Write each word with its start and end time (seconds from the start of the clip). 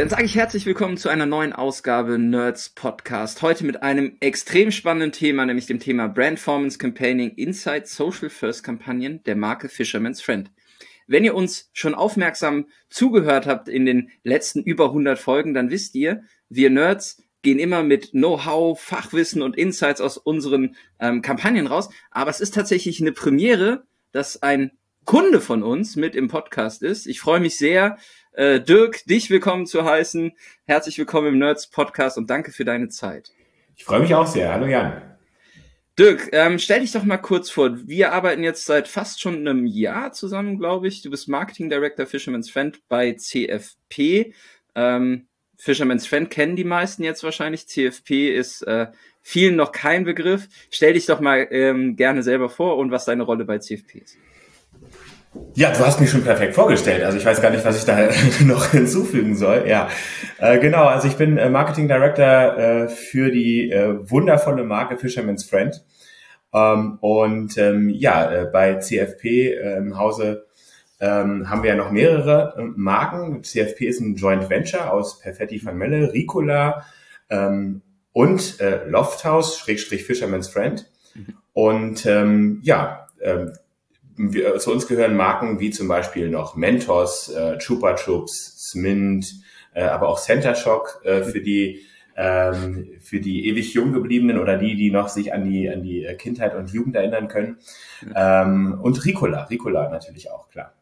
Dann 0.00 0.08
sage 0.08 0.24
ich 0.24 0.34
herzlich 0.34 0.64
willkommen 0.64 0.96
zu 0.96 1.10
einer 1.10 1.26
neuen 1.26 1.52
Ausgabe 1.52 2.18
Nerds 2.18 2.70
Podcast. 2.70 3.42
Heute 3.42 3.66
mit 3.66 3.82
einem 3.82 4.16
extrem 4.20 4.70
spannenden 4.70 5.12
Thema, 5.12 5.44
nämlich 5.44 5.66
dem 5.66 5.78
Thema 5.78 6.08
Brandformance 6.08 6.78
Campaigning 6.78 7.32
Inside 7.32 7.82
Social 7.84 8.30
First 8.30 8.64
Kampagnen 8.64 9.22
der 9.24 9.36
Marke 9.36 9.68
Fisherman's 9.68 10.22
Friend. 10.22 10.50
Wenn 11.06 11.22
ihr 11.22 11.34
uns 11.34 11.68
schon 11.74 11.94
aufmerksam 11.94 12.64
zugehört 12.88 13.46
habt 13.46 13.68
in 13.68 13.84
den 13.84 14.08
letzten 14.24 14.62
über 14.62 14.86
100 14.86 15.18
Folgen, 15.18 15.52
dann 15.52 15.68
wisst 15.68 15.94
ihr, 15.94 16.22
wir 16.48 16.70
Nerds 16.70 17.22
gehen 17.42 17.58
immer 17.58 17.82
mit 17.82 18.12
Know-how, 18.12 18.80
Fachwissen 18.80 19.42
und 19.42 19.54
Insights 19.54 20.00
aus 20.00 20.16
unseren 20.16 20.76
ähm, 20.98 21.20
Kampagnen 21.20 21.66
raus. 21.66 21.90
Aber 22.10 22.30
es 22.30 22.40
ist 22.40 22.54
tatsächlich 22.54 23.02
eine 23.02 23.12
Premiere, 23.12 23.84
dass 24.12 24.42
ein 24.42 24.70
Kunde 25.04 25.42
von 25.42 25.62
uns 25.62 25.96
mit 25.96 26.14
im 26.14 26.28
Podcast 26.28 26.82
ist. 26.82 27.06
Ich 27.06 27.20
freue 27.20 27.40
mich 27.40 27.58
sehr, 27.58 27.98
äh, 28.40 28.58
Dirk, 28.58 29.04
dich 29.04 29.28
willkommen 29.28 29.66
zu 29.66 29.84
heißen. 29.84 30.32
Herzlich 30.64 30.96
willkommen 30.96 31.28
im 31.28 31.38
Nerds 31.38 31.66
Podcast 31.66 32.16
und 32.16 32.30
danke 32.30 32.52
für 32.52 32.64
deine 32.64 32.88
Zeit. 32.88 33.32
Ich 33.76 33.84
freue 33.84 34.00
mich 34.00 34.14
auch 34.14 34.26
sehr. 34.26 34.50
Hallo 34.50 34.64
Jan. 34.64 35.02
Dirk, 35.98 36.30
ähm, 36.32 36.58
stell 36.58 36.80
dich 36.80 36.92
doch 36.92 37.04
mal 37.04 37.18
kurz 37.18 37.50
vor. 37.50 37.86
Wir 37.86 38.14
arbeiten 38.14 38.42
jetzt 38.42 38.64
seit 38.64 38.88
fast 38.88 39.20
schon 39.20 39.46
einem 39.46 39.66
Jahr 39.66 40.14
zusammen, 40.14 40.58
glaube 40.58 40.88
ich. 40.88 41.02
Du 41.02 41.10
bist 41.10 41.28
Marketing 41.28 41.68
Director 41.68 42.06
Fisherman's 42.06 42.48
Friend 42.48 42.80
bei 42.88 43.12
CFP. 43.12 44.32
Ähm, 44.74 45.26
Fisherman's 45.58 46.06
Friend 46.06 46.30
kennen 46.30 46.56
die 46.56 46.64
meisten 46.64 47.04
jetzt 47.04 47.22
wahrscheinlich. 47.22 47.68
CFP 47.68 48.34
ist 48.34 48.62
äh, 48.62 48.86
vielen 49.20 49.56
noch 49.56 49.72
kein 49.72 50.04
Begriff. 50.04 50.48
Stell 50.70 50.94
dich 50.94 51.04
doch 51.04 51.20
mal 51.20 51.46
ähm, 51.50 51.94
gerne 51.94 52.22
selber 52.22 52.48
vor 52.48 52.78
und 52.78 52.90
was 52.90 53.04
deine 53.04 53.24
Rolle 53.24 53.44
bei 53.44 53.58
CFP 53.58 53.98
ist. 53.98 54.16
Ja, 55.54 55.70
du 55.70 55.78
hast 55.86 56.00
mich 56.00 56.10
schon 56.10 56.24
perfekt 56.24 56.54
vorgestellt. 56.54 57.04
Also 57.04 57.16
ich 57.16 57.24
weiß 57.24 57.40
gar 57.40 57.50
nicht, 57.50 57.64
was 57.64 57.78
ich 57.78 57.84
da 57.84 58.08
noch 58.44 58.70
hinzufügen 58.70 59.36
soll. 59.36 59.64
Ja, 59.68 59.88
äh, 60.38 60.58
genau. 60.58 60.86
Also 60.86 61.06
ich 61.06 61.16
bin 61.16 61.38
äh, 61.38 61.48
Marketing 61.48 61.86
Director 61.86 62.58
äh, 62.58 62.88
für 62.88 63.30
die 63.30 63.70
äh, 63.70 64.10
wundervolle 64.10 64.64
Marke 64.64 64.96
Fisherman's 64.96 65.44
Friend. 65.44 65.84
Ähm, 66.52 66.98
und 67.00 67.56
ähm, 67.58 67.90
ja, 67.90 68.30
äh, 68.30 68.44
bei 68.46 68.78
CFP 68.78 69.52
äh, 69.52 69.76
im 69.76 69.96
Hause 69.96 70.46
ähm, 70.98 71.48
haben 71.48 71.62
wir 71.62 71.70
ja 71.70 71.76
noch 71.76 71.92
mehrere 71.92 72.72
Marken. 72.74 73.44
CFP 73.44 73.86
ist 73.86 74.00
ein 74.00 74.16
Joint 74.16 74.50
Venture 74.50 74.92
aus 74.92 75.20
Perfetti 75.20 75.64
van 75.64 75.78
Melle, 75.78 76.12
Ricola 76.12 76.84
ähm, 77.30 77.82
und 78.12 78.58
Lofthouse, 78.88 79.58
Schrägstrich 79.58 80.02
Fisherman's 80.02 80.48
Friend. 80.48 80.84
Mhm. 81.14 81.34
Und 81.52 82.06
ähm, 82.06 82.58
ja, 82.62 83.06
ähm, 83.22 83.52
wir, 84.20 84.58
zu 84.58 84.72
uns 84.72 84.86
gehören 84.86 85.16
Marken 85.16 85.60
wie 85.60 85.70
zum 85.70 85.88
Beispiel 85.88 86.28
noch 86.28 86.56
Mentos, 86.56 87.30
äh, 87.30 87.58
Chupa 87.58 87.94
Chups, 87.94 88.70
Smint, 88.70 89.34
äh, 89.74 89.82
aber 89.82 90.08
auch 90.08 90.20
Center 90.20 90.54
Shock 90.54 91.00
äh, 91.04 91.22
für 91.22 91.40
die 91.40 91.80
ähm, 92.16 92.98
für 93.00 93.20
die 93.20 93.46
ewig 93.46 93.72
jung 93.72 93.92
gebliebenen 93.92 94.38
oder 94.38 94.58
die, 94.58 94.74
die 94.74 94.90
noch 94.90 95.08
sich 95.08 95.32
an 95.32 95.48
die 95.48 95.70
an 95.70 95.82
die 95.82 96.06
Kindheit 96.18 96.54
und 96.54 96.70
Jugend 96.70 96.96
erinnern 96.96 97.28
können. 97.28 97.58
Ähm, 98.14 98.78
und 98.82 99.04
Ricola, 99.04 99.44
Ricola 99.44 99.88
natürlich 99.88 100.30
auch 100.30 100.48
klar. 100.50 100.74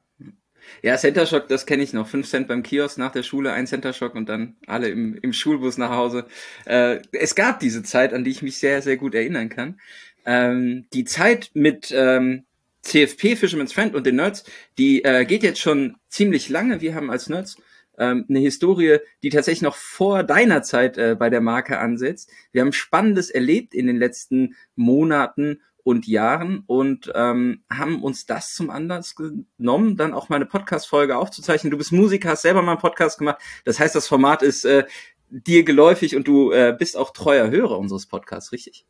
Ja, 0.83 0.97
Center 0.97 1.27
Shock, 1.27 1.48
das 1.48 1.67
kenne 1.67 1.83
ich 1.83 1.92
noch. 1.92 2.06
Fünf 2.06 2.28
Cent 2.28 2.48
beim 2.48 2.62
Kiosk 2.62 2.98
nach 2.98 3.12
der 3.12 3.23
Schule, 3.23 3.52
ein 3.52 3.67
Center 3.67 3.92
Shock 3.92 4.14
und 4.14 4.29
dann 4.29 4.57
alle 4.67 4.89
im, 4.89 5.17
im 5.23 5.33
Schulbus 5.33 5.79
nach 5.79 5.91
Hause. 5.91 6.27
Äh, 6.67 6.98
es 7.12 7.35
gab 7.35 7.61
diese 7.61 7.83
Zeit, 7.83 8.12
an 8.12 8.24
die 8.24 8.30
ich 8.30 8.42
mich 8.42 8.58
sehr, 8.58 8.83
sehr 8.83 8.96
gut 8.96 9.14
erinnern 9.14 9.48
kann. 9.48 9.80
Ähm, 10.27 10.86
die 10.92 11.05
Zeit 11.05 11.51
mit 11.55 11.92
ähm, 11.96 12.45
CFP 12.83 13.36
Fisherman's 13.36 13.72
Friend 13.72 13.94
und 13.94 14.06
den 14.06 14.16
Nerds, 14.16 14.44
die 14.78 15.05
äh, 15.05 15.24
geht 15.24 15.42
jetzt 15.42 15.61
schon 15.61 15.96
ziemlich 16.08 16.48
lange. 16.48 16.80
Wir 16.80 16.94
haben 16.94 17.11
als 17.11 17.28
Nerds 17.28 17.56
ähm, 17.98 18.24
eine 18.28 18.39
Historie, 18.39 18.98
die 19.22 19.30
tatsächlich 19.30 19.62
noch 19.62 19.77
vor 19.77 20.22
deiner 20.22 20.62
Zeit 20.62 20.96
äh, 20.96 21.17
bei 21.18 21.30
der 21.30 21.40
Marke 21.40 21.78
ansetzt. 21.78 22.30
Wir 22.52 22.62
haben 22.62 22.72
Spannendes 22.72 23.30
erlebt 23.30 23.74
in 23.74 23.86
den 23.86 23.96
letzten 23.96 24.55
Monaten 24.77 25.61
und 25.83 26.06
Jahren 26.06 26.64
und 26.67 27.11
ähm, 27.14 27.62
haben 27.70 28.02
uns 28.02 28.27
das 28.27 28.52
zum 28.52 28.68
Anlass 28.70 29.17
genommen, 29.17 29.96
dann 29.96 30.12
auch 30.12 30.28
mal 30.28 30.36
eine 30.36 30.46
Podcast-Folge 30.46 31.17
aufzuzeichnen. 31.17 31.70
Du 31.70 31.78
bist 31.78 31.92
Musiker, 31.92 32.30
hast 32.30 32.42
selber 32.42 32.62
mal 32.62 32.72
einen 32.72 32.80
Podcast 32.80 33.18
gemacht. 33.18 33.40
Das 33.64 33.80
heißt, 33.80 33.94
das 33.94 34.06
Format 34.06 34.42
ist 34.42 34.64
äh, 34.64 34.84
dir 35.30 35.64
geläufig 35.64 36.14
und 36.14 36.28
du 36.28 36.52
äh, 36.52 36.77
bist 36.78 36.96
auch 36.96 37.12
treuer 37.12 37.50
Hörer 37.50 37.78
unseres 37.78 38.06
Podcasts, 38.06 38.52
richtig? 38.52 38.86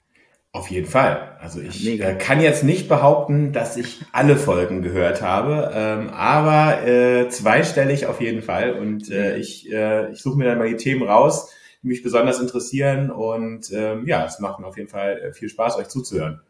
Auf 0.52 0.70
jeden 0.70 0.86
Fall. 0.86 1.36
Also 1.40 1.60
ich 1.60 1.86
äh, 1.86 2.14
kann 2.14 2.40
jetzt 2.40 2.64
nicht 2.64 2.88
behaupten, 2.88 3.52
dass 3.52 3.76
ich 3.76 4.00
alle 4.12 4.36
Folgen 4.36 4.80
gehört 4.80 5.20
habe, 5.20 5.70
ähm, 5.74 6.08
aber 6.08 6.86
äh, 6.86 7.28
zweistellig 7.28 8.06
auf 8.06 8.22
jeden 8.22 8.40
Fall. 8.40 8.72
Und 8.72 9.10
äh, 9.10 9.36
ich, 9.36 9.70
äh, 9.70 10.10
ich 10.10 10.22
suche 10.22 10.38
mir 10.38 10.46
dann 10.46 10.56
mal 10.58 10.68
die 10.68 10.76
Themen 10.76 11.02
raus, 11.02 11.52
die 11.82 11.88
mich 11.88 12.02
besonders 12.02 12.40
interessieren. 12.40 13.10
Und 13.10 13.70
ähm, 13.72 14.06
ja, 14.06 14.24
es 14.24 14.40
macht 14.40 14.58
mir 14.58 14.66
auf 14.66 14.78
jeden 14.78 14.88
Fall 14.88 15.20
äh, 15.20 15.32
viel 15.34 15.50
Spaß, 15.50 15.76
euch 15.76 15.88
zuzuhören. 15.88 16.40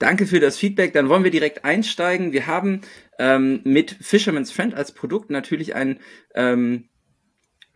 Danke 0.00 0.26
für 0.26 0.40
das 0.40 0.58
Feedback. 0.58 0.92
Dann 0.92 1.08
wollen 1.08 1.22
wir 1.22 1.30
direkt 1.30 1.64
einsteigen. 1.64 2.32
Wir 2.32 2.48
haben 2.48 2.80
ähm, 3.20 3.60
mit 3.62 3.92
Fisherman's 4.00 4.50
Friend 4.50 4.74
als 4.74 4.90
Produkt 4.90 5.30
natürlich 5.30 5.76
ein 5.76 6.00
ähm, 6.34 6.88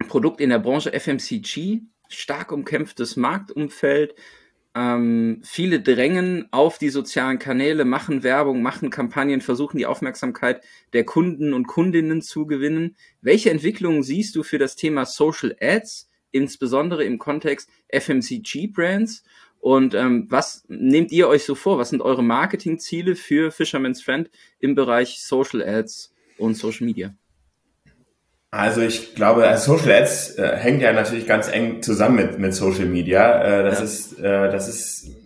Produkt 0.08 0.40
in 0.40 0.50
der 0.50 0.58
Branche 0.58 0.92
FMCG, 0.92 1.82
stark 2.08 2.50
umkämpftes 2.50 3.16
Marktumfeld 3.16 4.14
ähm, 4.78 5.40
viele 5.42 5.80
drängen 5.80 6.46
auf 6.52 6.78
die 6.78 6.90
sozialen 6.90 7.40
Kanäle, 7.40 7.84
machen 7.84 8.22
Werbung, 8.22 8.62
machen 8.62 8.90
Kampagnen, 8.90 9.40
versuchen 9.40 9.76
die 9.76 9.86
Aufmerksamkeit 9.86 10.62
der 10.92 11.02
Kunden 11.04 11.52
und 11.52 11.66
Kundinnen 11.66 12.22
zu 12.22 12.46
gewinnen. 12.46 12.94
Welche 13.20 13.50
Entwicklungen 13.50 14.04
siehst 14.04 14.36
du 14.36 14.44
für 14.44 14.58
das 14.58 14.76
Thema 14.76 15.04
Social 15.04 15.56
Ads, 15.60 16.08
insbesondere 16.30 17.02
im 17.02 17.18
Kontext 17.18 17.68
FMCG-Brands? 17.92 19.24
Und 19.58 19.94
ähm, 19.94 20.26
was 20.30 20.64
nehmt 20.68 21.10
ihr 21.10 21.26
euch 21.26 21.42
so 21.42 21.56
vor? 21.56 21.78
Was 21.78 21.90
sind 21.90 22.00
eure 22.00 22.22
Marketingziele 22.22 23.16
für 23.16 23.50
Fisherman's 23.50 24.00
Friend 24.00 24.30
im 24.60 24.76
Bereich 24.76 25.20
Social 25.20 25.60
Ads 25.60 26.14
und 26.36 26.54
Social 26.54 26.86
Media? 26.86 27.12
Also 28.50 28.80
ich 28.80 29.14
glaube, 29.14 29.46
also 29.46 29.76
Social 29.76 29.92
Ads 29.92 30.38
äh, 30.38 30.56
hängt 30.56 30.80
ja 30.80 30.92
natürlich 30.92 31.26
ganz 31.26 31.48
eng 31.48 31.82
zusammen 31.82 32.16
mit, 32.16 32.38
mit 32.38 32.54
Social 32.54 32.86
Media. 32.86 33.42
Äh, 33.42 33.62
das 33.62 33.78
ja. 33.78 33.84
ist, 33.84 34.18
äh, 34.20 34.50
das 34.50 34.68
ist, 34.68 35.16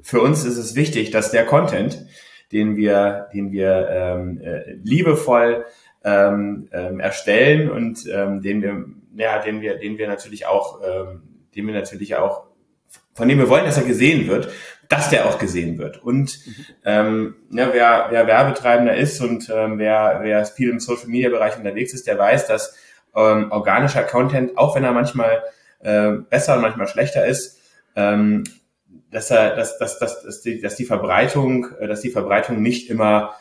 für 0.00 0.20
uns 0.20 0.44
ist 0.44 0.56
es 0.56 0.76
wichtig, 0.76 1.10
dass 1.10 1.32
der 1.32 1.46
Content, 1.46 2.06
den 2.52 2.76
wir, 2.76 3.28
den 3.34 3.50
wir 3.50 3.88
ähm, 3.90 4.40
äh, 4.40 4.74
liebevoll 4.84 5.64
ähm, 6.04 6.68
ähm, 6.72 7.00
erstellen 7.00 7.70
und 7.70 8.06
ähm, 8.06 8.40
den 8.40 8.62
wir, 8.62 8.84
ja, 9.16 9.42
den 9.42 9.60
wir, 9.60 9.76
den 9.78 9.98
wir 9.98 10.06
natürlich 10.06 10.46
auch, 10.46 10.80
ähm, 10.84 11.22
den 11.54 11.66
wir 11.66 11.74
natürlich 11.74 12.14
auch, 12.14 12.46
von 13.14 13.28
dem 13.28 13.38
wir 13.38 13.48
wollen, 13.48 13.64
dass 13.64 13.78
er 13.78 13.84
gesehen 13.84 14.28
wird, 14.28 14.48
dass 14.90 15.08
der 15.08 15.26
auch 15.26 15.38
gesehen 15.38 15.78
wird. 15.78 16.02
Und 16.02 16.44
mhm. 16.44 16.54
ähm, 16.84 17.34
ja, 17.50 17.72
wer, 17.72 18.06
wer 18.10 18.26
Werbetreibender 18.26 18.96
ist 18.96 19.20
und 19.20 19.48
ähm, 19.48 19.78
wer, 19.78 20.18
wer 20.22 20.44
viel 20.44 20.68
im 20.68 20.80
Social-Media-Bereich 20.80 21.56
unterwegs 21.56 21.94
ist, 21.94 22.08
der 22.08 22.18
weiß, 22.18 22.48
dass 22.48 22.74
ähm, 23.14 23.52
organischer 23.52 24.02
Content, 24.02 24.58
auch 24.58 24.74
wenn 24.74 24.82
er 24.82 24.92
manchmal 24.92 25.44
äh, 25.78 26.10
besser 26.28 26.56
und 26.56 26.62
manchmal 26.62 26.88
schlechter 26.88 27.24
ist, 27.24 27.60
ähm, 27.94 28.42
dass 29.12 29.30
er, 29.30 29.54
dass, 29.54 29.78
dass, 29.78 30.00
dass, 30.00 30.22
dass, 30.24 30.40
die, 30.42 30.60
dass 30.60 30.74
die 30.74 30.84
Verbreitung, 30.84 31.68
äh, 31.78 31.86
dass 31.86 32.00
die 32.00 32.10
Verbreitung 32.10 32.60
nicht 32.60 32.90
immer 32.90 33.34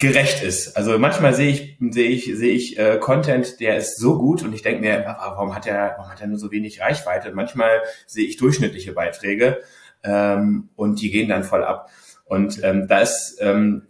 gerecht 0.00 0.42
ist. 0.42 0.76
Also 0.76 0.98
manchmal 0.98 1.34
sehe 1.34 1.50
ich 1.50 1.78
sehe 1.90 2.08
ich 2.08 2.24
sehe 2.24 2.52
ich 2.52 2.78
äh, 2.80 2.98
Content, 2.98 3.60
der 3.60 3.76
ist 3.76 3.96
so 3.96 4.18
gut 4.18 4.42
und 4.42 4.52
ich 4.52 4.62
denke 4.62 4.80
mir, 4.80 5.04
warum 5.06 5.54
hat 5.54 5.68
er 5.68 5.94
warum 5.96 6.10
hat 6.10 6.20
er 6.20 6.26
nur 6.26 6.38
so 6.38 6.50
wenig 6.50 6.80
Reichweite? 6.80 7.30
Manchmal 7.32 7.80
sehe 8.06 8.26
ich 8.26 8.36
durchschnittliche 8.36 8.92
Beiträge 8.92 9.62
ähm, 10.04 10.68
und 10.76 11.00
die 11.00 11.10
gehen 11.10 11.28
dann 11.28 11.44
voll 11.44 11.64
ab. 11.64 11.90
Und 12.26 12.62
ähm, 12.62 12.86
da 12.88 13.00
ist 13.00 13.38
ähm, 13.40 13.82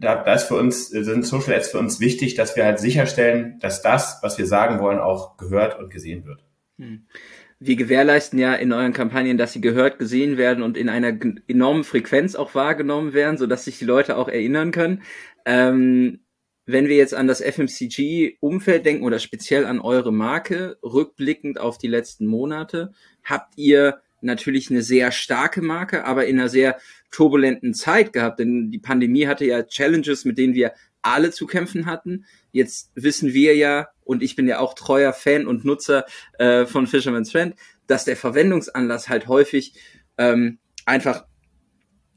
da, 0.00 0.22
da 0.22 0.34
ist 0.34 0.44
für 0.44 0.56
uns 0.56 0.88
sind 0.88 1.24
Social 1.24 1.54
Ads 1.54 1.68
für 1.68 1.78
uns 1.78 2.00
wichtig, 2.00 2.34
dass 2.34 2.56
wir 2.56 2.64
halt 2.64 2.78
sicherstellen, 2.78 3.58
dass 3.60 3.82
das, 3.82 4.18
was 4.22 4.38
wir 4.38 4.46
sagen 4.46 4.80
wollen, 4.80 4.98
auch 4.98 5.36
gehört 5.36 5.78
und 5.78 5.90
gesehen 5.90 6.24
wird. 6.26 6.44
Hm. 6.78 7.06
Wir 7.60 7.74
gewährleisten 7.76 8.38
ja 8.38 8.54
in 8.54 8.72
euren 8.72 8.92
Kampagnen, 8.92 9.36
dass 9.36 9.52
sie 9.52 9.60
gehört, 9.60 9.98
gesehen 9.98 10.36
werden 10.36 10.62
und 10.62 10.76
in 10.76 10.88
einer 10.88 11.18
enormen 11.48 11.82
Frequenz 11.82 12.36
auch 12.36 12.54
wahrgenommen 12.54 13.14
werden, 13.14 13.36
so 13.36 13.46
dass 13.46 13.64
sich 13.64 13.78
die 13.78 13.84
Leute 13.84 14.16
auch 14.16 14.28
erinnern 14.28 14.70
können. 14.70 15.02
Ähm, 15.44 16.20
wenn 16.66 16.86
wir 16.86 16.96
jetzt 16.96 17.14
an 17.14 17.26
das 17.26 17.40
FMCG-Umfeld 17.40 18.84
denken 18.84 19.02
oder 19.02 19.18
speziell 19.18 19.64
an 19.64 19.80
eure 19.80 20.12
Marke, 20.12 20.78
rückblickend 20.84 21.58
auf 21.58 21.78
die 21.78 21.88
letzten 21.88 22.26
Monate, 22.26 22.92
habt 23.24 23.56
ihr 23.56 24.02
natürlich 24.20 24.70
eine 24.70 24.82
sehr 24.82 25.12
starke 25.12 25.62
Marke, 25.62 26.04
aber 26.04 26.26
in 26.26 26.38
einer 26.38 26.48
sehr 26.48 26.78
turbulenten 27.10 27.74
Zeit 27.74 28.12
gehabt, 28.12 28.38
denn 28.38 28.70
die 28.70 28.78
Pandemie 28.78 29.26
hatte 29.26 29.44
ja 29.44 29.62
Challenges, 29.62 30.24
mit 30.24 30.38
denen 30.38 30.54
wir 30.54 30.72
alle 31.02 31.30
zu 31.30 31.46
kämpfen 31.46 31.86
hatten. 31.86 32.24
Jetzt 32.52 32.90
wissen 32.94 33.32
wir 33.32 33.56
ja, 33.56 33.88
und 34.04 34.22
ich 34.22 34.36
bin 34.36 34.48
ja 34.48 34.58
auch 34.58 34.74
treuer 34.74 35.12
Fan 35.12 35.46
und 35.46 35.64
Nutzer 35.64 36.04
äh, 36.38 36.66
von 36.66 36.86
Fisherman's 36.86 37.30
Friend, 37.30 37.54
dass 37.86 38.04
der 38.04 38.16
Verwendungsanlass 38.16 39.08
halt 39.08 39.28
häufig 39.28 39.74
ähm, 40.18 40.58
einfach 40.84 41.24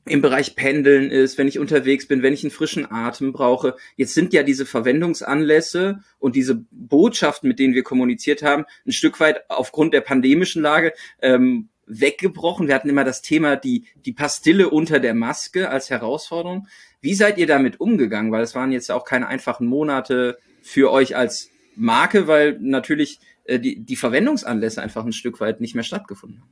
im 0.05 0.21
Bereich 0.21 0.55
Pendeln 0.55 1.11
ist, 1.11 1.37
wenn 1.37 1.47
ich 1.47 1.59
unterwegs 1.59 2.07
bin, 2.07 2.23
wenn 2.23 2.33
ich 2.33 2.43
einen 2.43 2.51
frischen 2.51 2.89
Atem 2.91 3.33
brauche. 3.33 3.75
Jetzt 3.97 4.15
sind 4.15 4.33
ja 4.33 4.41
diese 4.41 4.65
Verwendungsanlässe 4.65 5.99
und 6.17 6.35
diese 6.35 6.65
Botschaften, 6.71 7.47
mit 7.47 7.59
denen 7.59 7.75
wir 7.75 7.83
kommuniziert 7.83 8.41
haben, 8.41 8.65
ein 8.85 8.93
Stück 8.93 9.19
weit 9.19 9.49
aufgrund 9.49 9.93
der 9.93 10.01
pandemischen 10.01 10.63
Lage 10.63 10.93
ähm, 11.21 11.69
weggebrochen. 11.91 12.67
Wir 12.67 12.75
hatten 12.75 12.89
immer 12.89 13.03
das 13.03 13.21
Thema 13.21 13.55
die, 13.55 13.85
die 14.05 14.13
Pastille 14.13 14.69
unter 14.69 14.99
der 14.99 15.13
Maske 15.13 15.69
als 15.69 15.89
Herausforderung. 15.89 16.67
Wie 17.01 17.13
seid 17.13 17.37
ihr 17.37 17.47
damit 17.47 17.79
umgegangen? 17.79 18.31
Weil 18.31 18.43
es 18.43 18.55
waren 18.55 18.71
jetzt 18.71 18.91
auch 18.91 19.05
keine 19.05 19.27
einfachen 19.27 19.67
Monate 19.67 20.37
für 20.61 20.91
euch 20.91 21.15
als 21.15 21.49
Marke, 21.75 22.27
weil 22.27 22.57
natürlich 22.59 23.19
äh, 23.45 23.59
die, 23.59 23.83
die 23.83 23.95
Verwendungsanlässe 23.95 24.81
einfach 24.81 25.05
ein 25.05 25.13
Stück 25.13 25.39
weit 25.39 25.61
nicht 25.61 25.75
mehr 25.75 25.83
stattgefunden 25.83 26.41
haben. 26.41 26.51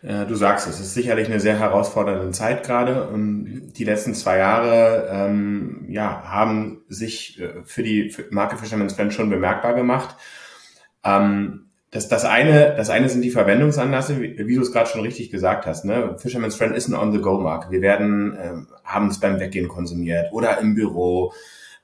Du 0.00 0.36
sagst 0.36 0.68
es, 0.68 0.78
ist 0.78 0.94
sicherlich 0.94 1.26
eine 1.26 1.40
sehr 1.40 1.58
herausfordernde 1.58 2.30
Zeit 2.30 2.64
gerade. 2.64 3.08
Ähm, 3.12 3.72
die 3.72 3.82
letzten 3.82 4.14
zwei 4.14 4.38
Jahre 4.38 5.08
ähm, 5.10 5.86
ja, 5.88 6.22
haben 6.22 6.84
sich 6.88 7.40
äh, 7.40 7.64
für 7.64 7.82
die 7.82 8.14
Marke 8.30 8.56
Fisherman's 8.56 8.92
Friend 8.92 9.12
schon 9.12 9.28
bemerkbar 9.28 9.74
gemacht. 9.74 10.14
Ähm, 11.02 11.67
das, 11.90 12.08
das, 12.08 12.24
eine, 12.24 12.74
das 12.76 12.90
eine 12.90 13.08
sind 13.08 13.22
die 13.22 13.30
Verwendungsanlässe, 13.30 14.20
wie, 14.20 14.46
wie 14.46 14.54
du 14.56 14.60
es 14.60 14.72
gerade 14.72 14.90
schon 14.90 15.00
richtig 15.00 15.30
gesagt 15.30 15.66
hast. 15.66 15.84
Ne? 15.84 16.16
Fisherman's 16.18 16.56
Friend 16.56 16.76
ist 16.76 16.88
ein 16.88 16.94
On-the-Go-Marke. 16.94 17.70
Wir 17.70 17.80
werden 17.80 18.36
ähm, 18.40 18.68
abends 18.84 19.20
beim 19.20 19.40
Weggehen 19.40 19.68
konsumiert 19.68 20.32
oder 20.32 20.58
im 20.58 20.74
Büro 20.74 21.32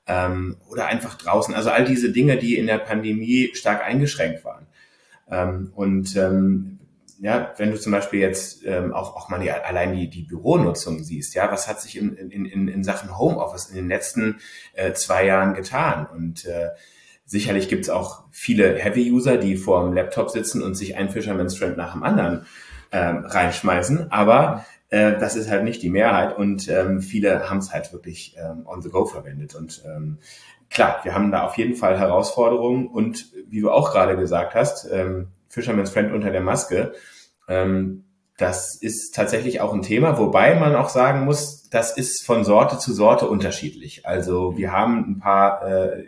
ähm, 0.06 0.56
oder 0.68 0.86
einfach 0.86 1.14
draußen. 1.14 1.54
Also 1.54 1.70
all 1.70 1.84
diese 1.86 2.12
Dinge, 2.12 2.36
die 2.36 2.58
in 2.58 2.66
der 2.66 2.78
Pandemie 2.78 3.50
stark 3.54 3.82
eingeschränkt 3.82 4.44
waren. 4.44 4.66
Ähm, 5.30 5.72
und 5.74 6.14
ähm, 6.16 6.78
ja, 7.20 7.54
wenn 7.56 7.70
du 7.70 7.80
zum 7.80 7.92
Beispiel 7.92 8.20
jetzt 8.20 8.66
ähm, 8.66 8.92
auch, 8.92 9.16
auch 9.16 9.30
mal 9.30 9.40
die, 9.40 9.50
allein 9.50 9.94
die, 9.94 10.10
die 10.10 10.24
Büronutzung 10.24 11.02
siehst, 11.02 11.34
ja, 11.34 11.50
was 11.50 11.66
hat 11.66 11.80
sich 11.80 11.96
in, 11.96 12.14
in, 12.14 12.44
in, 12.44 12.68
in 12.68 12.84
Sachen 12.84 13.16
Homeoffice 13.16 13.70
in 13.70 13.76
den 13.76 13.88
letzten 13.88 14.40
äh, 14.74 14.92
zwei 14.92 15.24
Jahren 15.24 15.54
getan? 15.54 16.06
Und 16.06 16.44
äh, 16.44 16.68
sicherlich 17.24 17.68
gibt's 17.68 17.90
auch 17.90 18.24
viele 18.30 18.74
Heavy-User, 18.74 19.36
die 19.36 19.56
vor 19.56 19.84
dem 19.84 19.92
Laptop 19.94 20.30
sitzen 20.30 20.62
und 20.62 20.74
sich 20.74 20.96
ein 20.96 21.10
Fisherman's 21.10 21.56
Friend 21.56 21.76
nach 21.76 21.92
dem 21.92 22.02
anderen 22.02 22.46
ähm, 22.92 23.24
reinschmeißen, 23.24 24.12
aber 24.12 24.64
äh, 24.90 25.18
das 25.18 25.34
ist 25.34 25.50
halt 25.50 25.64
nicht 25.64 25.82
die 25.82 25.90
Mehrheit 25.90 26.36
und 26.36 26.68
ähm, 26.68 27.00
viele 27.00 27.50
haben 27.50 27.58
es 27.58 27.72
halt 27.72 27.92
wirklich 27.92 28.36
ähm, 28.38 28.66
on 28.66 28.82
the 28.82 28.90
go 28.90 29.06
verwendet. 29.06 29.54
Und 29.54 29.82
ähm, 29.84 30.18
klar, 30.70 31.00
wir 31.02 31.14
haben 31.14 31.32
da 31.32 31.44
auf 31.44 31.56
jeden 31.56 31.74
Fall 31.74 31.98
Herausforderungen 31.98 32.86
und 32.86 33.32
wie 33.48 33.60
du 33.60 33.70
auch 33.70 33.92
gerade 33.92 34.16
gesagt 34.16 34.54
hast, 34.54 34.88
ähm, 34.92 35.28
Fisherman's 35.48 35.90
Friend 35.90 36.12
unter 36.12 36.30
der 36.30 36.42
Maske. 36.42 36.92
Ähm, 37.48 38.04
das 38.36 38.76
ist 38.76 39.14
tatsächlich 39.14 39.60
auch 39.60 39.72
ein 39.72 39.82
Thema, 39.82 40.18
wobei 40.18 40.58
man 40.58 40.74
auch 40.74 40.88
sagen 40.88 41.24
muss, 41.24 41.68
das 41.70 41.96
ist 41.96 42.24
von 42.26 42.44
Sorte 42.44 42.78
zu 42.78 42.92
Sorte 42.92 43.28
unterschiedlich. 43.28 44.06
Also 44.06 44.56
wir 44.56 44.72
haben 44.72 45.04
ein 45.08 45.18
paar 45.18 45.66
äh, 45.66 46.04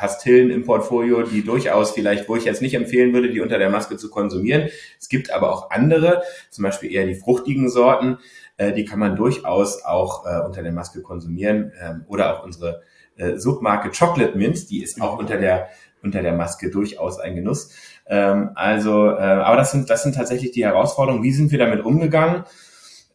Pastillen 0.00 0.48
im 0.48 0.64
Portfolio, 0.64 1.24
die 1.24 1.44
durchaus 1.44 1.90
vielleicht, 1.90 2.26
wo 2.26 2.34
ich 2.34 2.44
jetzt 2.46 2.62
nicht 2.62 2.72
empfehlen 2.72 3.12
würde, 3.12 3.28
die 3.28 3.40
unter 3.40 3.58
der 3.58 3.68
Maske 3.68 3.98
zu 3.98 4.08
konsumieren. 4.08 4.70
Es 4.98 5.10
gibt 5.10 5.30
aber 5.30 5.52
auch 5.52 5.70
andere, 5.70 6.22
zum 6.48 6.64
Beispiel 6.64 6.90
eher 6.90 7.04
die 7.04 7.14
fruchtigen 7.14 7.68
Sorten, 7.68 8.16
äh, 8.56 8.72
die 8.72 8.86
kann 8.86 8.98
man 8.98 9.14
durchaus 9.14 9.84
auch 9.84 10.24
äh, 10.24 10.40
unter 10.46 10.62
der 10.62 10.72
Maske 10.72 11.02
konsumieren. 11.02 11.72
Ähm, 11.78 12.06
oder 12.08 12.34
auch 12.34 12.44
unsere 12.44 12.80
äh, 13.16 13.36
Submarke 13.36 13.90
Chocolate 13.90 14.38
Mint, 14.38 14.70
die 14.70 14.82
ist 14.82 15.02
auch 15.02 15.18
unter 15.18 15.36
der 15.36 15.68
unter 16.02 16.22
der 16.22 16.32
Maske 16.32 16.70
durchaus 16.70 17.20
ein 17.20 17.36
Genuss. 17.36 17.74
Ähm, 18.06 18.52
also, 18.54 19.10
äh, 19.10 19.20
aber 19.20 19.58
das 19.58 19.70
sind, 19.70 19.90
das 19.90 20.02
sind 20.02 20.14
tatsächlich 20.14 20.52
die 20.52 20.64
Herausforderungen. 20.64 21.22
Wie 21.22 21.32
sind 21.32 21.50
wir 21.50 21.58
damit 21.58 21.84
umgegangen? 21.84 22.44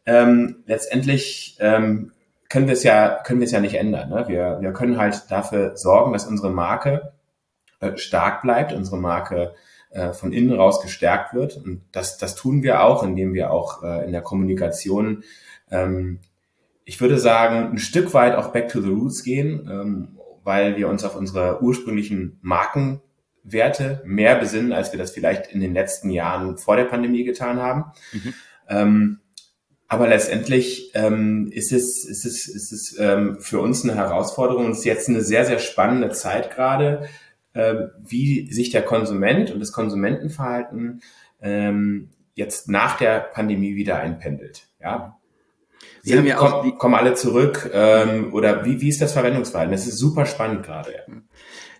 Ähm, 0.06 0.58
letztendlich 0.68 1.58
ähm, 1.60 2.12
können 2.56 2.68
wir 2.68 2.74
es 2.74 2.84
ja, 2.84 3.22
können 3.26 3.42
wir 3.42 3.46
es 3.48 3.52
ja 3.52 3.60
nicht 3.60 3.76
ändern. 3.76 4.08
Ne? 4.08 4.30
Wir, 4.30 4.60
wir 4.62 4.72
können 4.72 4.98
halt 4.98 5.30
dafür 5.30 5.76
sorgen, 5.76 6.14
dass 6.14 6.26
unsere 6.26 6.50
Marke 6.50 7.12
äh, 7.82 7.98
stark 7.98 8.44
bleibt, 8.44 8.72
unsere 8.72 8.96
Marke 8.96 9.56
äh, 9.90 10.14
von 10.14 10.32
innen 10.32 10.58
raus 10.58 10.82
gestärkt 10.82 11.34
wird. 11.34 11.58
Und 11.58 11.82
das, 11.92 12.18
das 12.18 12.34
tun 12.34 12.64
wir 12.64 12.82
auch, 12.82 13.04
indem 13.04 13.34
wir 13.34 13.52
auch 13.52 13.84
äh, 13.84 14.06
in 14.06 14.14
der 14.14 14.22
Kommunikation, 14.22 15.26
ähm, 15.70 16.20
ich 16.86 17.02
würde 17.02 17.20
sagen, 17.20 17.72
ein 17.74 17.78
Stück 17.78 18.14
weit 18.14 18.36
auch 18.36 18.54
back 18.54 18.70
to 18.70 18.80
the 18.80 18.88
roots 18.88 19.26
gehen, 19.26 19.70
ähm, 19.70 20.18
weil 20.46 20.78
wir 20.78 20.88
uns 20.88 21.04
auf 21.04 21.18
unsere 21.18 21.62
ursprünglichen 21.62 22.40
Marken 22.42 23.02
Werte 23.44 24.02
mehr 24.06 24.38
besinnen, 24.38 24.72
als 24.72 24.94
wir 24.94 24.98
das 24.98 25.12
vielleicht 25.12 25.52
in 25.52 25.60
den 25.60 25.74
letzten 25.74 26.10
Jahren 26.10 26.58
vor 26.58 26.78
der 26.78 26.86
Pandemie 26.86 27.26
getan 27.26 27.62
haben. 27.62 27.92
Mhm. 28.14 28.34
Ähm, 28.70 29.20
aber 29.88 30.08
letztendlich 30.08 30.92
ähm, 30.96 31.50
ist 31.52 31.72
es, 31.72 32.06
ist 32.06 32.26
es, 32.26 32.48
ist 32.48 32.72
es 32.72 32.96
ähm, 33.00 33.40
für 33.40 33.60
uns 33.60 33.84
eine 33.84 33.96
Herausforderung. 33.96 34.72
Es 34.72 34.80
ist 34.80 34.86
jetzt 34.86 35.10
eine 35.10 35.22
sehr, 35.22 35.46
sehr 35.46 35.60
spannende 35.60 36.10
Zeit 36.10 36.54
gerade, 36.54 37.08
äh, 37.54 37.76
wie 38.00 38.52
sich 38.52 38.72
der 38.72 38.82
Konsument 38.82 39.52
und 39.52 39.60
das 39.60 39.72
Konsumentenverhalten 39.72 41.02
ähm, 41.42 42.10
jetzt 42.34 42.68
nach 42.68 42.98
der 42.98 43.20
Pandemie 43.20 43.76
wieder 43.76 43.98
einpendelt. 43.98 44.68
Ja, 44.82 45.18
Sie 46.02 46.16
haben 46.16 46.28
ja 46.28 46.40
auch 46.40 46.62
kommen, 46.62 46.78
kommen 46.78 46.96
alle 46.96 47.16
zurück 47.16 47.70
ähm, 47.74 48.34
oder 48.34 48.66
wie, 48.66 48.80
wie 48.82 48.90
ist 48.90 49.02
das 49.02 49.14
Verwendungsverhalten? 49.14 49.72
Das 49.72 49.88
ist 49.88 49.98
super 49.98 50.26
spannend 50.26 50.64
gerade. 50.64 50.94
Ja 50.94 51.14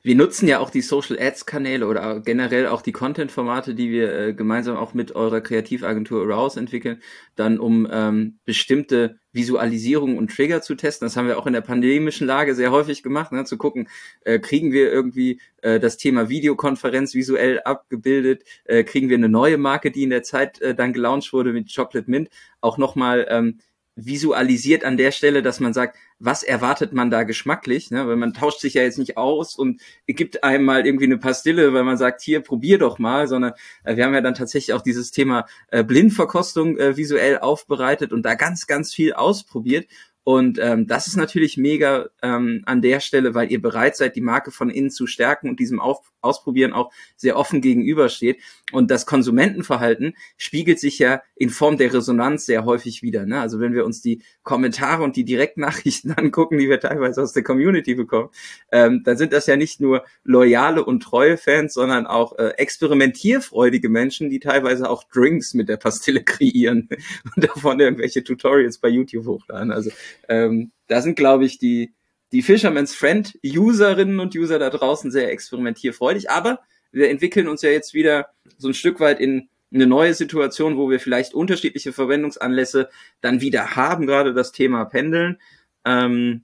wir 0.06 0.14
nutzen 0.14 0.48
ja 0.48 0.60
auch 0.60 0.70
die 0.70 0.84
Social 0.84 1.18
Ads 1.20 1.48
Kanäle 1.48 1.88
oder 1.88 2.20
generell 2.20 2.68
auch 2.68 2.84
die 2.84 2.92
Content 2.92 3.32
Formate, 3.32 3.74
die 3.74 3.90
wir 3.90 4.14
äh, 4.14 4.34
gemeinsam 4.36 4.78
auch 4.78 4.94
mit 4.94 5.16
eurer 5.16 5.42
Kreativagentur 5.42 6.22
Arouse 6.22 6.58
entwickeln, 6.58 7.02
dann 7.36 7.60
um 7.60 7.88
ähm, 7.92 8.38
bestimmte 8.46 9.18
Visualisierungen 9.34 10.20
und 10.20 10.30
Trigger 10.30 10.62
zu 10.62 10.76
testen. 10.76 11.08
Das 11.08 11.18
haben 11.18 11.28
wir 11.28 11.40
auch 11.40 11.48
in 11.48 11.54
der 11.54 11.62
pandemischen 11.62 12.28
Lage 12.28 12.54
sehr 12.54 12.70
häufig 12.70 13.02
gemacht, 13.02 13.32
ne, 13.32 13.46
zu 13.46 13.58
gucken, 13.58 13.90
äh, 14.26 14.38
kriegen 14.38 14.72
wir 14.72 14.92
irgendwie 14.92 15.42
äh, 15.64 15.80
das 15.80 15.98
Thema 15.98 16.30
Videokonferenz 16.30 17.16
visuell 17.16 17.62
abgebildet, 17.62 18.44
äh, 18.66 18.84
kriegen 18.84 19.10
wir 19.10 19.18
eine 19.18 19.28
neue 19.28 19.58
Marke, 19.58 19.90
die 19.90 20.04
in 20.04 20.12
der 20.12 20.22
Zeit 20.22 20.62
äh, 20.62 20.76
dann 20.76 20.94
gelauncht 20.94 21.34
wurde 21.34 21.52
mit 21.52 21.74
Chocolate 21.76 22.12
Mint, 22.12 22.30
auch 22.62 22.78
nochmal 22.78 23.26
ähm, 23.28 23.58
visualisiert 23.96 24.84
an 24.84 24.98
der 24.98 25.12
Stelle, 25.12 25.42
dass 25.42 25.60
man 25.60 25.74
sagt, 25.74 25.98
was 26.20 26.44
erwartet 26.44 26.94
man 26.94 27.10
da 27.10 27.24
geschmacklich? 27.24 27.92
Ne? 27.92 28.08
Weil 28.08 28.16
man 28.16 28.34
tauscht 28.34 28.60
sich 28.60 28.76
ja 28.76 28.84
jetzt 28.84 28.98
nicht 28.98 29.18
aus 29.18 29.56
und 29.56 29.82
gibt 30.08 30.44
einem 30.44 30.66
mal 30.66 30.86
irgendwie 30.86 31.06
eine 31.06 31.18
Pastille, 31.18 31.74
weil 31.74 31.84
man 31.84 31.98
sagt, 31.98 32.22
hier, 32.22 32.42
probier 32.42 32.78
doch 32.78 33.00
mal, 33.00 33.28
sondern 33.28 33.54
äh, 33.84 33.96
wir 33.96 34.06
haben 34.06 34.14
ja 34.14 34.22
dann 34.22 34.36
tatsächlich 34.36 34.74
auch 34.74 34.82
dieses 34.82 35.12
Thema 35.12 35.46
äh, 35.70 35.84
Blindverkostung 35.84 36.78
äh, 36.78 36.98
visuell 36.98 37.40
aufbereitet 37.40 38.14
und 38.14 38.24
da 38.24 38.36
ganz, 38.36 38.68
ganz 38.68 38.94
viel 38.94 39.14
ausprobiert. 39.14 39.88
Und 40.24 40.58
ähm, 40.60 40.88
das 40.88 41.06
ist 41.06 41.18
natürlich 41.18 41.56
mega 41.56 42.08
ähm, 42.24 42.64
an 42.66 42.82
der 42.82 43.00
Stelle, 43.00 43.36
weil 43.36 43.52
ihr 43.52 43.62
bereit 43.62 43.96
seid, 43.96 44.16
die 44.16 44.22
Marke 44.22 44.50
von 44.50 44.72
innen 44.72 44.90
zu 44.90 45.06
stärken 45.06 45.50
und 45.50 45.60
diesem 45.60 45.80
Auf 45.80 46.12
Ausprobieren 46.26 46.74
auch 46.74 46.92
sehr 47.16 47.38
offen 47.38 47.62
gegenübersteht. 47.62 48.42
Und 48.72 48.92
das 48.92 49.06
Konsumentenverhalten 49.06 50.16
spiegelt 50.38 50.80
sich 50.80 51.00
ja 51.00 51.22
in 51.36 51.50
Form 51.50 51.78
der 51.78 51.94
Resonanz 51.94 52.46
sehr 52.46 52.66
häufig 52.66 53.04
wieder. 53.04 53.26
Ne? 53.26 53.40
Also 53.40 53.60
wenn 53.60 53.74
wir 53.74 53.86
uns 53.86 54.02
die 54.02 54.24
Kommentare 54.44 55.04
und 55.04 55.16
die 55.16 55.24
Direktnachrichten 55.24 56.12
angucken, 56.18 56.58
die 56.58 56.70
wir 56.70 56.80
teilweise 56.80 57.22
aus 57.22 57.34
der 57.34 57.44
Community 57.44 57.96
bekommen, 57.96 58.30
ähm, 58.72 59.04
dann 59.04 59.18
sind 59.18 59.34
das 59.34 59.46
ja 59.46 59.56
nicht 59.56 59.80
nur 59.80 60.04
loyale 60.24 60.84
und 60.84 61.02
treue 61.02 61.38
Fans, 61.38 61.74
sondern 61.74 62.08
auch 62.08 62.38
äh, 62.38 62.50
experimentierfreudige 62.58 63.90
Menschen, 63.90 64.30
die 64.30 64.40
teilweise 64.40 64.90
auch 64.90 65.04
Drinks 65.04 65.54
mit 65.54 65.70
der 65.70 65.78
Pastille 65.78 66.24
kreieren 66.26 66.90
und 67.36 67.44
davon 67.44 67.80
irgendwelche 67.80 68.24
Tutorials 68.24 68.80
bei 68.80 68.90
YouTube 68.90 69.26
hochladen. 69.28 69.72
Also 69.72 69.92
ähm, 70.28 70.72
da 70.88 71.02
sind, 71.02 71.16
glaube 71.16 71.46
ich, 71.46 71.58
die 71.58 71.94
die 72.36 72.42
Fisherman's 72.42 72.94
Friend 72.94 73.40
Userinnen 73.46 74.20
und 74.20 74.36
User 74.36 74.60
da 74.60 74.70
draußen 74.70 75.10
sehr 75.10 75.32
experimentierfreudig, 75.32 76.30
aber 76.30 76.60
wir 76.92 77.10
entwickeln 77.10 77.48
uns 77.48 77.62
ja 77.62 77.70
jetzt 77.70 77.94
wieder 77.94 78.28
so 78.58 78.68
ein 78.68 78.74
Stück 78.74 79.00
weit 79.00 79.22
in 79.22 79.48
eine 79.74 79.88
neue 79.88 80.14
Situation, 80.14 80.76
wo 80.76 80.90
wir 80.90 81.00
vielleicht 81.00 81.34
unterschiedliche 81.34 81.94
Verwendungsanlässe 81.94 82.90
dann 83.22 83.40
wieder 83.40 83.78
haben, 83.78 84.06
gerade 84.06 84.34
das 84.34 84.52
Thema 84.52 84.84
Pendeln. 84.84 85.40
Ähm, 85.86 86.44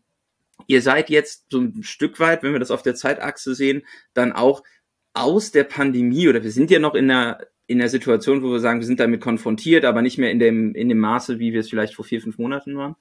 ihr 0.65 0.81
seid 0.81 1.09
jetzt 1.09 1.47
so 1.49 1.59
ein 1.59 1.83
Stück 1.83 2.21
weit, 2.21 2.41
wenn 2.41 2.53
wir 2.53 2.59
das 2.59 2.71
auf 2.71 2.83
der 2.83 2.95
Zeitachse 2.95 3.53
sehen, 3.53 3.83
dann 4.13 4.31
auch 4.31 4.63
aus 5.13 5.51
der 5.51 5.65
Pandemie 5.65 6.29
oder 6.29 6.41
wir 6.41 6.51
sind 6.51 6.71
ja 6.71 6.79
noch 6.79 6.95
in 6.95 7.09
der 7.09 7.50
in 7.67 7.79
der 7.79 7.89
Situation, 7.89 8.43
wo 8.43 8.51
wir 8.51 8.59
sagen, 8.59 8.79
wir 8.79 8.87
sind 8.87 8.99
damit 8.99 9.21
konfrontiert, 9.21 9.85
aber 9.85 10.01
nicht 10.01 10.17
mehr 10.17 10.31
in 10.31 10.39
dem 10.39 10.75
in 10.75 10.89
dem 10.89 10.99
Maße, 10.99 11.39
wie 11.39 11.53
wir 11.53 11.61
es 11.61 11.69
vielleicht 11.69 11.95
vor 11.95 12.05
vier 12.05 12.21
fünf 12.21 12.37
Monaten 12.37 12.75
waren 12.75 12.95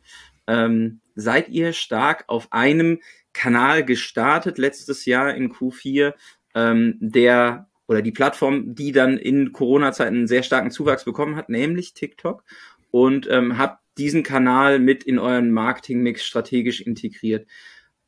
ähm, 0.50 1.00
seid 1.14 1.48
ihr 1.48 1.72
stark 1.72 2.24
auf 2.26 2.52
einem 2.52 3.00
Kanal 3.32 3.84
gestartet 3.84 4.58
letztes 4.58 5.06
Jahr 5.06 5.34
in 5.34 5.52
Q4, 5.52 6.14
ähm, 6.54 6.96
der 7.00 7.68
oder 7.86 8.02
die 8.02 8.12
Plattform, 8.12 8.74
die 8.74 8.92
dann 8.92 9.16
in 9.16 9.52
Corona-Zeiten 9.52 10.16
einen 10.16 10.26
sehr 10.26 10.42
starken 10.42 10.70
Zuwachs 10.70 11.04
bekommen 11.04 11.36
hat, 11.36 11.48
nämlich 11.48 11.94
TikTok. 11.94 12.44
Und 12.90 13.28
ähm, 13.30 13.58
habt 13.58 13.80
diesen 13.98 14.22
Kanal 14.22 14.78
mit 14.78 15.04
in 15.04 15.18
euren 15.18 15.50
Marketing-Mix 15.50 16.24
strategisch 16.24 16.80
integriert. 16.80 17.46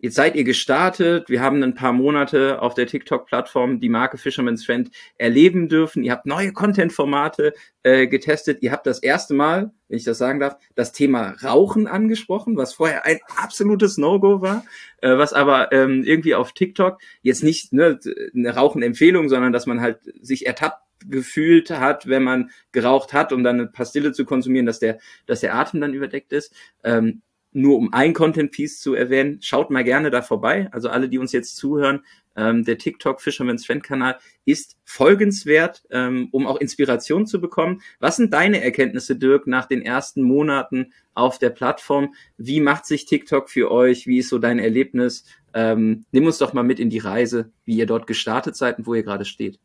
Jetzt 0.03 0.17
seid 0.17 0.35
ihr 0.35 0.43
gestartet. 0.43 1.31
Wir 1.31 1.41
haben 1.41 1.63
ein 1.63 1.77
paar 1.77 1.93
Monate 1.93 2.61
auf 2.61 2.75
der 2.75 2.89
TikTok-Plattform 2.89 3.79
die 3.79 3.89
Marke 3.89 4.19
Fisherman's 4.19 4.65
Friend 4.65 4.91
erleben 5.17 5.69
dürfen. 5.69 6.03
Ihr 6.03 6.11
habt 6.11 6.27
neue 6.27 6.53
Content-Formate 6.53 7.53
äh, 7.85 8.09
getestet. 8.09 8.63
Ihr 8.63 8.73
habt 8.73 8.85
das 8.85 8.99
erste 8.99 9.33
Mal, 9.33 9.71
wenn 9.87 9.97
ich 9.97 10.03
das 10.03 10.19
sagen 10.19 10.41
darf, 10.41 10.57
das 10.75 10.91
Thema 10.91 11.37
Rauchen 11.45 11.87
angesprochen, 11.87 12.57
was 12.57 12.75
vorher 12.75 13.07
ein 13.07 13.21
absolutes 13.37 13.97
No-Go 13.97 14.43
war, 14.43 14.65
äh, 15.03 15.17
was 15.17 15.35
aber 15.35 15.71
ähm, 15.71 16.03
irgendwie 16.03 16.35
auf 16.35 16.51
TikTok 16.51 16.99
jetzt 17.21 17.45
nicht 17.45 17.73
ne, 17.73 18.01
eine 18.35 18.57
Rauchenempfehlung, 18.57 19.29
sondern 19.29 19.53
dass 19.53 19.67
man 19.67 19.81
halt 19.81 20.01
sich 20.21 20.49
ertappt 20.49 20.83
gefühlt 21.09 21.71
hat, 21.71 22.09
wenn 22.09 22.25
man 22.25 22.51
geraucht 22.73 23.13
hat, 23.13 23.33
um 23.33 23.45
dann 23.45 23.61
eine 23.61 23.69
Pastille 23.69 24.11
zu 24.11 24.25
konsumieren, 24.25 24.67
dass 24.67 24.81
der, 24.81 24.99
dass 25.27 25.43
der 25.43 25.55
Atem 25.55 25.81
dann 25.81 25.95
überdeckt 25.95 26.33
ist. 26.33 26.53
Ähm, 26.83 27.23
nur 27.53 27.77
um 27.79 27.93
ein 27.93 28.15
Content-Piece 28.15 28.81
zu 28.81 28.95
erwähnen, 28.95 29.39
schaut 29.43 29.71
mal 29.71 29.85
gerne 29.85 30.11
da 30.11 30.23
vorbei. 30.23 30.69
Also 30.73 30.89
alle, 30.89 31.09
die 31.09 31.19
uns 31.19 31.33
jetzt 31.33 31.57
zuhören, 31.57 32.03
ähm, 32.37 32.65
der 32.65 32.79
TikTok 32.79 33.21
Fisherman's 33.21 33.67
Friend 33.67 33.83
Kanal 33.83 34.17
ist 34.45 34.77
folgenswert, 34.85 35.83
ähm, 35.91 36.29
um 36.33 36.47
auch 36.47 36.57
Inspiration 36.57 37.27
zu 37.27 37.41
bekommen. 37.41 37.83
Was 38.01 38.17
sind 38.17 38.33
deine 38.33 38.63
Erkenntnisse, 38.63 39.17
Dirk, 39.17 39.47
nach 39.47 39.67
den 39.67 39.83
ersten 39.83 40.23
Monaten 40.23 40.93
auf 41.15 41.39
der 41.39 41.51
Plattform? 41.51 42.15
Wie 42.39 42.61
macht 42.61 42.87
sich 42.87 43.05
TikTok 43.05 43.51
für 43.51 43.71
euch? 43.71 44.07
Wie 44.07 44.19
ist 44.19 44.29
so 44.29 44.39
dein 44.39 44.59
Erlebnis? 44.59 45.25
Ähm, 45.55 46.07
nimm 46.13 46.27
uns 46.27 46.39
doch 46.39 46.55
mal 46.55 46.63
mit 46.63 46.81
in 46.81 46.91
die 46.91 46.99
Reise, 46.99 47.51
wie 47.65 47.77
ihr 47.77 47.87
dort 47.87 48.07
gestartet 48.07 48.57
seid 48.57 48.79
und 48.79 48.87
wo 48.87 48.95
ihr 48.95 49.03
gerade 49.03 49.27
steht. 49.27 49.59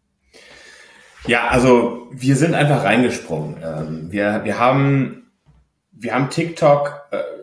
Ja, 1.26 1.48
also 1.48 2.08
wir 2.12 2.36
sind 2.36 2.54
einfach 2.54 2.84
reingesprungen. 2.84 3.58
Ähm, 3.64 4.12
wir, 4.12 4.42
wir 4.44 4.60
haben, 4.60 5.32
wir 5.92 6.14
haben 6.14 6.30
TikTok 6.30 7.08
äh, 7.12 7.37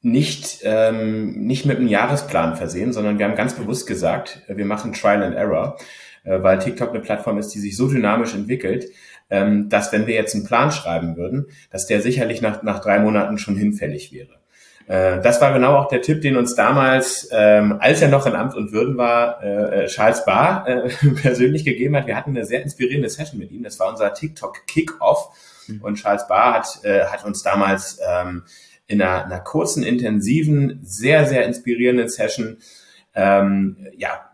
nicht, 0.00 0.60
ähm, 0.62 1.46
nicht 1.46 1.66
mit 1.66 1.78
einem 1.78 1.88
Jahresplan 1.88 2.56
versehen, 2.56 2.92
sondern 2.92 3.18
wir 3.18 3.26
haben 3.26 3.34
ganz 3.34 3.54
bewusst 3.54 3.86
gesagt, 3.86 4.42
äh, 4.48 4.56
wir 4.56 4.64
machen 4.64 4.92
Trial 4.92 5.22
and 5.22 5.34
Error, 5.34 5.76
äh, 6.24 6.42
weil 6.42 6.58
TikTok 6.58 6.90
eine 6.90 7.00
Plattform 7.00 7.38
ist, 7.38 7.48
die 7.48 7.58
sich 7.58 7.76
so 7.76 7.88
dynamisch 7.88 8.34
entwickelt, 8.34 8.86
ähm, 9.30 9.68
dass 9.68 9.92
wenn 9.92 10.06
wir 10.06 10.14
jetzt 10.14 10.34
einen 10.34 10.44
Plan 10.44 10.70
schreiben 10.70 11.16
würden, 11.16 11.46
dass 11.70 11.86
der 11.86 12.00
sicherlich 12.00 12.40
nach, 12.40 12.62
nach 12.62 12.80
drei 12.80 13.00
Monaten 13.00 13.38
schon 13.38 13.56
hinfällig 13.56 14.12
wäre. 14.12 14.38
Äh, 14.86 15.20
das 15.20 15.40
war 15.40 15.52
genau 15.52 15.76
auch 15.76 15.88
der 15.88 16.00
Tipp, 16.00 16.22
den 16.22 16.36
uns 16.36 16.54
damals, 16.54 17.28
ähm, 17.32 17.76
als 17.80 18.00
er 18.00 18.08
noch 18.08 18.26
in 18.26 18.34
Amt 18.34 18.54
und 18.54 18.72
Würden 18.72 18.96
war, 18.96 19.42
äh, 19.42 19.86
Charles 19.86 20.24
Barr 20.24 20.66
äh, 20.66 20.88
persönlich 21.22 21.64
gegeben 21.64 21.96
hat. 21.96 22.06
Wir 22.06 22.16
hatten 22.16 22.30
eine 22.30 22.46
sehr 22.46 22.62
inspirierende 22.62 23.08
Session 23.08 23.38
mit 23.38 23.50
ihm. 23.50 23.62
Das 23.62 23.78
war 23.78 23.88
unser 23.88 24.14
TikTok 24.14 24.66
Kickoff. 24.66 25.30
Mhm. 25.66 25.82
Und 25.82 25.94
Charles 25.96 26.26
Barr 26.26 26.54
hat, 26.54 26.84
äh, 26.84 27.04
hat 27.04 27.24
uns 27.24 27.42
damals 27.42 28.00
ähm, 28.08 28.44
in 28.88 29.00
einer, 29.00 29.26
einer 29.26 29.40
kurzen, 29.40 29.84
intensiven, 29.84 30.80
sehr, 30.82 31.26
sehr 31.26 31.44
inspirierenden 31.44 32.08
Session 32.08 32.56
ähm, 33.14 33.76
ja, 33.96 34.30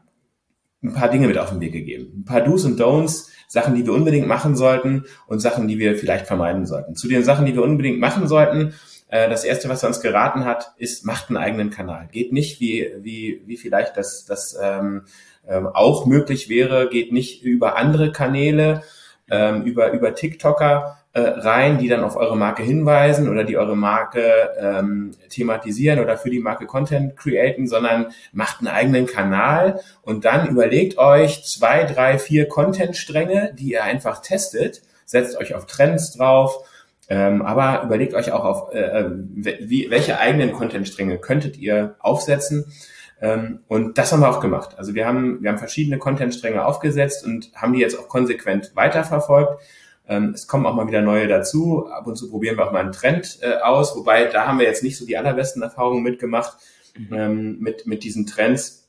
ein 0.83 0.95
paar 0.95 1.11
Dinge 1.11 1.27
mit 1.27 1.39
auf 1.39 1.51
den 1.51 1.61
Weg 1.61 1.73
gegeben. 1.73 2.13
Ein 2.19 2.25
paar 2.25 2.43
Do's 2.43 2.65
und 2.65 2.81
Don'ts, 2.81 3.31
Sachen, 3.49 3.75
die 3.75 3.85
wir 3.85 3.93
unbedingt 3.93 4.27
machen 4.27 4.57
sollten 4.57 5.05
und 5.27 5.41
Sachen, 5.41 5.69
die 5.69 5.79
wir 5.79 5.97
vielleicht 5.97 6.27
vermeiden 6.27 6.67
sollten. 6.67 6.95
Zu 6.95 7.09
den 7.09 7.25
Sachen, 7.25 7.47
die 7.47 7.55
wir 7.55 7.63
unbedingt 7.63 8.01
machen 8.01 8.27
sollten, 8.29 8.75
äh, 9.09 9.29
das 9.29 9.45
erste, 9.45 9.69
was 9.69 9.83
er 9.83 9.89
uns 9.89 10.01
geraten 10.01 10.45
hat, 10.45 10.73
ist, 10.77 11.05
macht 11.05 11.29
einen 11.29 11.37
eigenen 11.37 11.71
Kanal. 11.71 12.09
Geht 12.11 12.33
nicht, 12.33 12.61
wie, 12.61 12.91
wie, 13.01 13.43
wie 13.47 13.57
vielleicht 13.57 13.97
das, 13.97 14.25
das 14.27 14.59
ähm, 14.61 15.03
ähm, 15.49 15.67
auch 15.67 16.07
möglich 16.07 16.49
wäre, 16.49 16.89
geht 16.89 17.13
nicht 17.13 17.43
über 17.43 17.77
andere 17.77 18.13
Kanäle, 18.13 18.83
ähm, 19.31 19.63
über, 19.63 19.93
über 19.93 20.15
TikToker, 20.15 20.99
äh, 21.15 21.21
rein, 21.21 21.79
die 21.79 21.87
dann 21.89 22.03
auf 22.03 22.17
eure 22.17 22.37
Marke 22.37 22.65
hinweisen 22.65 23.29
oder 23.29 23.45
die 23.45 23.57
eure 23.57 23.77
Marke 23.77 24.51
ähm, 24.59 25.13
thematisieren 25.31 26.01
oder 26.01 26.17
für 26.17 26.29
die 26.29 26.41
Marke 26.41 26.67
Content 26.67 27.17
createn, 27.17 27.69
sondern 27.69 28.09
macht 28.33 28.59
einen 28.59 28.67
eigenen 28.67 29.07
Kanal 29.07 29.81
und 30.03 30.25
dann 30.25 30.49
überlegt 30.49 30.99
euch 30.99 31.45
zwei, 31.45 31.85
drei, 31.85 32.19
vier 32.19 32.49
Content-Stränge, 32.49 33.55
die 33.57 33.71
ihr 33.71 33.85
einfach 33.85 34.23
testet, 34.23 34.83
setzt 35.05 35.37
euch 35.37 35.55
auf 35.55 35.67
Trends 35.67 36.17
drauf, 36.17 36.67
ähm, 37.09 37.43
aber 37.43 37.85
überlegt 37.85 38.15
euch 38.15 38.33
auch 38.33 38.45
auf, 38.45 38.75
äh, 38.75 38.81
äh 38.81 39.11
wie, 39.11 39.91
welche 39.91 40.19
eigenen 40.19 40.51
Content-Stränge 40.51 41.19
könntet 41.19 41.57
ihr 41.57 41.95
aufsetzen. 42.01 42.73
Ähm, 43.21 43.61
und 43.69 43.99
das 43.99 44.13
haben 44.13 44.19
wir 44.21 44.31
auch 44.31 44.41
gemacht. 44.41 44.71
Also 44.79 44.97
wir 44.97 45.07
haben, 45.07 45.41
wir 45.43 45.51
haben 45.51 45.59
verschiedene 45.59 45.99
Content-Stränge 45.99 46.65
aufgesetzt 46.67 47.25
und 47.25 47.53
haben 47.55 47.73
die 47.73 47.79
jetzt 47.79 47.97
auch 47.97 48.09
konsequent 48.09 48.73
weiterverfolgt. 48.75 49.61
Ähm, 50.07 50.33
es 50.35 50.47
kommen 50.47 50.67
auch 50.67 50.75
mal 50.75 50.87
wieder 50.87 51.03
neue 51.03 51.29
dazu. 51.29 51.87
Ab 51.87 52.07
und 52.07 52.17
zu 52.17 52.31
probieren 52.31 52.57
wir 52.57 52.67
auch 52.67 52.73
mal 52.73 52.81
einen 52.81 52.93
Trend 52.93 53.39
äh, 53.43 53.57
aus, 53.57 53.97
wobei 53.97 54.27
da 54.27 54.47
haben 54.47 54.59
wir 54.59 54.67
jetzt 54.67 54.83
nicht 54.83 54.99
so 54.99 55.07
die 55.07 55.17
allerbesten 55.17 55.63
Erfahrungen 55.63 56.03
mitgemacht 56.03 56.59
mhm. 56.97 57.15
ähm, 57.15 57.59
mit, 57.61 57.87
mit 57.87 58.05
diesen 58.05 58.27
Trends. 58.27 58.83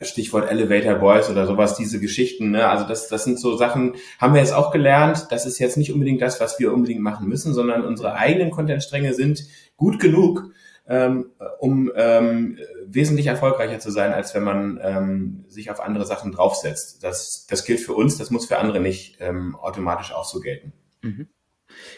Stichwort 0.00 0.50
Elevator 0.50 0.94
Boys 0.94 1.28
oder 1.28 1.46
sowas, 1.46 1.76
diese 1.76 2.00
Geschichten. 2.00 2.50
Ne? 2.50 2.66
Also 2.66 2.86
das, 2.86 3.08
das 3.08 3.24
sind 3.24 3.38
so 3.38 3.56
Sachen, 3.56 3.96
haben 4.18 4.32
wir 4.32 4.40
jetzt 4.40 4.54
auch 4.54 4.70
gelernt. 4.70 5.26
Das 5.30 5.44
ist 5.44 5.58
jetzt 5.58 5.76
nicht 5.76 5.92
unbedingt 5.92 6.22
das, 6.22 6.40
was 6.40 6.58
wir 6.58 6.72
unbedingt 6.72 7.02
machen 7.02 7.28
müssen, 7.28 7.52
sondern 7.52 7.84
unsere 7.84 8.14
eigenen 8.14 8.50
Contentstränge 8.50 9.12
sind 9.12 9.44
gut 9.76 10.00
genug, 10.00 10.52
ähm, 10.86 11.30
um 11.60 11.90
ähm, 11.96 12.58
wesentlich 12.86 13.26
erfolgreicher 13.26 13.78
zu 13.78 13.90
sein, 13.90 14.12
als 14.12 14.34
wenn 14.34 14.44
man 14.44 14.78
ähm, 14.82 15.44
sich 15.48 15.70
auf 15.70 15.80
andere 15.80 16.06
Sachen 16.06 16.32
draufsetzt. 16.32 17.02
Das, 17.02 17.46
das 17.48 17.64
gilt 17.64 17.80
für 17.80 17.94
uns, 17.94 18.18
das 18.18 18.30
muss 18.30 18.46
für 18.46 18.58
andere 18.58 18.80
nicht 18.80 19.16
ähm, 19.20 19.56
automatisch 19.56 20.12
auch 20.12 20.24
so 20.24 20.40
gelten. 20.40 20.72
Mhm. 21.02 21.28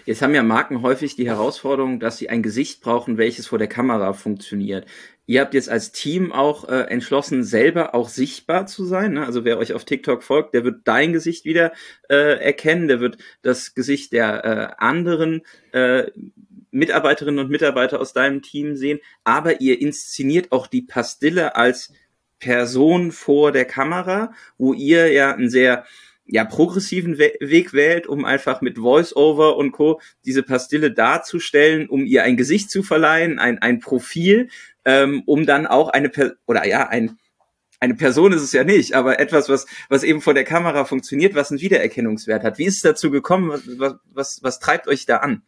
Jetzt 0.04 0.22
haben 0.22 0.34
ja 0.34 0.42
Marken 0.42 0.82
häufig 0.82 1.16
die 1.16 1.28
Herausforderung, 1.28 2.00
dass 2.00 2.18
sie 2.18 2.30
ein 2.30 2.42
Gesicht 2.42 2.80
brauchen, 2.80 3.18
welches 3.18 3.46
vor 3.46 3.58
der 3.58 3.68
Kamera 3.68 4.12
funktioniert. 4.12 4.86
Ihr 5.26 5.40
habt 5.40 5.54
jetzt 5.54 5.68
als 5.68 5.90
Team 5.90 6.32
auch 6.32 6.68
äh, 6.68 6.82
entschlossen, 6.82 7.42
selber 7.42 7.94
auch 7.94 8.08
sichtbar 8.08 8.66
zu 8.66 8.84
sein. 8.84 9.14
Ne? 9.14 9.26
Also 9.26 9.44
wer 9.44 9.58
euch 9.58 9.72
auf 9.72 9.84
TikTok 9.84 10.22
folgt, 10.22 10.54
der 10.54 10.62
wird 10.62 10.82
dein 10.84 11.12
Gesicht 11.12 11.44
wieder 11.44 11.72
äh, 12.08 12.40
erkennen, 12.40 12.86
der 12.86 13.00
wird 13.00 13.18
das 13.42 13.74
Gesicht 13.74 14.12
der 14.12 14.44
äh, 14.44 14.74
anderen 14.78 15.42
äh, 15.72 16.04
Mitarbeiterinnen 16.76 17.44
und 17.44 17.50
Mitarbeiter 17.50 18.00
aus 18.00 18.12
deinem 18.12 18.42
Team 18.42 18.76
sehen, 18.76 19.00
aber 19.24 19.60
ihr 19.60 19.80
inszeniert 19.80 20.52
auch 20.52 20.66
die 20.66 20.82
Pastille 20.82 21.56
als 21.56 21.92
Person 22.38 23.12
vor 23.12 23.52
der 23.52 23.64
Kamera, 23.64 24.32
wo 24.58 24.74
ihr 24.74 25.10
ja 25.12 25.34
einen 25.34 25.50
sehr 25.50 25.84
ja, 26.26 26.44
progressiven 26.44 27.18
We 27.18 27.32
Weg 27.40 27.72
wählt, 27.72 28.06
um 28.06 28.24
einfach 28.24 28.60
mit 28.60 28.78
Voice-Over 28.78 29.56
und 29.56 29.72
Co. 29.72 30.00
diese 30.24 30.42
Pastille 30.42 30.90
darzustellen, 30.90 31.88
um 31.88 32.04
ihr 32.04 32.24
ein 32.24 32.36
Gesicht 32.36 32.70
zu 32.70 32.82
verleihen, 32.82 33.38
ein, 33.38 33.58
ein 33.58 33.78
Profil, 33.78 34.48
ähm, 34.84 35.22
um 35.26 35.46
dann 35.46 35.66
auch 35.66 35.88
eine, 35.88 36.08
per 36.08 36.34
oder 36.46 36.66
ja, 36.66 36.88
ein, 36.88 37.18
eine 37.78 37.94
Person 37.94 38.32
ist 38.32 38.42
es 38.42 38.52
ja 38.52 38.64
nicht, 38.64 38.94
aber 38.94 39.20
etwas, 39.20 39.48
was, 39.48 39.66
was 39.88 40.02
eben 40.02 40.20
vor 40.20 40.34
der 40.34 40.44
Kamera 40.44 40.84
funktioniert, 40.84 41.34
was 41.34 41.50
einen 41.50 41.60
Wiedererkennungswert 41.60 42.42
hat. 42.42 42.58
Wie 42.58 42.64
ist 42.64 42.76
es 42.76 42.82
dazu 42.82 43.10
gekommen? 43.10 43.50
Was, 43.78 43.94
was, 44.12 44.42
was 44.42 44.58
treibt 44.58 44.88
euch 44.88 45.06
da 45.06 45.18
an? 45.18 45.42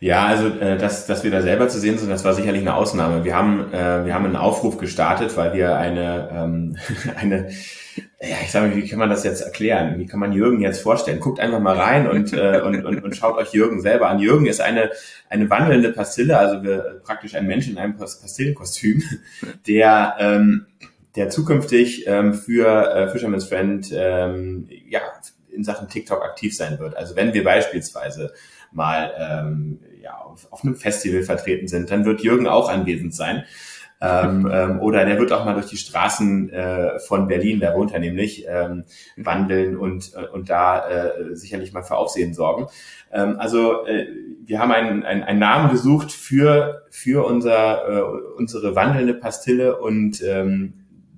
Ja, 0.00 0.26
also 0.26 0.48
äh, 0.48 0.78
dass, 0.78 1.06
dass 1.06 1.24
wir 1.24 1.30
da 1.30 1.42
selber 1.42 1.68
zu 1.68 1.78
sehen 1.78 1.98
sind, 1.98 2.10
das 2.10 2.24
war 2.24 2.32
sicherlich 2.32 2.62
eine 2.62 2.74
Ausnahme. 2.74 3.24
Wir 3.24 3.36
haben, 3.36 3.72
äh, 3.72 4.06
wir 4.06 4.14
haben 4.14 4.24
einen 4.24 4.36
Aufruf 4.36 4.78
gestartet, 4.78 5.36
weil 5.36 5.52
wir 5.52 5.76
eine, 5.76 6.30
ähm, 6.32 6.76
eine 7.16 7.50
ja, 8.22 8.36
ich 8.42 8.50
sage 8.50 8.68
mal, 8.68 8.76
wie 8.76 8.86
kann 8.86 8.98
man 8.98 9.08
das 9.08 9.24
jetzt 9.24 9.40
erklären? 9.40 9.98
Wie 9.98 10.06
kann 10.06 10.20
man 10.20 10.32
Jürgen 10.32 10.60
jetzt 10.60 10.82
vorstellen? 10.82 11.20
Guckt 11.20 11.40
einfach 11.40 11.60
mal 11.60 11.76
rein 11.76 12.06
und, 12.06 12.34
äh, 12.34 12.60
und, 12.60 12.84
und, 12.84 13.02
und 13.02 13.16
schaut 13.16 13.36
euch 13.38 13.52
Jürgen 13.52 13.80
selber 13.80 14.08
an. 14.08 14.18
Jürgen 14.18 14.46
ist 14.46 14.60
eine, 14.60 14.90
eine 15.30 15.48
wandelnde 15.48 15.90
Pastille, 15.92 16.38
also 16.38 16.62
wir, 16.62 17.00
praktisch 17.02 17.34
ein 17.34 17.46
Mensch 17.46 17.68
in 17.68 17.78
einem 17.78 17.96
Pastillenkostüm, 17.96 19.02
der, 19.66 20.16
ähm, 20.18 20.66
der 21.16 21.30
zukünftig 21.30 22.06
ähm, 22.06 22.34
für 22.34 22.94
äh, 22.94 23.08
Fisherman's 23.08 23.46
Friend 23.46 23.88
ähm, 23.92 24.68
ja, 24.88 25.00
in 25.50 25.64
Sachen 25.64 25.88
TikTok 25.88 26.22
aktiv 26.22 26.54
sein 26.54 26.78
wird. 26.78 26.96
Also 26.96 27.16
wenn 27.16 27.32
wir 27.32 27.42
beispielsweise 27.42 28.32
mal 28.70 29.12
ähm, 29.18 29.80
ja, 30.02 30.16
auf, 30.18 30.48
auf 30.50 30.64
einem 30.64 30.76
Festival 30.76 31.22
vertreten 31.22 31.68
sind, 31.68 31.90
dann 31.90 32.04
wird 32.04 32.22
Jürgen 32.22 32.46
auch 32.46 32.68
anwesend 32.68 33.14
sein. 33.14 33.44
Ähm, 34.00 34.48
ähm, 34.52 34.80
oder 34.80 35.04
der 35.04 35.18
wird 35.18 35.32
auch 35.32 35.44
mal 35.44 35.54
durch 35.54 35.66
die 35.66 35.76
Straßen 35.76 36.50
äh, 36.50 36.98
von 37.00 37.28
Berlin, 37.28 37.60
da 37.60 37.74
wohnt 37.74 37.92
er 37.92 38.00
nämlich, 38.00 38.46
ähm, 38.48 38.84
wandeln 39.16 39.76
und, 39.76 40.12
äh, 40.14 40.26
und 40.26 40.50
da 40.50 40.88
äh, 40.88 41.34
sicherlich 41.36 41.72
mal 41.72 41.82
für 41.82 41.96
Aufsehen 41.96 42.34
sorgen. 42.34 42.66
Ähm, 43.12 43.36
also 43.38 43.84
äh, 43.86 44.06
wir 44.44 44.58
haben 44.58 44.72
einen, 44.72 45.04
einen, 45.04 45.22
einen 45.22 45.38
Namen 45.38 45.70
gesucht 45.70 46.12
für, 46.12 46.86
für 46.90 47.26
unser, 47.26 47.88
äh, 47.88 48.02
unsere 48.36 48.74
wandelnde 48.74 49.14
Pastille 49.14 49.78
und 49.78 50.22
ähm, 50.22 50.74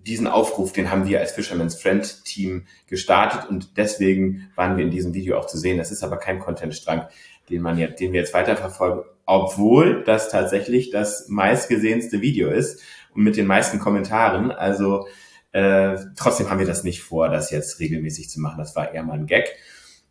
diesen 0.06 0.26
Aufruf, 0.26 0.72
den 0.72 0.90
haben 0.90 1.06
wir 1.06 1.20
als 1.20 1.32
Fisherman's 1.32 1.80
Friend 1.80 2.24
Team 2.24 2.66
gestartet 2.88 3.48
und 3.48 3.76
deswegen 3.76 4.48
waren 4.56 4.76
wir 4.76 4.84
in 4.84 4.90
diesem 4.90 5.14
Video 5.14 5.38
auch 5.38 5.46
zu 5.46 5.58
sehen. 5.58 5.78
Das 5.78 5.92
ist 5.92 6.02
aber 6.02 6.16
kein 6.16 6.40
Contentstrang, 6.40 7.06
den 7.50 7.62
man 7.62 7.78
jetzt, 7.78 8.00
den 8.00 8.12
wir 8.12 8.20
jetzt 8.20 8.34
weiterverfolgen, 8.34 9.04
obwohl 9.26 10.04
das 10.04 10.28
tatsächlich 10.28 10.90
das 10.90 11.28
meistgesehenste 11.28 12.20
Video 12.20 12.50
ist 12.50 12.82
und 13.14 13.24
mit 13.24 13.36
den 13.36 13.46
meisten 13.46 13.78
Kommentaren. 13.78 14.50
Also 14.50 15.06
Äh, 15.54 15.98
trotzdem 16.16 16.48
haben 16.48 16.60
wir 16.60 16.66
das 16.66 16.82
nicht 16.82 17.02
vor, 17.02 17.28
das 17.28 17.50
jetzt 17.50 17.78
regelmäßig 17.78 18.30
zu 18.30 18.40
machen. 18.40 18.56
Das 18.56 18.74
war 18.74 18.94
eher 18.94 19.02
mal 19.02 19.18
ein 19.18 19.26
Gag. 19.26 19.54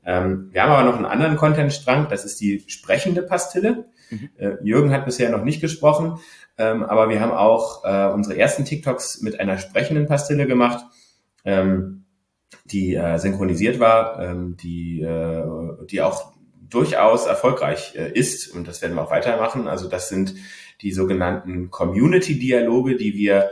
Ähm, 0.06 0.50
wir 0.52 0.62
haben 0.62 0.72
aber 0.72 0.84
noch 0.84 0.98
einen 0.98 1.08
anderen 1.08 1.36
Content-Strang, 1.36 2.10
das 2.10 2.26
ist 2.26 2.40
die 2.42 2.64
sprechende 2.68 3.24
Pastille. 3.24 3.86
Mhm. 4.12 4.30
Äh, 4.38 4.58
Jürgen 4.62 4.92
hat 4.92 5.06
bisher 5.06 5.32
noch 5.32 5.44
nicht 5.44 5.60
gesprochen, 5.60 6.20
ähm, 6.60 6.84
aber 6.84 7.10
wir 7.10 7.20
haben 7.22 7.32
auch 7.32 7.84
äh, 7.84 8.14
unsere 8.14 8.38
ersten 8.38 8.66
TikToks 8.66 9.24
mit 9.24 9.40
einer 9.40 9.58
sprechenden 9.58 10.06
Pastille 10.06 10.46
gemacht, 10.46 10.86
ähm, 11.44 12.06
die 12.66 12.94
äh, 12.94 13.18
synchronisiert 13.18 13.80
war, 13.80 14.20
ähm, 14.20 14.58
die, 14.58 15.02
äh, 15.02 15.44
die 15.90 16.04
auch 16.04 16.34
durchaus 16.72 17.28
erfolgreich 17.28 17.94
äh, 17.96 18.12
ist 18.12 18.48
und 18.48 18.68
das 18.68 18.82
werden 18.82 18.96
wir 18.96 19.04
auch 19.04 19.12
weitermachen. 19.12 19.68
Also 19.68 19.88
das 19.88 20.10
sind 20.10 20.34
die 20.82 20.92
sogenannten 20.92 21.70
Community-Dialoge, 21.70 22.96
die 22.96 23.14
wir 23.16 23.52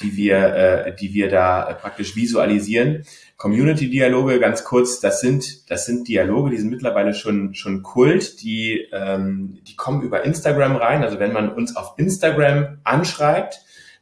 die 0.00 0.16
wir, 0.16 0.36
äh, 0.36 0.96
die 0.96 1.12
wir 1.14 1.28
da 1.28 1.76
praktisch 1.80 2.16
visualisieren. 2.16 3.04
Community-Dialoge, 3.36 4.38
ganz 4.38 4.64
kurz, 4.64 5.00
das 5.00 5.20
sind, 5.20 5.70
das 5.70 5.86
sind 5.86 6.08
Dialoge, 6.08 6.50
die 6.50 6.58
sind 6.58 6.70
mittlerweile 6.70 7.14
schon, 7.14 7.54
schon 7.54 7.82
Kult, 7.82 8.42
die, 8.42 8.86
ähm, 8.92 9.58
die 9.66 9.76
kommen 9.76 10.02
über 10.02 10.24
Instagram 10.24 10.76
rein. 10.76 11.02
Also 11.02 11.18
wenn 11.18 11.32
man 11.32 11.50
uns 11.50 11.76
auf 11.76 11.94
Instagram 11.96 12.78
anschreibt, 12.84 13.60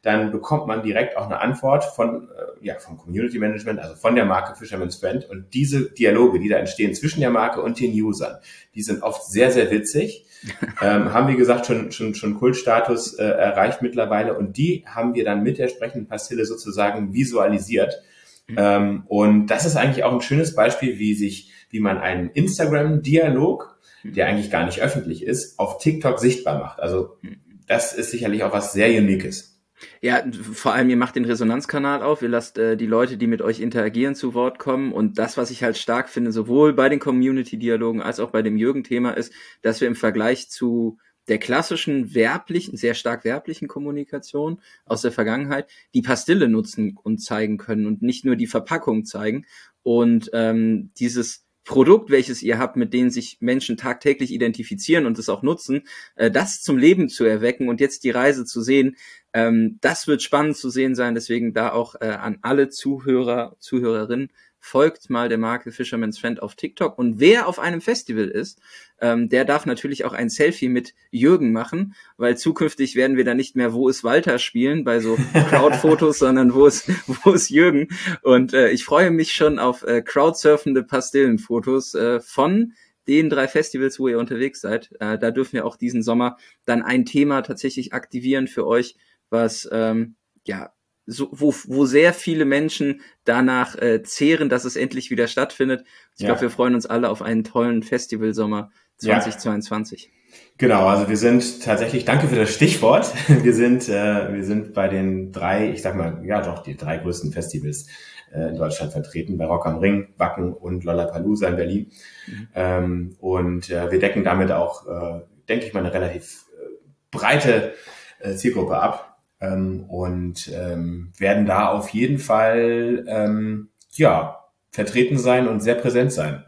dann 0.09 0.33
bekommt 0.33 0.67
man 0.67 0.83
direkt 0.83 1.19
auch 1.19 1.27
eine 1.27 1.41
Antwort 1.41 1.85
von, 1.85 2.31
äh, 2.31 2.67
ja, 2.67 2.79
vom 2.79 2.97
Community 2.97 3.39
Management, 3.39 3.79
also 3.79 3.95
von 3.95 4.15
der 4.15 4.25
Marke 4.25 4.57
Fisherman's 4.57 4.97
Friend. 4.97 5.29
Und 5.29 5.53
diese 5.53 5.91
Dialoge, 5.91 6.41
die 6.41 6.49
da 6.49 6.57
entstehen 6.57 6.95
zwischen 6.95 7.21
der 7.21 7.29
Marke 7.29 7.61
und 7.61 7.79
den 7.79 7.93
Usern, 7.93 8.39
die 8.75 8.81
sind 8.81 9.03
oft 9.03 9.31
sehr, 9.31 9.51
sehr 9.53 9.71
witzig. 9.71 10.25
ähm, 10.81 11.13
haben, 11.13 11.29
wie 11.29 11.37
gesagt, 11.37 11.67
schon, 11.67 11.93
schon, 11.93 12.15
schon 12.15 12.39
Kultstatus 12.39 13.15
äh, 13.15 13.25
erreicht 13.25 13.83
mittlerweile. 13.83 14.39
Und 14.39 14.57
die 14.57 14.83
haben 14.87 15.15
wir 15.15 15.25
dann 15.27 15.43
mit 15.43 15.59
der 15.59 15.69
sprechenden 15.69 16.09
Pastille 16.09 16.47
sozusagen 16.47 17.13
visualisiert. 17.13 18.03
Mhm. 18.47 18.57
Ähm, 18.59 19.03
und 19.09 19.49
das 19.49 19.67
ist 19.67 19.77
eigentlich 19.77 20.05
auch 20.05 20.13
ein 20.15 20.23
schönes 20.23 20.55
Beispiel, 20.55 20.99
wie 20.99 21.15
sich, 21.15 21.53
wie 21.69 21.81
man 21.81 21.99
einen 21.99 22.31
Instagram-Dialog, 22.31 23.79
mhm. 24.05 24.15
der 24.15 24.27
eigentlich 24.27 24.51
gar 24.51 24.65
nicht 24.65 24.81
öffentlich 24.81 25.23
ist, 25.23 25.59
auf 25.59 25.77
TikTok 25.77 26.19
sichtbar 26.19 26.59
macht. 26.59 26.81
Also 26.81 27.19
mhm. 27.21 27.37
das 27.67 27.93
ist 27.93 28.11
sicherlich 28.11 28.43
auch 28.43 28.55
was 28.55 28.73
sehr 28.73 28.89
Uniques. 28.99 29.58
Ja, 30.01 30.25
vor 30.33 30.73
allem 30.73 30.91
ihr 30.91 30.97
macht 30.97 31.17
den 31.17 31.25
Resonanzkanal 31.25 32.03
auf, 32.03 32.23
ihr 32.23 32.29
lasst 32.29 32.59
äh, 32.59 32.77
die 32.77 32.87
Leute, 32.87 33.17
die 33.17 33.27
mit 33.27 33.43
euch 33.43 33.61
interagieren, 33.61 34.15
zu 34.15 34.35
Wort 34.35 34.59
kommen. 34.59 34.93
Und 34.93 35.19
das, 35.19 35.37
was 35.37 35.51
ich 35.51 35.63
halt 35.63 35.77
stark 35.79 36.09
finde, 36.09 36.33
sowohl 36.33 36.73
bei 36.73 36.89
den 36.89 36.99
Community-Dialogen 36.99 38.03
als 38.03 38.21
auch 38.21 38.31
bei 38.31 38.43
dem 38.43 38.57
Jürgen-Thema, 38.57 39.13
ist, 39.13 39.33
dass 39.63 39.81
wir 39.81 39.89
im 39.89 39.97
Vergleich 39.97 40.51
zu 40.51 40.99
der 41.29 41.39
klassischen 41.39 42.15
werblichen, 42.15 42.77
sehr 42.77 42.95
stark 42.95 43.25
werblichen 43.25 43.69
Kommunikation 43.69 44.61
aus 44.87 45.03
der 45.03 45.13
Vergangenheit 45.13 45.69
die 45.95 46.03
Pastille 46.03 46.49
nutzen 46.49 46.99
und 47.03 47.19
zeigen 47.19 47.59
können 47.59 47.87
und 47.87 48.03
nicht 48.03 48.25
nur 48.25 48.35
die 48.35 48.47
Verpackung 48.47 49.05
zeigen. 49.05 49.45
Und 49.83 50.31
ähm, 50.33 50.91
dieses 50.99 51.45
Produkt, 51.69 52.09
welches 52.09 52.43
ihr 52.43 52.59
habt, 52.59 52.77
mit 52.77 52.95
denen 52.95 53.11
sich 53.11 53.37
Menschen 53.41 53.77
tagtäglich 53.77 54.33
identifizieren 54.33 55.05
und 55.05 55.19
es 55.19 55.29
auch 55.29 55.43
nutzen, 55.43 55.83
äh, 56.17 56.31
das 56.31 56.63
zum 56.63 56.79
Leben 56.79 57.11
zu 57.11 57.25
erwecken 57.25 57.69
und 57.69 57.79
jetzt 57.81 58.05
die 58.05 58.11
Reise 58.11 58.47
zu 58.47 58.63
sehen, 58.63 58.97
ähm, 59.39 59.79
das 59.81 60.09
wird 60.09 60.23
spannend 60.23 60.57
zu 60.57 60.69
sehen 60.69 60.97
sein. 60.97 61.15
Deswegen 61.15 61.55
da 61.55 61.71
auch 61.73 61.95
äh, 62.01 62.09
an 62.09 62.39
alle 62.43 62.69
Zuhörer, 62.69 63.55
Zuhörerinnen, 63.61 64.31
folgt 64.59 65.09
mal 65.09 65.29
der 65.29 65.39
Marke 65.39 65.71
Fisherman's 65.71 66.19
Friend 66.19 66.43
auf 66.43 66.57
TikTok. 66.57 66.99
Und 66.99 67.21
wer 67.21 67.47
auf 67.47 67.61
einem 67.61 67.81
Festival 67.81 68.27
ist, 68.27 68.61
ähm, 69.01 69.29
der 69.29 69.45
darf 69.45 69.67
natürlich 69.67 70.05
auch 70.05 70.13
ein 70.13 70.29
Selfie 70.29 70.69
mit 70.69 70.95
Jürgen 71.13 71.53
machen, 71.53 71.95
weil 72.17 72.37
zukünftig 72.37 72.97
werden 72.97 73.17
wir 73.17 73.25
dann 73.25 73.37
nicht 73.37 73.55
mehr 73.55 73.73
Wo 73.73 73.89
ist 73.89 74.03
Walter 74.03 74.41
spielen 74.41 74.83
bei 74.83 74.99
so 74.99 75.17
Crowdfotos, 75.51 76.19
sondern 76.19 76.53
wo 76.53 76.67
ist, 76.67 76.91
wo 77.23 77.31
ist 77.31 77.49
Jürgen? 77.49 77.89
Und 78.23 78.53
äh, 78.53 78.71
ich 78.71 78.85
freue 78.85 79.13
mich 79.13 79.31
schon 79.31 79.61
auf 79.61 79.85
äh, 79.85 80.03
crowdsurfende 80.03 80.83
Pastillenfotos 80.83 81.95
äh, 81.95 82.19
von 82.21 82.73
den 83.07 83.31
drei 83.31 83.49
Festivals, 83.49 84.01
wo 84.01 84.09
ihr 84.09 84.19
unterwegs 84.19 84.61
seid. 84.61 84.91
Äh, 84.99 85.19
da 85.19 85.31
dürfen 85.31 85.55
wir 85.55 85.65
auch 85.65 85.77
diesen 85.77 86.03
Sommer 86.03 86.37
dann 86.65 86.83
ein 86.83 87.07
Thema 87.07 87.43
tatsächlich 87.43 87.93
aktivieren 87.95 88.49
für 88.49 88.67
euch, 88.67 88.97
was 89.31 89.69
ähm, 89.73 90.17
ja 90.45 90.73
so, 91.09 91.29
wo, 91.33 91.55
wo 91.67 91.87
sehr 91.87 92.13
viele 92.13 92.45
Menschen 92.45 93.01
danach 93.25 93.77
äh, 93.81 94.03
zehren, 94.03 94.51
dass 94.51 94.65
es 94.65 94.77
endlich 94.77 95.11
wieder 95.11 95.27
stattfindet. 95.27 95.85
Ich 96.15 96.21
ja. 96.21 96.27
glaube, 96.27 96.43
wir 96.43 96.51
freuen 96.51 96.75
uns 96.75 96.85
alle 96.85 97.09
auf 97.09 97.23
einen 97.23 97.45
tollen 97.45 97.83
Festivalsommer 97.83 98.71
2022. 98.99 100.05
Ja. 100.05 100.11
Genau, 100.59 100.87
also 100.87 101.09
wir 101.09 101.17
sind 101.17 101.63
tatsächlich, 101.63 102.05
danke 102.05 102.29
für 102.29 102.37
das 102.37 102.53
Stichwort. 102.53 103.11
Wir 103.43 103.55
sind, 103.55 103.89
äh, 103.89 104.35
wir 104.35 104.45
sind 104.45 104.75
bei 104.75 104.89
den 104.89 105.33
drei, 105.33 105.71
ich 105.71 105.81
sag 105.81 105.97
mal, 105.97 106.23
ja 106.25 106.43
doch, 106.43 106.63
die 106.63 106.77
drei 106.77 106.99
größten 106.99 107.33
Festivals 107.33 107.87
äh, 108.35 108.51
in 108.51 108.57
Deutschland 108.57 108.93
vertreten, 108.93 109.39
bei 109.39 109.47
Rock 109.47 109.67
am 109.67 109.79
Ring, 109.79 110.09
Wacken 110.19 110.53
und 110.53 110.85
Lollapalooza 110.85 111.49
in 111.49 111.57
Berlin. 111.57 111.91
Mhm. 112.27 112.49
Ähm, 112.55 113.17
und 113.21 113.71
äh, 113.71 113.91
wir 113.91 113.99
decken 113.99 114.25
damit 114.25 114.53
auch, 114.53 114.87
äh, 114.87 115.21
denke 115.49 115.65
ich 115.65 115.73
mal, 115.73 115.81
eine 115.81 115.95
relativ 115.95 116.45
äh, 116.53 116.67
breite 117.11 117.73
äh, 118.21 118.35
Zielgruppe 118.35 118.77
ab 118.79 119.08
ähm, 119.41 119.85
und 119.85 120.51
ähm, 120.55 121.13
werden 121.19 121.47
da 121.47 121.69
auf 121.69 121.91
jeden 121.91 122.19
Fall 122.19 123.05
ähm, 123.09 123.69
ja 123.93 124.45
vertreten 124.71 125.19
sein 125.19 125.49
und 125.49 125.61
sehr 125.61 125.75
präsent 125.75 126.13
sein. 126.13 126.45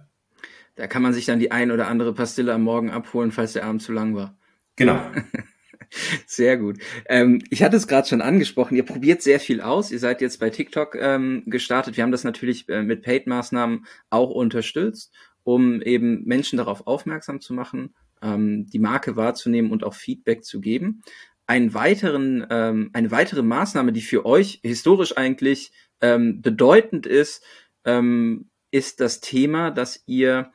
Da 0.77 0.87
kann 0.87 1.03
man 1.03 1.13
sich 1.13 1.27
dann 1.27 1.41
die 1.41 1.53
ein 1.53 1.71
oder 1.71 1.89
andere 1.89 2.15
Pastille 2.15 2.55
am 2.55 2.63
Morgen 2.63 2.91
abholen, 2.91 3.33
falls 3.33 3.53
der 3.53 3.65
Abend 3.65 3.83
zu 3.83 3.93
lang 3.93 4.15
war. 4.15 4.37
Genau. 4.77 4.99
Sehr 6.27 6.57
gut. 6.57 6.79
Ähm, 7.09 7.43
ich 7.51 7.63
hatte 7.63 7.77
es 7.77 7.89
gerade 7.89 8.07
schon 8.07 8.23
angesprochen, 8.23 8.77
ihr 8.77 8.85
probiert 8.85 9.23
sehr 9.23 9.41
viel 9.41 9.61
aus. 9.61 9.91
Ihr 9.91 9.99
seid 9.99 10.21
jetzt 10.21 10.39
bei 10.39 10.49
TikTok 10.49 10.95
ähm, 10.95 11.43
gestartet. 11.47 11.97
Wir 11.97 12.05
haben 12.05 12.13
das 12.13 12.23
natürlich 12.23 12.69
äh, 12.69 12.83
mit 12.83 13.03
Paid-Maßnahmen 13.03 13.87
auch 14.09 14.31
unterstützt, 14.31 15.13
um 15.43 15.83
eben 15.83 16.25
Menschen 16.25 16.59
darauf 16.59 16.87
aufmerksam 16.87 17.41
zu 17.41 17.55
machen, 17.55 17.95
ähm, 18.23 18.67
die 18.67 18.79
Marke 18.79 19.17
wahrzunehmen 19.17 19.73
und 19.73 19.83
auch 19.83 19.95
Feedback 19.95 20.45
zu 20.45 20.61
geben 20.61 21.03
einen 21.51 21.75
weiteren, 21.75 22.47
ähm, 22.49 22.91
eine 22.93 23.11
weitere 23.11 23.43
Maßnahme, 23.43 23.93
die 23.93 24.03
für 24.03 24.25
euch 24.25 24.61
historisch 24.63 25.17
eigentlich 25.17 25.73
ähm, 26.01 26.41
bedeutend 26.43 27.07
ist, 27.07 27.43
ähm, 27.85 28.49
ist 28.71 29.01
das 29.01 29.21
Thema, 29.21 29.73
dass 29.73 30.05
ihr 30.07 30.53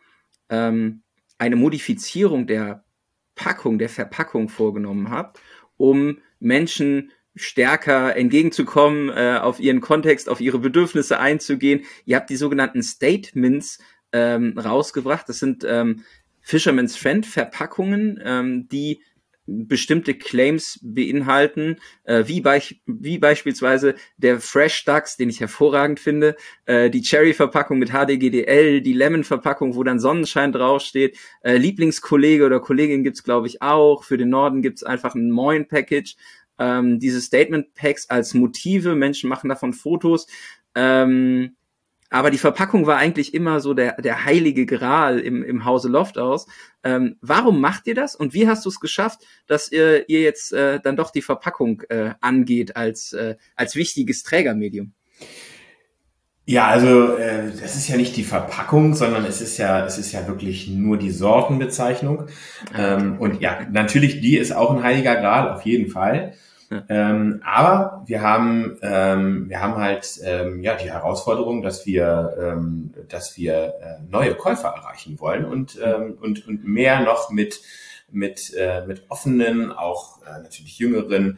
ähm, 0.48 1.02
eine 1.38 1.58
Modifizierung 1.58 2.48
der 2.48 2.86
Packung, 3.36 3.78
der 3.78 3.90
Verpackung 3.90 4.48
vorgenommen 4.48 5.10
habt, 5.10 5.42
um 5.76 6.20
Menschen 6.40 7.12
stärker 7.36 8.16
entgegenzukommen, 8.16 9.10
äh, 9.10 9.40
auf 9.42 9.60
ihren 9.60 9.82
Kontext, 9.82 10.30
auf 10.30 10.40
ihre 10.40 10.60
Bedürfnisse 10.60 11.20
einzugehen. 11.20 11.84
Ihr 12.06 12.16
habt 12.16 12.30
die 12.30 12.38
sogenannten 12.38 12.82
Statements 12.82 13.80
ähm, 14.14 14.58
rausgebracht. 14.58 15.28
Das 15.28 15.40
sind 15.40 15.66
ähm, 15.68 16.06
Fisherman's 16.40 16.96
Friend 16.96 17.26
Verpackungen, 17.26 18.18
ähm, 18.24 18.70
die 18.70 19.02
bestimmte 19.48 20.16
Claims 20.16 20.80
beinhalten, 20.82 21.78
äh, 22.04 22.24
wie, 22.28 22.42
bei, 22.42 22.62
wie 22.86 23.18
beispielsweise 23.18 23.96
der 24.18 24.40
Fresh 24.40 24.86
Ducks, 24.86 25.18
den 25.18 25.30
ich 25.30 25.40
hervorragend 25.40 26.00
finde, 26.00 26.36
äh, 26.66 26.90
die 26.90 27.02
Cherry-Verpackung 27.02 27.78
mit 27.78 27.92
HDGDL, 27.92 28.82
die 28.82 28.94
Lemon-Verpackung, 28.94 29.76
wo 29.76 29.84
dann 29.84 30.00
Sonnenschein 30.00 30.52
draufsteht, 30.52 31.18
äh, 31.42 31.58
Lieblingskollege 31.58 32.46
oder 32.46 32.60
Kollegin 32.60 33.04
gibt's 33.04 33.24
glaube 33.24 33.48
ich 33.48 33.62
auch, 33.62 34.04
für 34.04 34.18
den 34.18 34.30
Norden 34.30 34.62
gibt's 34.62 34.84
einfach 34.84 35.16
ein 35.16 35.30
Moin-Package, 35.30 36.16
ähm, 36.58 37.00
diese 37.00 37.22
Statement-Packs 37.22 38.10
als 38.10 38.34
Motive, 38.34 38.96
Menschen 38.96 39.30
machen 39.30 39.50
davon 39.50 39.74
Fotos, 39.74 40.28
ähm, 40.74 41.56
aber 42.16 42.32
die 42.32 42.38
Verpackung 42.38 42.88
war 42.88 42.96
eigentlich 42.96 43.34
immer 43.34 43.60
so 43.60 43.74
der, 43.74 44.02
der 44.02 44.24
heilige 44.24 44.66
Gral 44.66 45.20
im, 45.20 45.44
im 45.44 45.66
Hause 45.66 45.90
Loft 45.90 46.18
aus. 46.18 46.48
Ähm, 46.82 47.18
warum 47.20 47.60
macht 47.60 47.88
ihr 47.88 47.94
das 47.94 48.16
und 48.16 48.34
wie 48.34 48.48
hast 48.48 48.64
du 48.64 48.70
es 48.70 48.80
geschafft, 48.80 49.20
dass 49.48 49.70
ihr, 49.70 50.08
ihr 50.08 50.22
jetzt 50.22 50.54
äh, 50.54 50.80
dann 50.80 50.96
doch 50.96 51.12
die 51.12 51.22
Verpackung 51.22 51.82
äh, 51.90 52.12
angeht 52.22 52.78
als, 52.78 53.12
äh, 53.12 53.36
als 53.58 53.76
wichtiges 53.76 54.24
Trägermedium? 54.24 54.94
Ja, 56.46 56.68
also 56.68 57.18
äh, 57.18 57.52
das 57.60 57.76
ist 57.76 57.90
ja 57.90 57.98
nicht 57.98 58.16
die 58.16 58.24
Verpackung, 58.24 58.94
sondern 58.94 59.26
es 59.26 59.42
ist 59.42 59.58
ja 59.58 59.86
es 59.86 59.98
ist 59.98 60.14
ja 60.14 60.26
wirklich 60.26 60.70
nur 60.70 60.98
die 60.98 61.12
Sortenbezeichnung. 61.12 62.28
Ah, 62.72 62.96
ähm, 62.96 63.18
und 63.20 63.42
ja, 63.42 63.68
natürlich 63.70 64.22
die 64.22 64.38
ist 64.38 64.54
auch 64.54 64.72
ein 64.72 64.84
heiliger 64.84 65.16
Gral 65.16 65.50
auf 65.50 65.64
jeden 65.64 65.92
Fall. 65.92 66.34
Ähm, 66.90 67.42
aber 67.46 68.04
wir 68.06 68.22
haben, 68.22 68.78
ähm, 68.82 69.50
wir 69.50 69.62
haben 69.62 69.76
halt 69.76 70.20
ähm, 70.24 70.62
ja 70.62 70.76
die 70.76 70.92
Herausforderung, 70.92 71.62
dass 71.62 71.86
wir, 71.86 72.36
ähm, 72.40 72.94
dass 73.08 73.38
wir 73.38 73.74
äh, 73.82 74.02
neue 74.10 74.36
Käufer 74.36 74.70
erreichen 74.70 75.20
wollen 75.20 75.46
und, 75.46 75.80
ähm, 75.84 76.18
und, 76.22 76.48
und 76.48 76.66
mehr 76.66 77.02
noch 77.02 77.30
mit, 77.30 77.62
mit, 78.10 78.54
äh, 78.56 78.86
mit 78.86 79.04
offenen, 79.10 79.72
auch 79.72 80.22
äh, 80.24 80.42
natürlich 80.42 80.80
jüngeren 80.80 81.38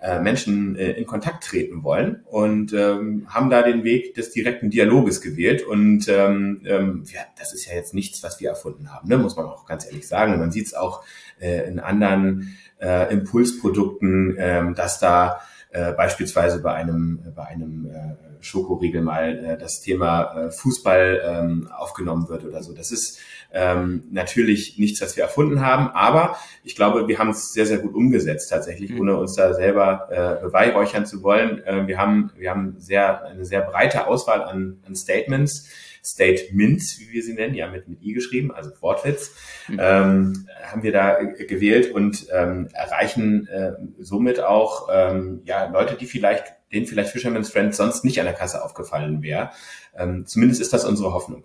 äh, 0.00 0.20
Menschen 0.20 0.76
äh, 0.76 0.92
in 0.92 1.06
Kontakt 1.06 1.44
treten 1.44 1.82
wollen 1.82 2.22
und 2.26 2.72
ähm, 2.72 3.26
haben 3.28 3.50
da 3.50 3.62
den 3.62 3.82
Weg 3.82 4.14
des 4.14 4.30
direkten 4.30 4.70
Dialoges 4.70 5.20
gewählt. 5.20 5.66
Und 5.66 6.08
ähm, 6.08 6.62
ähm, 6.66 7.04
ja, 7.12 7.22
das 7.36 7.52
ist 7.52 7.66
ja 7.66 7.74
jetzt 7.74 7.94
nichts, 7.94 8.22
was 8.22 8.40
wir 8.40 8.48
erfunden 8.48 8.92
haben, 8.92 9.08
ne? 9.08 9.18
muss 9.18 9.36
man 9.36 9.46
auch 9.46 9.66
ganz 9.66 9.86
ehrlich 9.86 10.06
sagen. 10.06 10.38
Man 10.38 10.52
sieht 10.52 10.66
es 10.66 10.74
auch 10.74 11.02
äh, 11.40 11.68
in 11.68 11.80
anderen 11.80 12.56
äh, 12.80 13.12
Impulsprodukten, 13.12 14.36
ähm, 14.38 14.74
dass 14.74 15.00
da 15.00 15.40
äh, 15.78 15.92
beispielsweise 15.92 16.60
bei 16.60 16.74
einem, 16.74 17.20
bei 17.36 17.44
einem 17.44 17.86
äh, 17.86 18.16
Schokoriegel 18.40 19.00
mal 19.00 19.38
äh, 19.38 19.58
das 19.58 19.80
Thema 19.80 20.46
äh, 20.46 20.50
Fußball 20.50 21.22
ähm, 21.24 21.68
aufgenommen 21.70 22.28
wird 22.28 22.44
oder 22.44 22.62
so. 22.62 22.72
Das 22.72 22.90
ist 22.90 23.18
ähm, 23.52 24.04
natürlich 24.10 24.78
nichts, 24.78 25.00
was 25.00 25.16
wir 25.16 25.22
erfunden 25.22 25.64
haben, 25.64 25.88
aber 25.94 26.36
ich 26.64 26.74
glaube, 26.74 27.06
wir 27.06 27.18
haben 27.18 27.30
es 27.30 27.52
sehr, 27.52 27.66
sehr 27.66 27.78
gut 27.78 27.94
umgesetzt 27.94 28.50
tatsächlich, 28.50 28.90
mhm. 28.90 29.00
ohne 29.00 29.16
uns 29.16 29.34
da 29.34 29.54
selber 29.54 30.08
äh, 30.10 30.42
beweihräuchern 30.42 31.06
zu 31.06 31.22
wollen. 31.22 31.64
Äh, 31.64 31.86
wir 31.86 31.98
haben, 31.98 32.32
wir 32.36 32.50
haben 32.50 32.74
sehr, 32.78 33.24
eine 33.24 33.44
sehr 33.44 33.62
breite 33.62 34.06
Auswahl 34.06 34.42
an, 34.42 34.78
an 34.86 34.96
Statements. 34.96 35.68
Statements, 36.04 36.98
wie 37.00 37.12
wir 37.12 37.22
sie 37.22 37.34
nennen, 37.34 37.54
ja 37.54 37.68
mit, 37.68 37.88
mit 37.88 38.02
I 38.02 38.12
geschrieben, 38.12 38.52
also 38.52 38.70
Wortwitz, 38.80 39.34
mhm. 39.68 39.78
ähm, 39.80 40.48
haben 40.62 40.82
wir 40.82 40.92
da 40.92 41.22
gewählt 41.22 41.92
und 41.92 42.26
ähm, 42.32 42.68
erreichen 42.72 43.46
äh, 43.48 43.72
somit 43.98 44.40
auch 44.40 44.88
ähm, 44.92 45.42
ja, 45.44 45.66
Leute, 45.66 45.96
die 45.96 46.06
vielleicht, 46.06 46.44
denen 46.72 46.86
vielleicht 46.86 47.10
Fisherman's 47.10 47.50
Friend 47.50 47.74
sonst 47.74 48.04
nicht 48.04 48.18
an 48.20 48.26
der 48.26 48.34
Kasse 48.34 48.64
aufgefallen 48.64 49.22
wäre. 49.22 49.50
Ähm, 49.96 50.26
zumindest 50.26 50.60
ist 50.60 50.72
das 50.72 50.84
unsere 50.84 51.12
Hoffnung. 51.12 51.44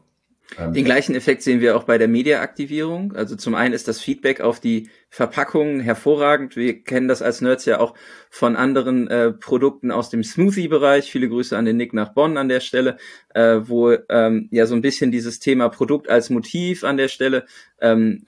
Ähm, 0.58 0.73
Den 0.73 0.86
gleichen 0.86 1.15
Effekt 1.15 1.41
sehen 1.41 1.62
wir 1.62 1.75
auch 1.75 1.84
bei 1.84 1.97
der 1.97 2.08
Media-Aktivierung. 2.08 3.13
Also 3.13 3.36
zum 3.36 3.56
einen 3.56 3.73
ist 3.73 3.88
das 3.88 3.99
Feedback 4.01 4.41
auf 4.41 4.60
die 4.60 4.89
Verpackungen 5.10 5.79
hervorragend. 5.79 6.56
Wir 6.56 6.84
kennen 6.84 7.08
das 7.08 7.21
als 7.21 7.41
Nerds 7.41 7.65
ja 7.65 7.79
auch 7.79 7.93
von 8.29 8.56
anderen 8.56 9.08
äh, 9.08 9.32
Produkten 9.32 9.91
aus 9.91 10.10
dem 10.10 10.23
Smoothie-Bereich. 10.23 11.12
Viele 11.12 11.29
Grüße 11.29 11.58
an 11.58 11.65
den 11.65 11.77
Nick 11.77 11.93
nach 11.93 12.13
Bonn 12.13 12.38
an 12.38 12.49
der 12.49 12.60
Stelle, 12.60 12.97
äh, 13.34 13.60
wo 13.63 13.95
ähm, 14.10 14.49
ja 14.51 14.65
so 14.65 14.75
ein 14.75 14.82
bisschen 14.82 15.12
dieses 15.12 15.39
Thema 15.39 15.69
Produkt 15.69 16.10
als 16.10 16.29
Motiv 16.29 16.84
an 16.84 16.97
der 16.97 17.08
Stelle 17.08 17.45
ähm, 17.79 18.25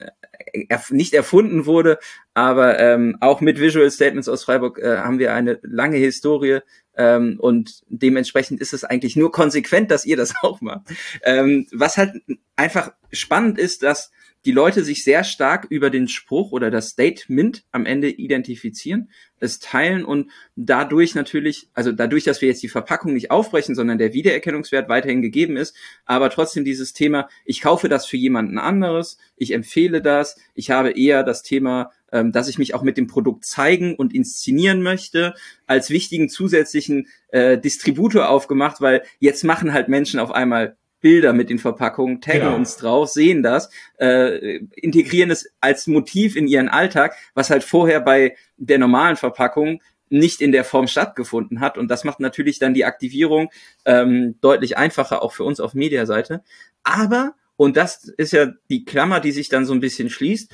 erf 0.68 0.90
nicht 0.90 1.14
erfunden 1.14 1.66
wurde, 1.66 1.98
aber 2.34 2.78
ähm, 2.78 3.16
auch 3.20 3.40
mit 3.40 3.60
Visual 3.60 3.90
Statements 3.90 4.28
aus 4.28 4.44
Freiburg 4.44 4.78
äh, 4.78 4.98
haben 4.98 5.18
wir 5.18 5.34
eine 5.34 5.58
lange 5.62 5.96
Historie 5.96 6.60
ähm, 6.96 7.36
und 7.38 7.82
dementsprechend 7.88 8.60
ist 8.60 8.72
es 8.72 8.84
eigentlich 8.84 9.16
nur 9.16 9.32
konsequent, 9.32 9.90
dass 9.90 10.06
ihr 10.06 10.16
das 10.16 10.34
auch 10.42 10.60
macht. 10.60 10.82
Ähm, 11.22 11.66
was 11.72 11.96
halt 11.96 12.14
einfach 12.56 12.92
spannend 13.12 13.58
ist, 13.58 13.82
dass 13.82 14.10
die 14.46 14.52
Leute 14.52 14.84
sich 14.84 15.02
sehr 15.02 15.24
stark 15.24 15.66
über 15.68 15.90
den 15.90 16.06
Spruch 16.06 16.52
oder 16.52 16.70
das 16.70 16.90
Statement 16.90 17.64
am 17.72 17.84
Ende 17.84 18.08
identifizieren, 18.08 19.10
es 19.40 19.58
teilen 19.58 20.04
und 20.04 20.30
dadurch 20.54 21.16
natürlich, 21.16 21.68
also 21.74 21.90
dadurch, 21.90 22.22
dass 22.22 22.40
wir 22.40 22.48
jetzt 22.48 22.62
die 22.62 22.68
Verpackung 22.68 23.12
nicht 23.12 23.32
aufbrechen, 23.32 23.74
sondern 23.74 23.98
der 23.98 24.12
Wiedererkennungswert 24.12 24.88
weiterhin 24.88 25.20
gegeben 25.20 25.56
ist, 25.56 25.76
aber 26.04 26.30
trotzdem 26.30 26.64
dieses 26.64 26.92
Thema, 26.92 27.28
ich 27.44 27.60
kaufe 27.60 27.88
das 27.88 28.06
für 28.06 28.16
jemanden 28.16 28.58
anderes, 28.58 29.18
ich 29.36 29.52
empfehle 29.52 30.00
das, 30.00 30.36
ich 30.54 30.70
habe 30.70 30.92
eher 30.92 31.24
das 31.24 31.42
Thema, 31.42 31.90
ähm, 32.12 32.30
dass 32.30 32.48
ich 32.48 32.56
mich 32.56 32.72
auch 32.72 32.82
mit 32.82 32.96
dem 32.96 33.08
Produkt 33.08 33.44
zeigen 33.44 33.96
und 33.96 34.14
inszenieren 34.14 34.80
möchte, 34.80 35.34
als 35.66 35.90
wichtigen 35.90 36.28
zusätzlichen 36.28 37.08
äh, 37.28 37.58
Distributor 37.58 38.28
aufgemacht, 38.28 38.80
weil 38.80 39.02
jetzt 39.18 39.42
machen 39.42 39.72
halt 39.72 39.88
Menschen 39.88 40.20
auf 40.20 40.30
einmal 40.30 40.76
Bilder 41.06 41.32
mit 41.32 41.50
den 41.50 41.60
Verpackungen, 41.60 42.20
taggen 42.20 42.40
genau. 42.40 42.56
uns 42.56 42.78
drauf, 42.78 43.10
sehen 43.10 43.44
das, 43.44 43.70
äh, 44.00 44.56
integrieren 44.74 45.30
es 45.30 45.48
als 45.60 45.86
Motiv 45.86 46.34
in 46.34 46.48
ihren 46.48 46.68
Alltag, 46.68 47.14
was 47.32 47.48
halt 47.48 47.62
vorher 47.62 48.00
bei 48.00 48.34
der 48.56 48.80
normalen 48.80 49.14
Verpackung 49.14 49.80
nicht 50.08 50.40
in 50.40 50.50
der 50.50 50.64
Form 50.64 50.88
stattgefunden 50.88 51.60
hat. 51.60 51.78
Und 51.78 51.92
das 51.92 52.02
macht 52.02 52.18
natürlich 52.18 52.58
dann 52.58 52.74
die 52.74 52.84
Aktivierung 52.84 53.50
ähm, 53.84 54.34
deutlich 54.40 54.78
einfacher, 54.78 55.22
auch 55.22 55.32
für 55.32 55.44
uns 55.44 55.60
auf 55.60 55.74
Mediaseite. 55.74 56.42
Aber, 56.82 57.36
und 57.54 57.76
das 57.76 58.08
ist 58.16 58.32
ja 58.32 58.48
die 58.68 58.84
Klammer, 58.84 59.20
die 59.20 59.30
sich 59.30 59.48
dann 59.48 59.64
so 59.64 59.74
ein 59.74 59.80
bisschen 59.80 60.10
schließt, 60.10 60.52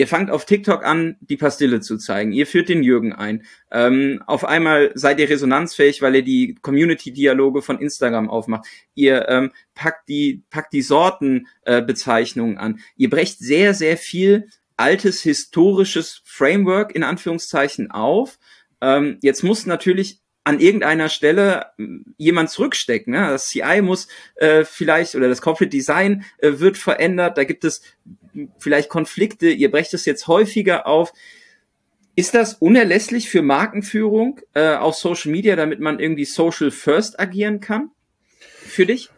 Ihr 0.00 0.06
fangt 0.06 0.30
auf 0.30 0.46
TikTok 0.46 0.82
an, 0.82 1.18
die 1.20 1.36
Pastille 1.36 1.80
zu 1.80 1.98
zeigen. 1.98 2.32
Ihr 2.32 2.46
führt 2.46 2.70
den 2.70 2.82
Jürgen 2.82 3.12
ein. 3.12 3.44
Ähm, 3.70 4.22
auf 4.26 4.46
einmal 4.46 4.92
seid 4.94 5.20
ihr 5.20 5.28
resonanzfähig, 5.28 6.00
weil 6.00 6.14
ihr 6.16 6.22
die 6.22 6.54
Community-Dialoge 6.62 7.60
von 7.60 7.78
Instagram 7.78 8.30
aufmacht. 8.30 8.64
Ihr 8.94 9.28
ähm, 9.28 9.50
packt 9.74 10.08
die 10.08 10.42
packt 10.48 10.72
die 10.72 10.80
Sortenbezeichnungen 10.80 12.56
äh, 12.56 12.60
an. 12.60 12.80
Ihr 12.96 13.10
brecht 13.10 13.40
sehr 13.40 13.74
sehr 13.74 13.98
viel 13.98 14.48
altes 14.78 15.20
historisches 15.20 16.22
Framework 16.24 16.94
in 16.94 17.02
Anführungszeichen 17.02 17.90
auf. 17.90 18.38
Ähm, 18.80 19.18
jetzt 19.20 19.44
muss 19.44 19.66
natürlich 19.66 20.22
an 20.44 20.60
irgendeiner 20.60 21.08
Stelle 21.08 21.66
hm, 21.76 22.14
jemand 22.16 22.50
zurückstecken. 22.50 23.12
Ne? 23.12 23.28
Das 23.28 23.48
CI 23.48 23.82
muss 23.82 24.08
äh, 24.36 24.64
vielleicht 24.64 25.14
oder 25.14 25.28
das 25.28 25.42
Corporate 25.42 25.70
Design 25.70 26.24
äh, 26.38 26.52
wird 26.58 26.78
verändert. 26.78 27.36
Da 27.38 27.44
gibt 27.44 27.64
es 27.64 27.82
vielleicht 28.58 28.88
Konflikte. 28.88 29.50
Ihr 29.50 29.70
brecht 29.70 29.94
es 29.94 30.04
jetzt 30.04 30.26
häufiger 30.26 30.86
auf. 30.86 31.12
Ist 32.16 32.34
das 32.34 32.54
unerlässlich 32.54 33.30
für 33.30 33.42
Markenführung 33.42 34.40
äh, 34.54 34.74
auf 34.74 34.94
Social 34.94 35.30
Media, 35.30 35.56
damit 35.56 35.80
man 35.80 36.00
irgendwie 36.00 36.24
Social 36.24 36.70
First 36.70 37.20
agieren 37.20 37.60
kann? 37.60 37.90
Für 38.38 38.86
dich? 38.86 39.10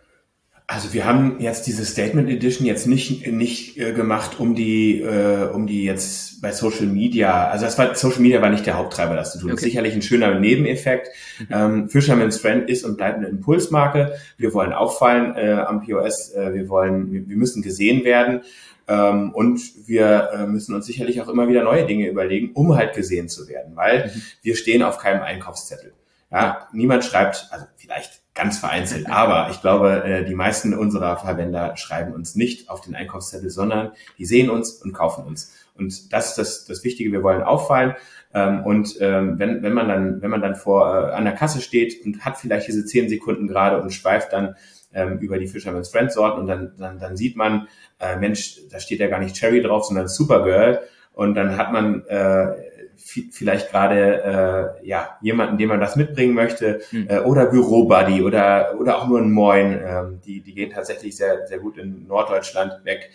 Also 0.73 0.95
wir 0.95 1.05
haben 1.05 1.39
jetzt 1.39 1.67
diese 1.67 1.85
Statement 1.85 2.31
Edition 2.31 2.67
jetzt 2.67 2.87
nicht 2.87 3.27
nicht 3.27 3.79
äh, 3.79 3.93
gemacht, 3.93 4.41
um 4.41 4.55
die 4.55 5.03
äh, 5.03 5.51
um 5.53 5.67
die 5.67 5.85
jetzt 5.85 6.41
bei 6.41 6.51
Social 6.51 6.87
Media. 6.87 7.49
Also 7.49 7.67
das 7.67 7.77
war 7.77 7.95
Social 7.95 8.21
Media 8.21 8.41
war 8.41 8.49
nicht 8.49 8.65
der 8.65 8.79
Haupttreiber, 8.79 9.15
das 9.15 9.33
zu 9.33 9.39
tun. 9.39 9.51
Okay. 9.51 9.57
Das 9.57 9.63
ist 9.63 9.69
sicherlich 9.69 9.95
ein 9.95 10.01
schöner 10.01 10.41
Nebeneffekt. 10.41 11.09
Mhm. 11.41 11.47
Ähm, 11.51 11.89
Fisherman's 11.91 12.39
Friend 12.39 12.71
ist 12.71 12.85
und 12.85 12.97
bleibt 12.97 13.19
eine 13.19 13.29
Impulsmarke. 13.29 14.15
Wir 14.39 14.55
wollen 14.55 14.73
auffallen 14.73 15.37
äh, 15.37 15.53
am 15.53 15.85
POS. 15.85 16.33
Äh, 16.33 16.55
wir 16.55 16.69
wollen, 16.71 17.13
wir, 17.13 17.29
wir 17.29 17.37
müssen 17.37 17.61
gesehen 17.61 18.05
werden. 18.05 18.41
Ähm, 18.89 19.31
und 19.35 19.61
wir 19.87 20.31
äh, 20.33 20.47
müssen 20.47 20.75
uns 20.75 20.87
sicherlich 20.87 21.21
auch 21.21 21.29
immer 21.29 21.49
wieder 21.49 21.65
neue 21.65 21.87
Dinge 21.87 22.09
überlegen, 22.09 22.53
um 22.55 22.75
halt 22.77 22.95
gesehen 22.95 23.29
zu 23.29 23.47
werden, 23.47 23.77
weil 23.77 24.07
mhm. 24.07 24.23
wir 24.41 24.57
stehen 24.57 24.83
auf 24.83 24.99
keinem 24.99 25.23
Einkaufszettel. 25.23 25.93
Ja, 26.31 26.67
niemand 26.73 27.05
schreibt, 27.05 27.49
also 27.51 27.67
vielleicht 27.77 28.22
ganz 28.35 28.59
vereinzelt. 28.59 29.07
Aber 29.11 29.51
ich 29.51 29.61
glaube, 29.61 30.05
äh, 30.05 30.25
die 30.25 30.35
meisten 30.35 30.75
unserer 30.75 31.17
Verwender 31.17 31.77
schreiben 31.77 32.13
uns 32.13 32.35
nicht 32.35 32.69
auf 32.71 32.81
den 32.81 32.95
Einkaufszettel, 32.95 33.51
sondern 33.51 33.93
die 34.19 34.27
sehen 34.27 34.51
uns 34.51 34.73
und 34.73 34.93
kaufen 34.93 35.25
uns. 35.25 35.55
Und 35.77 36.13
das 36.13 36.31
ist 36.31 36.39
das, 36.39 36.65
das 36.67 36.85
Wichtige. 36.85 37.13
Wir 37.13 37.23
wollen 37.23 37.43
auffallen. 37.43 37.95
Ähm, 38.35 38.65
und 38.65 38.97
ähm, 39.01 39.39
wenn, 39.39 39.63
wenn 39.63 39.73
man 39.73 39.89
dann, 39.89 40.23
wenn 40.23 40.31
man 40.31 40.41
dann 40.41 40.55
vor 40.55 40.87
äh, 40.87 41.13
an 41.13 41.25
der 41.25 41.35
Kasse 41.35 41.61
steht 41.61 42.05
und 42.05 42.25
hat 42.25 42.39
vielleicht 42.39 42.69
diese 42.69 42.85
zehn 42.85 43.09
Sekunden 43.09 43.47
gerade 43.47 43.81
und 43.81 43.93
schweift 43.93 44.33
dann 44.33 44.57
ähm, 44.95 45.19
über 45.19 45.39
die 45.39 45.47
Fisherman's 45.47 45.91
Friend 45.91 46.11
Sorten 46.13 46.41
und 46.41 46.47
dann, 46.47 46.73
dann, 46.79 46.99
dann 46.99 47.17
sieht 47.17 47.37
man, 47.37 47.69
äh, 48.01 48.17
Mensch, 48.17 48.61
da 48.71 48.79
steht 48.79 49.01
ja 49.01 49.09
gar 49.09 49.21
nicht 49.21 49.37
Cherry 49.37 49.63
drauf, 49.63 49.85
sondern 49.85 50.09
Supergirl. 50.09 50.81
Und 51.15 51.35
dann 51.35 51.59
hat 51.59 51.73
man 51.73 52.07
äh, 52.07 52.53
vielleicht 52.97 53.71
gerade 53.71 54.79
äh, 54.83 54.87
ja 54.87 55.17
jemanden, 55.21 55.59
dem 55.59 55.69
man 55.69 55.81
das 55.81 55.97
mitbringen 55.97 56.35
möchte, 56.35 56.81
mhm. 56.91 57.07
äh, 57.09 57.21
oder 57.21 57.47
Bürobuddy 57.47 58.23
oder 58.23 58.75
oder 58.79 58.99
auch 58.99 59.09
nur 59.09 59.21
ein 59.21 59.33
Moin. 59.33 59.81
Ähm, 59.85 60.21
die 60.25 60.41
die 60.41 60.55
gehen 60.55 60.71
tatsächlich 60.71 61.17
sehr 61.17 61.47
sehr 61.47 61.59
gut 61.59 61.79
in 61.79 62.07
Norddeutschland 62.07 62.85
weg. 62.85 63.11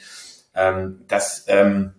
Ähm, 0.56 1.02
das 1.08 1.46
ähm, 1.48 1.94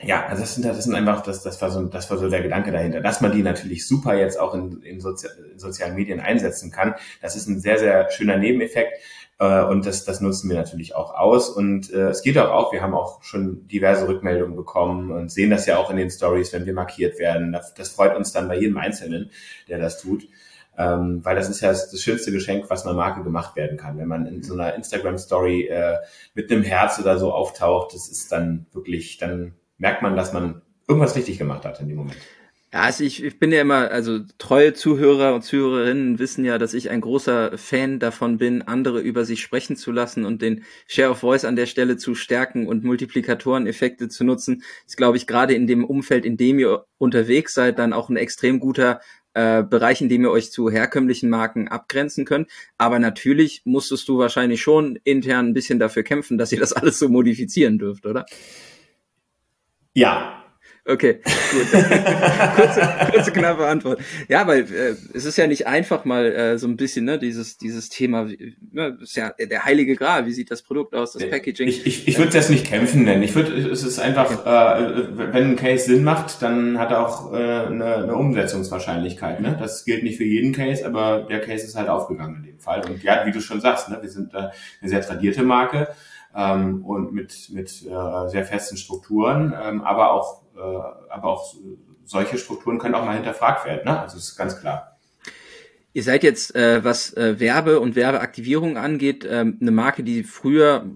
ja, 0.00 0.26
also 0.26 0.42
das 0.42 0.54
sind 0.54 0.64
das 0.64 0.84
sind 0.84 0.94
einfach 0.94 1.22
das 1.22 1.42
das 1.42 1.60
war 1.60 1.70
so 1.70 1.82
das 1.84 2.08
war 2.08 2.18
so 2.18 2.28
der 2.28 2.42
Gedanke 2.42 2.70
dahinter, 2.70 3.00
dass 3.00 3.20
man 3.20 3.32
die 3.32 3.42
natürlich 3.42 3.86
super 3.86 4.14
jetzt 4.14 4.38
auch 4.38 4.54
in, 4.54 4.80
in, 4.82 5.00
Sozi 5.00 5.26
in 5.52 5.58
sozialen 5.58 5.96
Medien 5.96 6.20
einsetzen 6.20 6.70
kann. 6.70 6.94
Das 7.20 7.34
ist 7.34 7.48
ein 7.48 7.58
sehr 7.58 7.78
sehr 7.78 8.08
schöner 8.10 8.36
Nebeneffekt. 8.36 8.92
Äh, 9.38 9.62
und 9.64 9.86
das, 9.86 10.04
das 10.04 10.20
nutzen 10.20 10.50
wir 10.50 10.56
natürlich 10.56 10.94
auch 10.94 11.14
aus. 11.14 11.48
Und 11.48 11.92
äh, 11.92 12.08
es 12.08 12.22
geht 12.22 12.38
auch 12.38 12.50
auf. 12.50 12.72
Wir 12.72 12.82
haben 12.82 12.94
auch 12.94 13.22
schon 13.22 13.66
diverse 13.68 14.08
Rückmeldungen 14.08 14.56
bekommen 14.56 15.10
und 15.10 15.30
sehen 15.30 15.50
das 15.50 15.66
ja 15.66 15.78
auch 15.78 15.90
in 15.90 15.96
den 15.96 16.10
Stories, 16.10 16.52
wenn 16.52 16.66
wir 16.66 16.74
markiert 16.74 17.18
werden. 17.18 17.52
Das, 17.52 17.74
das 17.74 17.90
freut 17.90 18.16
uns 18.16 18.32
dann 18.32 18.48
bei 18.48 18.58
jedem 18.58 18.78
Einzelnen, 18.78 19.30
der 19.68 19.78
das 19.78 20.00
tut. 20.00 20.26
Ähm, 20.76 21.24
weil 21.24 21.34
das 21.34 21.48
ist 21.48 21.60
ja 21.60 21.70
das, 21.70 21.90
das 21.90 22.00
schönste 22.00 22.30
Geschenk, 22.30 22.70
was 22.70 22.86
einer 22.86 22.94
Marke 22.94 23.24
gemacht 23.24 23.56
werden 23.56 23.76
kann. 23.76 23.98
Wenn 23.98 24.06
man 24.06 24.26
in 24.26 24.44
so 24.44 24.54
einer 24.54 24.74
Instagram-Story 24.74 25.66
äh, 25.66 25.96
mit 26.34 26.52
einem 26.52 26.62
Herz 26.62 27.00
oder 27.00 27.18
so 27.18 27.32
auftaucht, 27.32 27.94
das 27.94 28.08
ist 28.08 28.30
dann 28.30 28.66
wirklich, 28.72 29.18
dann 29.18 29.54
merkt 29.76 30.02
man, 30.02 30.14
dass 30.14 30.32
man 30.32 30.62
irgendwas 30.86 31.16
richtig 31.16 31.36
gemacht 31.38 31.64
hat 31.64 31.80
in 31.80 31.88
dem 31.88 31.96
Moment. 31.96 32.18
Ja, 32.70 32.82
also 32.82 33.02
ich, 33.02 33.24
ich 33.24 33.38
bin 33.38 33.50
ja 33.50 33.62
immer, 33.62 33.90
also 33.90 34.20
treue 34.36 34.74
Zuhörer 34.74 35.34
und 35.34 35.42
Zuhörerinnen 35.42 36.18
wissen 36.18 36.44
ja, 36.44 36.58
dass 36.58 36.74
ich 36.74 36.90
ein 36.90 37.00
großer 37.00 37.56
Fan 37.56 37.98
davon 37.98 38.36
bin, 38.36 38.60
andere 38.60 39.00
über 39.00 39.24
sich 39.24 39.40
sprechen 39.40 39.74
zu 39.74 39.90
lassen 39.90 40.26
und 40.26 40.42
den 40.42 40.64
Share 40.86 41.10
of 41.10 41.18
Voice 41.20 41.46
an 41.46 41.56
der 41.56 41.64
Stelle 41.64 41.96
zu 41.96 42.14
stärken 42.14 42.66
und 42.66 42.84
Multiplikatoreneffekte 42.84 44.10
zu 44.10 44.22
nutzen. 44.22 44.62
Ist, 44.86 44.98
glaube 44.98 45.16
ich, 45.16 45.26
gerade 45.26 45.54
in 45.54 45.66
dem 45.66 45.82
Umfeld, 45.82 46.26
in 46.26 46.36
dem 46.36 46.58
ihr 46.58 46.84
unterwegs 46.98 47.54
seid, 47.54 47.78
dann 47.78 47.94
auch 47.94 48.10
ein 48.10 48.18
extrem 48.18 48.60
guter 48.60 49.00
äh, 49.32 49.62
Bereich, 49.62 50.02
in 50.02 50.10
dem 50.10 50.24
ihr 50.24 50.30
euch 50.30 50.52
zu 50.52 50.68
herkömmlichen 50.68 51.30
Marken 51.30 51.68
abgrenzen 51.68 52.26
könnt. 52.26 52.50
Aber 52.76 52.98
natürlich 52.98 53.62
musstest 53.64 54.06
du 54.08 54.18
wahrscheinlich 54.18 54.60
schon 54.60 54.98
intern 55.04 55.48
ein 55.48 55.54
bisschen 55.54 55.78
dafür 55.78 56.02
kämpfen, 56.02 56.36
dass 56.36 56.52
ihr 56.52 56.60
das 56.60 56.72
alles 56.74 56.98
so 56.98 57.08
modifizieren 57.08 57.78
dürft, 57.78 58.04
oder? 58.04 58.26
Ja, 59.94 60.37
Okay, 60.88 61.20
gut. 61.52 61.70
kurze, 62.56 62.88
kurze, 63.12 63.32
knappe 63.32 63.66
Antwort. 63.66 64.00
Ja, 64.28 64.46
weil 64.46 64.60
äh, 64.60 64.94
es 65.12 65.26
ist 65.26 65.36
ja 65.36 65.46
nicht 65.46 65.66
einfach 65.66 66.06
mal 66.06 66.24
äh, 66.24 66.58
so 66.58 66.66
ein 66.66 66.78
bisschen, 66.78 67.04
ne, 67.04 67.18
dieses, 67.18 67.58
dieses 67.58 67.90
Thema, 67.90 68.26
ne, 68.72 68.96
ist 69.02 69.14
ja 69.14 69.34
der 69.38 69.66
heilige 69.66 69.96
Gral, 69.96 70.24
wie 70.24 70.32
sieht 70.32 70.50
das 70.50 70.62
Produkt 70.62 70.94
aus, 70.94 71.12
das 71.12 71.28
Packaging. 71.28 71.68
Ich, 71.68 71.86
ich, 71.86 72.08
ich 72.08 72.18
würde 72.18 72.32
das 72.32 72.48
nicht 72.48 72.64
kämpfen 72.64 73.04
nennen. 73.04 73.22
Ich 73.22 73.34
würde, 73.34 73.54
es 73.70 73.84
ist 73.84 73.98
einfach, 73.98 74.30
okay. 74.30 75.02
äh, 75.02 75.32
wenn 75.32 75.50
ein 75.50 75.56
Case 75.56 75.84
Sinn 75.84 76.04
macht, 76.04 76.40
dann 76.40 76.78
hat 76.78 76.90
er 76.90 77.06
auch 77.06 77.34
äh, 77.34 77.36
eine, 77.36 77.96
eine 77.96 78.14
Umsetzungswahrscheinlichkeit. 78.14 79.42
Ne? 79.42 79.58
Das 79.60 79.84
gilt 79.84 80.02
nicht 80.04 80.16
für 80.16 80.24
jeden 80.24 80.52
Case, 80.54 80.86
aber 80.86 81.26
der 81.28 81.40
Case 81.40 81.66
ist 81.66 81.76
halt 81.76 81.90
aufgegangen 81.90 82.36
in 82.36 82.42
dem 82.44 82.60
Fall. 82.60 82.82
Und 82.88 83.02
ja, 83.02 83.26
wie 83.26 83.32
du 83.32 83.42
schon 83.42 83.60
sagst, 83.60 83.90
ne, 83.90 83.98
wir 84.00 84.08
sind 84.08 84.32
äh, 84.32 84.48
eine 84.80 84.90
sehr 84.90 85.02
tradierte 85.02 85.42
Marke 85.42 85.88
ähm, 86.34 86.82
und 86.84 87.12
mit, 87.12 87.50
mit 87.52 87.68
äh, 87.86 88.28
sehr 88.28 88.44
festen 88.44 88.78
Strukturen, 88.78 89.54
ähm, 89.62 89.82
aber 89.82 90.12
auch 90.12 90.47
aber 90.58 91.28
auch 91.28 91.54
solche 92.04 92.38
Strukturen 92.38 92.78
können 92.78 92.94
auch 92.94 93.04
mal 93.04 93.14
hinterfragt 93.14 93.66
werden. 93.66 93.82
Ne? 93.84 94.00
Also 94.00 94.16
ist 94.16 94.36
ganz 94.36 94.58
klar. 94.58 94.98
Ihr 95.92 96.02
seid 96.02 96.22
jetzt, 96.22 96.54
äh, 96.54 96.84
was 96.84 97.12
äh, 97.16 97.40
Werbe 97.40 97.80
und 97.80 97.96
Werbeaktivierung 97.96 98.76
angeht, 98.76 99.26
ähm, 99.28 99.58
eine 99.60 99.70
Marke, 99.70 100.02
die 100.02 100.22
früher, 100.22 100.86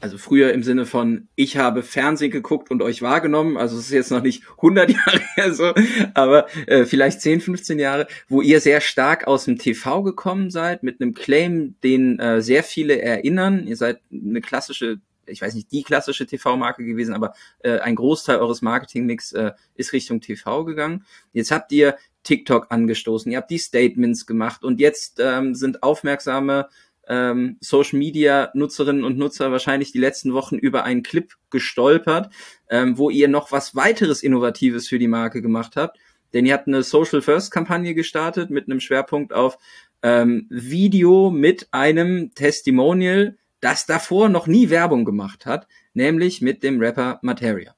also 0.00 0.18
früher 0.18 0.52
im 0.52 0.62
Sinne 0.62 0.86
von, 0.86 1.28
ich 1.34 1.56
habe 1.56 1.82
Fernsehen 1.82 2.30
geguckt 2.30 2.70
und 2.70 2.82
euch 2.82 3.02
wahrgenommen, 3.02 3.56
also 3.56 3.76
es 3.76 3.86
ist 3.86 3.92
jetzt 3.92 4.10
noch 4.10 4.22
nicht 4.22 4.44
100 4.58 4.90
Jahre 5.06 5.20
her 5.34 5.54
so, 5.54 5.72
aber 6.14 6.46
äh, 6.66 6.84
vielleicht 6.84 7.22
10, 7.22 7.40
15 7.40 7.78
Jahre, 7.78 8.06
wo 8.28 8.40
ihr 8.40 8.60
sehr 8.60 8.80
stark 8.80 9.26
aus 9.26 9.46
dem 9.46 9.58
TV 9.58 10.02
gekommen 10.02 10.50
seid, 10.50 10.82
mit 10.82 11.00
einem 11.00 11.14
Claim, 11.14 11.74
den 11.82 12.18
äh, 12.18 12.42
sehr 12.42 12.62
viele 12.62 13.00
erinnern. 13.00 13.66
Ihr 13.66 13.76
seid 13.76 14.00
eine 14.12 14.40
klassische 14.42 14.98
ich 15.32 15.42
weiß 15.42 15.54
nicht, 15.54 15.72
die 15.72 15.82
klassische 15.82 16.26
TV-Marke 16.26 16.84
gewesen, 16.84 17.14
aber 17.14 17.34
äh, 17.60 17.78
ein 17.78 17.96
Großteil 17.96 18.38
eures 18.38 18.62
Marketingmix 18.62 19.32
äh, 19.32 19.52
ist 19.74 19.92
Richtung 19.92 20.20
TV 20.20 20.64
gegangen. 20.64 21.04
Jetzt 21.32 21.50
habt 21.50 21.72
ihr 21.72 21.96
TikTok 22.22 22.66
angestoßen, 22.70 23.32
ihr 23.32 23.38
habt 23.38 23.50
die 23.50 23.58
Statements 23.58 24.26
gemacht 24.26 24.62
und 24.62 24.80
jetzt 24.80 25.18
ähm, 25.20 25.54
sind 25.54 25.82
aufmerksame 25.82 26.68
ähm, 27.08 27.56
Social 27.60 27.98
Media 27.98 28.50
Nutzerinnen 28.54 29.04
und 29.04 29.18
Nutzer 29.18 29.50
wahrscheinlich 29.50 29.92
die 29.92 29.98
letzten 29.98 30.34
Wochen 30.34 30.56
über 30.56 30.84
einen 30.84 31.02
Clip 31.02 31.32
gestolpert, 31.50 32.32
ähm, 32.68 32.96
wo 32.96 33.10
ihr 33.10 33.28
noch 33.28 33.50
was 33.50 33.74
weiteres 33.74 34.22
Innovatives 34.22 34.88
für 34.88 34.98
die 34.98 35.08
Marke 35.08 35.42
gemacht 35.42 35.76
habt. 35.76 35.98
Denn 36.32 36.46
ihr 36.46 36.54
habt 36.54 36.68
eine 36.68 36.82
Social 36.82 37.20
First 37.20 37.50
Kampagne 37.50 37.94
gestartet 37.94 38.50
mit 38.50 38.66
einem 38.66 38.80
Schwerpunkt 38.80 39.32
auf 39.32 39.58
ähm, 40.02 40.46
Video 40.48 41.30
mit 41.30 41.68
einem 41.72 42.34
Testimonial 42.34 43.36
das 43.62 43.86
davor 43.86 44.28
noch 44.28 44.46
nie 44.46 44.68
Werbung 44.68 45.06
gemacht 45.06 45.46
hat, 45.46 45.66
nämlich 45.94 46.42
mit 46.42 46.62
dem 46.62 46.80
Rapper 46.80 47.18
Materia. 47.22 47.74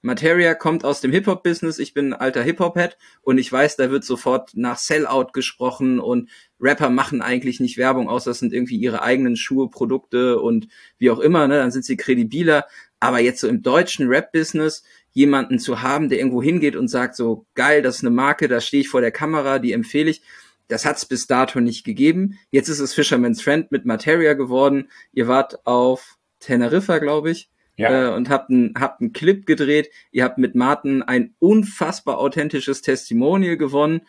Materia 0.00 0.54
kommt 0.54 0.84
aus 0.84 1.00
dem 1.00 1.12
Hip-Hop-Business, 1.12 1.78
ich 1.78 1.94
bin 1.94 2.12
ein 2.12 2.20
alter 2.20 2.42
Hip-Hop-Head 2.42 2.98
und 3.22 3.38
ich 3.38 3.50
weiß, 3.50 3.76
da 3.76 3.90
wird 3.90 4.04
sofort 4.04 4.50
nach 4.54 4.76
Sellout 4.76 5.28
gesprochen 5.32 5.98
und 5.98 6.30
Rapper 6.60 6.90
machen 6.90 7.22
eigentlich 7.22 7.58
nicht 7.58 7.78
Werbung, 7.78 8.08
außer 8.08 8.30
es 8.30 8.38
sind 8.38 8.52
irgendwie 8.52 8.76
ihre 8.76 9.02
eigenen 9.02 9.34
Schuhe, 9.34 9.70
Produkte 9.70 10.40
und 10.40 10.68
wie 10.98 11.10
auch 11.10 11.20
immer, 11.20 11.48
ne, 11.48 11.56
dann 11.56 11.70
sind 11.70 11.86
sie 11.86 11.96
kredibiler. 11.96 12.66
Aber 13.00 13.18
jetzt 13.18 13.40
so 13.40 13.48
im 13.48 13.62
deutschen 13.62 14.06
Rap-Business 14.06 14.84
jemanden 15.12 15.58
zu 15.58 15.80
haben, 15.80 16.10
der 16.10 16.18
irgendwo 16.18 16.42
hingeht 16.42 16.76
und 16.76 16.88
sagt 16.88 17.16
so, 17.16 17.46
geil, 17.54 17.80
das 17.80 17.96
ist 17.96 18.02
eine 18.02 18.14
Marke, 18.14 18.46
da 18.46 18.60
stehe 18.60 18.82
ich 18.82 18.90
vor 18.90 19.00
der 19.00 19.10
Kamera, 19.10 19.58
die 19.58 19.72
empfehle 19.72 20.10
ich, 20.10 20.22
das 20.68 20.84
hat 20.84 20.96
es 20.96 21.06
bis 21.06 21.26
dato 21.26 21.60
nicht 21.60 21.84
gegeben. 21.84 22.38
Jetzt 22.50 22.68
ist 22.68 22.80
es 22.80 22.94
Fisherman's 22.94 23.42
Friend 23.42 23.70
mit 23.70 23.84
Materia 23.84 24.34
geworden. 24.34 24.88
Ihr 25.12 25.28
wart 25.28 25.66
auf 25.66 26.16
Teneriffa, 26.40 26.98
glaube 26.98 27.30
ich. 27.30 27.50
Ja. 27.76 28.10
Äh, 28.10 28.14
und 28.14 28.30
habt 28.30 28.50
einen 28.50 28.74
habt 28.78 29.00
einen 29.00 29.12
Clip 29.12 29.46
gedreht. 29.46 29.90
Ihr 30.12 30.24
habt 30.24 30.38
mit 30.38 30.54
Martin 30.54 31.02
ein 31.02 31.34
unfassbar 31.38 32.18
authentisches 32.18 32.82
Testimonial 32.82 33.56
gewonnen. 33.56 34.02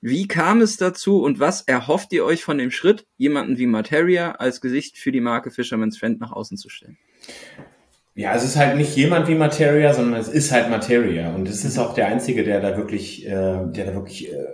Wie 0.00 0.28
kam 0.28 0.62
es 0.62 0.78
dazu 0.78 1.22
und 1.22 1.40
was 1.40 1.62
erhofft 1.62 2.12
ihr 2.12 2.24
euch 2.24 2.42
von 2.42 2.56
dem 2.56 2.70
Schritt, 2.70 3.06
jemanden 3.18 3.58
wie 3.58 3.66
Materia 3.66 4.32
als 4.32 4.62
Gesicht 4.62 4.96
für 4.96 5.12
die 5.12 5.20
Marke 5.20 5.50
Fisherman's 5.50 5.98
Friend 5.98 6.20
nach 6.20 6.32
außen 6.32 6.56
zu 6.56 6.70
stellen? 6.70 6.96
Ja, 8.14 8.34
es 8.34 8.44
ist 8.44 8.56
halt 8.56 8.76
nicht 8.76 8.96
jemand 8.96 9.28
wie 9.28 9.34
Materia, 9.34 9.92
sondern 9.92 10.18
es 10.18 10.28
ist 10.28 10.52
halt 10.52 10.70
Materia 10.70 11.34
und 11.34 11.48
es 11.48 11.64
ist 11.64 11.78
auch 11.78 11.94
der 11.94 12.08
einzige, 12.08 12.44
der 12.44 12.60
da 12.60 12.76
wirklich, 12.76 13.26
äh, 13.26 13.30
der 13.30 13.86
da 13.86 13.94
wirklich 13.94 14.32
äh, 14.32 14.46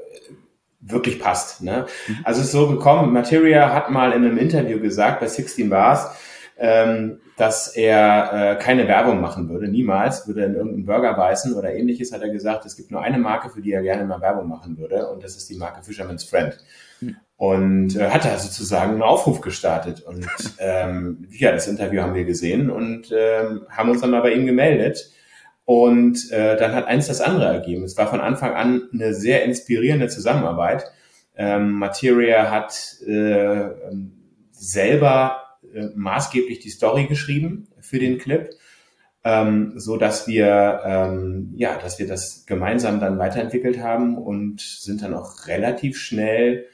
wirklich 0.89 1.21
passt. 1.21 1.63
Ne? 1.63 1.87
Mhm. 2.07 2.19
Also 2.25 2.41
es 2.41 2.47
ist 2.47 2.53
so 2.53 2.69
gekommen, 2.69 3.13
Materia 3.13 3.73
hat 3.73 3.91
mal 3.91 4.13
in 4.13 4.25
einem 4.25 4.39
Interview 4.39 4.81
gesagt 4.81 5.21
bei 5.21 5.27
16 5.27 5.69
Bars, 5.69 6.11
ähm, 6.59 7.21
dass 7.37 7.69
er 7.77 8.33
äh, 8.33 8.57
keine 8.57 8.89
Werbung 8.89 9.21
machen 9.21 9.49
würde, 9.51 9.69
niemals, 9.69 10.27
würde 10.27 10.45
in 10.45 10.55
irgendeinen 10.55 10.87
Burger 10.87 11.15
beißen 11.15 11.55
oder 11.55 11.75
ähnliches, 11.75 12.13
hat 12.13 12.23
er 12.23 12.31
gesagt, 12.31 12.65
es 12.65 12.77
gibt 12.77 12.91
nur 12.91 13.03
eine 13.03 13.19
Marke, 13.19 13.51
für 13.51 13.61
die 13.61 13.73
er 13.73 13.83
gerne 13.83 14.05
mal 14.05 14.23
Werbung 14.23 14.49
machen 14.49 14.79
würde 14.79 15.09
und 15.09 15.23
das 15.23 15.37
ist 15.37 15.51
die 15.51 15.57
Marke 15.57 15.83
Fisherman's 15.83 16.25
Friend. 16.25 16.57
Mhm. 17.01 17.17
Und 17.37 17.97
äh, 17.97 18.09
hat 18.09 18.25
er 18.25 18.39
sozusagen 18.39 18.93
einen 18.93 19.03
Aufruf 19.03 19.43
gestartet 19.43 20.01
und 20.01 20.27
ähm, 20.59 21.29
ja, 21.31 21.53
das 21.53 21.69
Interview 21.69 22.01
haben 22.01 22.15
wir 22.15 22.25
gesehen 22.25 22.71
und 22.71 23.13
ähm, 23.15 23.67
haben 23.69 23.91
uns 23.91 24.01
dann 24.01 24.11
mal 24.11 24.23
bei 24.23 24.33
ihm 24.33 24.47
gemeldet 24.47 25.11
und 25.67 26.31
äh, 26.31 26.57
dann 26.57 26.75
hat 26.75 26.87
eins 26.87 27.09
das 27.09 27.21
andere 27.21 27.47
ergeben. 27.47 27.85
Es 27.85 27.99
war 27.99 28.07
von 28.07 28.21
Anfang 28.21 28.55
an 28.55 28.89
eine 28.95 29.13
sehr 29.13 29.45
inspirierende 29.45 30.09
Zusammenarbeit. 30.09 30.85
Ähm, 31.37 31.73
Materia 31.73 32.51
hat 32.51 32.97
äh, 33.05 33.71
selber 34.53 35.43
äh, 35.75 35.89
maßgeblich 35.95 36.61
die 36.61 36.71
Story 36.71 37.07
geschrieben 37.07 37.67
für 37.81 37.99
den 37.99 38.19
Clip, 38.19 38.49
ähm, 39.25 39.73
so 39.77 39.97
dass 39.97 40.29
wir 40.29 40.83
ähm, 40.85 41.53
ja, 41.57 41.77
dass 41.79 41.99
wir 41.99 42.07
das 42.07 42.47
gemeinsam 42.47 43.01
dann 43.01 43.19
weiterentwickelt 43.19 43.81
haben 43.81 44.17
und 44.17 44.61
sind 44.61 45.03
dann 45.03 45.15
auch 45.15 45.49
relativ 45.49 45.99
schnell 45.99 46.67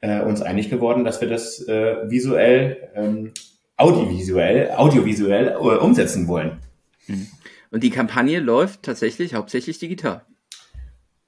äh, 0.00 0.20
uns 0.20 0.42
einig 0.42 0.68
geworden, 0.68 1.04
dass 1.04 1.20
wir 1.20 1.28
das 1.28 1.66
äh, 1.68 2.10
visuell, 2.10 2.90
ähm, 2.96 3.32
audiovisuell, 3.76 4.72
audiovisuell 4.72 5.48
äh, 5.52 5.78
umsetzen 5.78 6.26
wollen. 6.26 6.58
Mhm. 7.06 7.28
Und 7.72 7.82
die 7.82 7.90
Kampagne 7.90 8.38
läuft 8.38 8.82
tatsächlich 8.82 9.34
hauptsächlich 9.34 9.78
digital. 9.78 10.26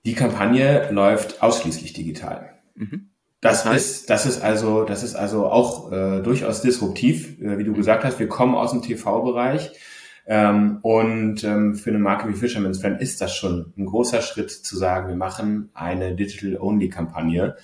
Die 0.05 0.15
Kampagne 0.15 0.91
läuft 0.93 1.43
ausschließlich 1.43 1.95
digital. 1.95 2.51
Mhm. 2.75 3.09
Das, 3.41 3.63
das 3.63 3.73
heißt? 3.73 3.87
ist, 3.87 4.11
das 4.11 4.27
ist 4.27 4.43
also, 4.43 4.85
das 4.85 5.03
ist 5.03 5.15
also 5.15 5.47
auch 5.47 5.91
äh, 5.91 6.21
durchaus 6.21 6.61
disruptiv, 6.61 7.41
äh, 7.41 7.57
wie 7.57 7.65
du 7.65 7.73
gesagt 7.73 8.05
hast. 8.05 8.19
Wir 8.19 8.29
kommen 8.29 8.55
aus 8.55 8.73
dem 8.73 8.83
TV-Bereich. 8.83 9.73
Ähm, 10.27 10.81
und 10.83 11.45
ähm, 11.45 11.75
für 11.77 11.91
eine 11.91 11.99
Marke 11.99 12.29
wie 12.29 12.35
Fisherman's 12.35 12.81
Friend 12.81 13.01
ist 13.01 13.23
das 13.23 13.35
schon 13.35 13.73
ein 13.79 13.87
großer 13.87 14.21
Schritt 14.21 14.51
zu 14.51 14.77
sagen, 14.77 15.09
wir 15.09 15.17
machen 15.17 15.71
eine 15.73 16.15
Digital-Only-Kampagne. 16.15 17.57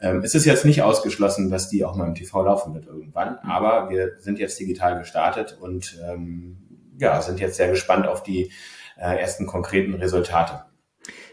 Ähm, 0.00 0.22
es 0.24 0.34
ist 0.34 0.44
jetzt 0.44 0.64
nicht 0.64 0.82
ausgeschlossen, 0.82 1.50
dass 1.50 1.68
die 1.68 1.84
auch 1.84 1.96
mal 1.96 2.08
im 2.08 2.14
TV 2.16 2.42
laufen 2.42 2.74
wird 2.74 2.86
irgendwann, 2.86 3.38
aber 3.38 3.90
wir 3.90 4.12
sind 4.18 4.38
jetzt 4.40 4.58
digital 4.58 4.98
gestartet 4.98 5.56
und 5.60 5.98
ähm, 6.08 6.56
ja, 6.98 7.20
sind 7.22 7.40
jetzt 7.40 7.56
sehr 7.56 7.68
gespannt 7.68 8.06
auf 8.06 8.22
die 8.22 8.52
äh, 8.96 9.20
ersten 9.20 9.46
konkreten 9.46 9.94
Resultate. 9.94 10.64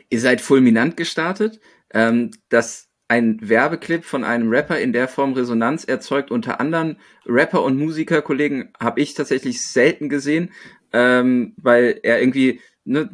Ihr 0.10 0.20
seid 0.20 0.42
fulminant 0.42 0.98
gestartet. 0.98 1.60
Ähm, 1.94 2.32
dass 2.50 2.88
ein 3.10 3.38
Werbeclip 3.42 4.06
von 4.06 4.24
einem 4.24 4.50
Rapper 4.50 4.80
in 4.80 4.94
der 4.94 5.10
Form 5.10 5.34
Resonanz 5.34 5.84
erzeugt, 5.84 6.32
unter 6.32 6.62
anderem 6.62 6.96
Rapper 7.26 7.62
und 7.64 7.78
Musikerkollegen, 7.78 8.72
habe 8.80 9.02
ich 9.02 9.14
tatsächlich 9.14 9.68
selten 9.68 10.08
gesehen, 10.08 10.54
ähm, 10.94 11.54
weil 11.58 12.00
er 12.04 12.22
irgendwie 12.22 12.62
ne, 12.86 13.10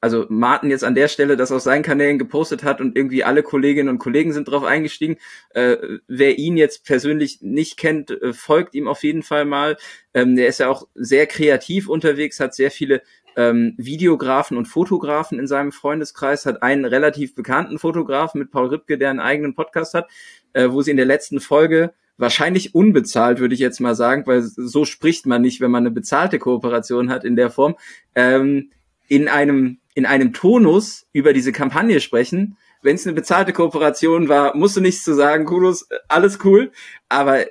also 0.00 0.26
Martin 0.28 0.70
jetzt 0.70 0.84
an 0.84 0.94
der 0.94 1.08
Stelle 1.08 1.36
das 1.36 1.52
auf 1.52 1.62
seinen 1.62 1.82
Kanälen 1.82 2.18
gepostet 2.18 2.64
hat 2.64 2.80
und 2.80 2.96
irgendwie 2.96 3.24
alle 3.24 3.42
Kolleginnen 3.42 3.88
und 3.88 3.98
Kollegen 3.98 4.32
sind 4.32 4.48
drauf 4.48 4.64
eingestiegen. 4.64 5.16
Äh, 5.50 5.76
wer 6.08 6.38
ihn 6.38 6.56
jetzt 6.56 6.84
persönlich 6.84 7.40
nicht 7.42 7.76
kennt, 7.76 8.10
äh, 8.10 8.32
folgt 8.32 8.74
ihm 8.74 8.88
auf 8.88 9.02
jeden 9.02 9.22
Fall 9.22 9.44
mal. 9.44 9.76
Ähm, 10.14 10.36
der 10.36 10.48
ist 10.48 10.58
ja 10.58 10.68
auch 10.68 10.88
sehr 10.94 11.26
kreativ 11.26 11.88
unterwegs, 11.88 12.40
hat 12.40 12.54
sehr 12.54 12.70
viele 12.70 13.02
ähm, 13.36 13.74
Videografen 13.78 14.56
und 14.56 14.66
Fotografen 14.66 15.38
in 15.38 15.46
seinem 15.46 15.72
Freundeskreis, 15.72 16.46
hat 16.46 16.62
einen 16.62 16.84
relativ 16.84 17.34
bekannten 17.34 17.78
Fotografen 17.78 18.38
mit 18.38 18.50
Paul 18.50 18.68
Ripke, 18.68 18.98
der 18.98 19.10
einen 19.10 19.20
eigenen 19.20 19.54
Podcast 19.54 19.94
hat, 19.94 20.08
äh, 20.52 20.68
wo 20.70 20.82
sie 20.82 20.90
in 20.90 20.96
der 20.96 21.06
letzten 21.06 21.40
Folge 21.40 21.94
wahrscheinlich 22.18 22.74
unbezahlt, 22.74 23.40
würde 23.40 23.54
ich 23.54 23.60
jetzt 23.60 23.80
mal 23.80 23.94
sagen, 23.94 24.26
weil 24.26 24.42
so 24.42 24.84
spricht 24.84 25.26
man 25.26 25.42
nicht, 25.42 25.60
wenn 25.60 25.70
man 25.70 25.84
eine 25.84 25.90
bezahlte 25.90 26.38
Kooperation 26.38 27.10
hat 27.10 27.24
in 27.24 27.36
der 27.36 27.50
Form. 27.50 27.76
Ähm, 28.14 28.70
in 29.12 29.28
einem, 29.28 29.78
in 29.94 30.06
einem 30.06 30.32
Tonus 30.32 31.06
über 31.12 31.34
diese 31.34 31.52
Kampagne 31.52 32.00
sprechen. 32.00 32.56
Wenn 32.80 32.96
es 32.96 33.06
eine 33.06 33.14
bezahlte 33.14 33.52
Kooperation 33.52 34.30
war, 34.30 34.56
musst 34.56 34.74
du 34.74 34.80
nichts 34.80 35.04
zu 35.04 35.12
sagen, 35.12 35.44
Kudos, 35.44 35.86
alles 36.08 36.38
cool. 36.44 36.72
Aber 37.10 37.44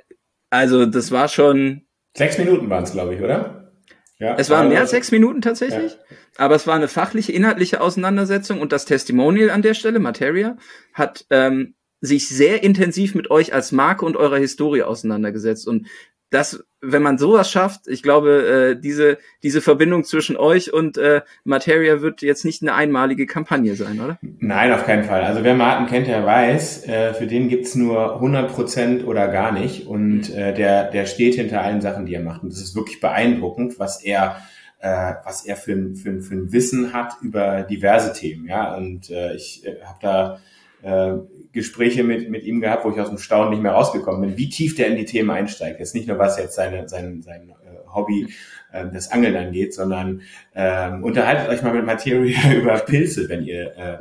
also 0.50 0.86
das 0.86 1.12
war 1.12 1.28
schon. 1.28 1.82
Sechs 2.16 2.36
Minuten 2.36 2.68
waren 2.68 2.82
es, 2.82 2.90
glaube 2.90 3.14
ich, 3.14 3.22
oder? 3.22 3.70
Ja, 4.18 4.34
es 4.36 4.50
waren 4.50 4.70
mehr 4.70 4.80
als 4.80 4.90
sechs 4.90 5.12
Minuten 5.12 5.40
tatsächlich, 5.40 5.92
ja. 5.92 6.16
aber 6.36 6.54
es 6.54 6.66
war 6.66 6.76
eine 6.76 6.86
fachliche, 6.86 7.32
inhaltliche 7.32 7.80
Auseinandersetzung 7.80 8.60
und 8.60 8.70
das 8.70 8.84
Testimonial 8.84 9.50
an 9.50 9.62
der 9.62 9.74
Stelle, 9.74 9.98
Materia, 9.98 10.56
hat 10.92 11.26
ähm, 11.30 11.74
sich 12.00 12.28
sehr 12.28 12.62
intensiv 12.62 13.16
mit 13.16 13.30
euch 13.30 13.52
als 13.52 13.72
Marke 13.72 14.04
und 14.04 14.16
eurer 14.16 14.38
Historie 14.38 14.82
auseinandergesetzt. 14.82 15.66
Und 15.66 15.88
das, 16.32 16.64
wenn 16.80 17.02
man 17.02 17.18
sowas 17.18 17.50
schafft, 17.50 17.86
ich 17.86 18.02
glaube, 18.02 18.74
äh, 18.76 18.80
diese, 18.80 19.18
diese 19.42 19.60
Verbindung 19.60 20.02
zwischen 20.04 20.36
euch 20.36 20.72
und 20.72 20.96
äh, 20.96 21.20
Materia 21.44 22.00
wird 22.00 22.22
jetzt 22.22 22.44
nicht 22.46 22.62
eine 22.62 22.74
einmalige 22.74 23.26
Kampagne 23.26 23.76
sein, 23.76 24.00
oder? 24.00 24.18
Nein, 24.22 24.72
auf 24.72 24.86
keinen 24.86 25.04
Fall. 25.04 25.22
Also 25.24 25.44
wer 25.44 25.54
Martin 25.54 25.86
kennt, 25.86 26.06
der 26.08 26.24
weiß, 26.24 26.88
äh, 26.88 27.14
für 27.14 27.26
den 27.26 27.48
gibt's 27.48 27.74
nur 27.74 28.14
100 28.14 28.50
Prozent 28.50 29.06
oder 29.06 29.28
gar 29.28 29.52
nicht. 29.52 29.86
Und 29.86 30.30
mhm. 30.30 30.34
äh, 30.34 30.54
der, 30.54 30.90
der 30.90 31.04
steht 31.04 31.34
hinter 31.34 31.60
allen 31.60 31.82
Sachen, 31.82 32.06
die 32.06 32.14
er 32.14 32.22
macht. 32.22 32.42
Und 32.42 32.50
das 32.50 32.60
ist 32.60 32.74
wirklich 32.74 33.00
beeindruckend, 33.00 33.78
was 33.78 34.02
er 34.02 34.36
äh, 34.80 35.14
was 35.24 35.44
er 35.44 35.56
für 35.56 35.72
ein, 35.72 35.94
für, 35.94 36.10
ein, 36.10 36.22
für 36.22 36.34
ein 36.34 36.52
Wissen 36.52 36.92
hat 36.92 37.14
über 37.20 37.62
diverse 37.62 38.14
Themen. 38.14 38.46
Ja, 38.46 38.74
und 38.74 39.10
äh, 39.10 39.34
ich 39.34 39.64
äh, 39.66 39.76
habe 39.84 39.98
da 40.00 40.40
äh, 40.82 41.14
Gespräche 41.52 42.02
mit, 42.02 42.30
mit 42.30 42.44
ihm 42.44 42.60
gehabt, 42.60 42.84
wo 42.84 42.90
ich 42.90 43.00
aus 43.00 43.08
dem 43.08 43.18
Staunen 43.18 43.50
nicht 43.50 43.62
mehr 43.62 43.72
rausgekommen 43.72 44.22
bin, 44.22 44.36
wie 44.38 44.48
tief 44.48 44.74
der 44.74 44.88
in 44.88 44.96
die 44.96 45.04
Themen 45.04 45.30
einsteigt. 45.30 45.80
Jetzt 45.80 45.94
nicht 45.94 46.08
nur, 46.08 46.18
was 46.18 46.38
jetzt 46.38 46.54
seine, 46.54 46.88
sein, 46.88 47.22
sein 47.22 47.50
äh, 47.50 47.94
Hobby 47.94 48.32
äh, 48.72 48.86
das 48.92 49.12
Angeln 49.12 49.36
angeht, 49.36 49.74
sondern 49.74 50.22
ähm, 50.54 51.04
unterhaltet 51.04 51.48
euch 51.50 51.62
mal 51.62 51.74
mit 51.74 51.84
Materia 51.84 52.52
über 52.56 52.78
Pilze, 52.78 53.28
wenn 53.28 53.44
ihr 53.44 53.76
äh, 53.76 53.98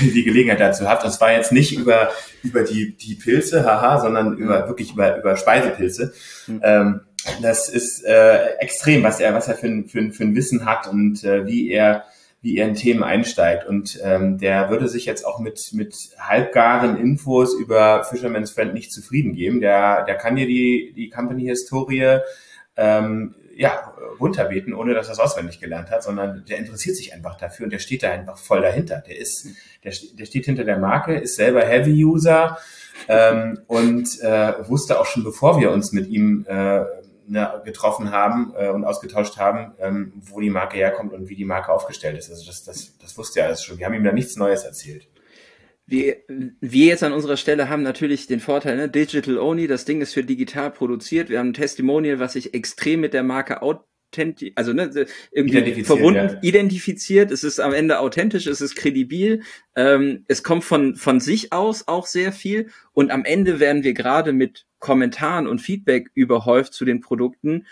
die 0.00 0.24
Gelegenheit 0.24 0.60
dazu 0.60 0.86
habt. 0.88 1.04
Das 1.04 1.20
war 1.20 1.32
jetzt 1.32 1.52
nicht 1.52 1.76
über, 1.76 2.10
über 2.42 2.62
die, 2.62 2.96
die 2.96 3.14
Pilze, 3.14 3.64
haha, 3.64 4.00
sondern 4.00 4.36
über 4.36 4.68
wirklich 4.68 4.92
über, 4.92 5.18
über 5.18 5.36
Speisepilze. 5.36 6.12
Mhm. 6.46 6.60
Ähm, 6.62 7.00
das 7.40 7.70
ist 7.70 8.04
äh, 8.04 8.56
extrem, 8.58 9.02
was 9.02 9.20
er, 9.20 9.32
was 9.32 9.48
er 9.48 9.54
für 9.54 9.66
ein, 9.66 9.86
für, 9.86 9.98
ein, 9.98 10.12
für 10.12 10.24
ein 10.24 10.36
Wissen 10.36 10.66
hat 10.66 10.86
und 10.86 11.24
äh, 11.24 11.46
wie 11.46 11.70
er 11.70 12.04
wie 12.44 12.58
er 12.58 12.68
in 12.68 12.74
Themen 12.74 13.02
einsteigt. 13.02 13.66
Und 13.66 13.98
ähm, 14.04 14.36
der 14.36 14.68
würde 14.68 14.86
sich 14.86 15.06
jetzt 15.06 15.24
auch 15.24 15.38
mit, 15.38 15.70
mit 15.72 15.94
halbgaren 16.18 16.98
Infos 16.98 17.54
über 17.54 18.04
Fisherman's 18.04 18.50
Friend 18.50 18.74
nicht 18.74 18.92
zufrieden 18.92 19.34
geben. 19.34 19.62
Der, 19.62 20.04
der 20.04 20.16
kann 20.16 20.36
dir 20.36 20.46
die, 20.46 20.92
die 20.94 21.08
Company-Historie 21.08 22.18
ähm, 22.76 23.34
ja, 23.56 23.94
runterbeten, 24.20 24.74
ohne 24.74 24.92
dass 24.92 25.08
er 25.08 25.12
es 25.12 25.20
auswendig 25.20 25.58
gelernt 25.58 25.90
hat, 25.90 26.02
sondern 26.02 26.44
der 26.46 26.58
interessiert 26.58 26.96
sich 26.96 27.14
einfach 27.14 27.38
dafür 27.38 27.64
und 27.64 27.72
der 27.72 27.78
steht 27.78 28.02
da 28.02 28.10
einfach 28.10 28.36
voll 28.36 28.60
dahinter. 28.60 29.02
Der 29.06 29.18
ist, 29.18 29.48
der, 29.82 29.92
der 30.18 30.26
steht 30.26 30.44
hinter 30.44 30.64
der 30.64 30.78
Marke, 30.78 31.14
ist 31.14 31.36
selber 31.36 31.62
Heavy-User 31.62 32.58
ähm, 33.08 33.60
und 33.68 34.20
äh, 34.20 34.68
wusste 34.68 35.00
auch 35.00 35.06
schon, 35.06 35.24
bevor 35.24 35.58
wir 35.58 35.70
uns 35.70 35.92
mit 35.92 36.08
ihm 36.08 36.44
äh, 36.46 36.84
ne, 37.26 37.62
getroffen 37.64 38.10
haben 38.10 38.52
äh, 38.56 38.68
und 38.68 38.84
ausgetauscht 38.84 39.36
haben, 39.38 39.74
ähm, 39.78 40.12
wo 40.14 40.40
die 40.40 40.50
Marke 40.50 40.76
herkommt 40.76 41.12
und 41.12 41.28
wie 41.28 41.36
die 41.36 41.44
Marke 41.44 41.72
aufgestellt 41.72 42.18
ist. 42.18 42.30
Also 42.30 42.46
das, 42.46 42.64
das, 42.64 42.98
das 42.98 43.16
wusste 43.18 43.40
er 43.40 43.46
alles 43.46 43.62
schon. 43.62 43.78
Wir 43.78 43.86
haben 43.86 43.94
ihm 43.94 44.04
da 44.04 44.12
nichts 44.12 44.36
Neues 44.36 44.64
erzählt. 44.64 45.08
Wir, 45.86 46.16
wir 46.28 46.86
jetzt 46.86 47.02
an 47.02 47.12
unserer 47.12 47.36
Stelle 47.36 47.68
haben 47.68 47.82
natürlich 47.82 48.26
den 48.26 48.40
Vorteil, 48.40 48.76
ne? 48.76 48.88
Digital 48.88 49.38
Only, 49.38 49.66
das 49.66 49.84
Ding 49.84 50.00
ist 50.00 50.14
für 50.14 50.24
digital 50.24 50.70
produziert. 50.70 51.28
Wir 51.28 51.38
haben 51.38 51.50
ein 51.50 51.54
Testimonial, 51.54 52.18
was 52.18 52.32
sich 52.32 52.54
extrem 52.54 53.00
mit 53.00 53.12
der 53.12 53.22
Marke 53.22 53.60
authentisch, 54.14 54.52
also 54.54 54.72
ne, 54.72 54.90
irgendwie 55.32 55.84
verbunden, 55.84 56.30
ja. 56.34 56.38
identifiziert. 56.42 57.30
Es 57.30 57.44
ist 57.44 57.60
am 57.60 57.72
Ende 57.72 57.98
authentisch, 57.98 58.46
es 58.46 58.60
ist 58.60 58.76
kredibil. 58.76 59.42
Ähm, 59.76 60.24
es 60.28 60.42
kommt 60.42 60.64
von, 60.64 60.96
von 60.96 61.20
sich 61.20 61.52
aus 61.52 61.88
auch 61.88 62.06
sehr 62.06 62.32
viel. 62.32 62.68
Und 62.92 63.10
am 63.10 63.24
Ende 63.24 63.60
werden 63.60 63.82
wir 63.82 63.94
gerade 63.94 64.32
mit 64.32 64.66
Kommentaren 64.78 65.46
und 65.46 65.60
Feedback 65.60 66.10
überhäuft 66.14 66.74
zu 66.74 66.84
den 66.84 67.00
Produkten 67.00 67.66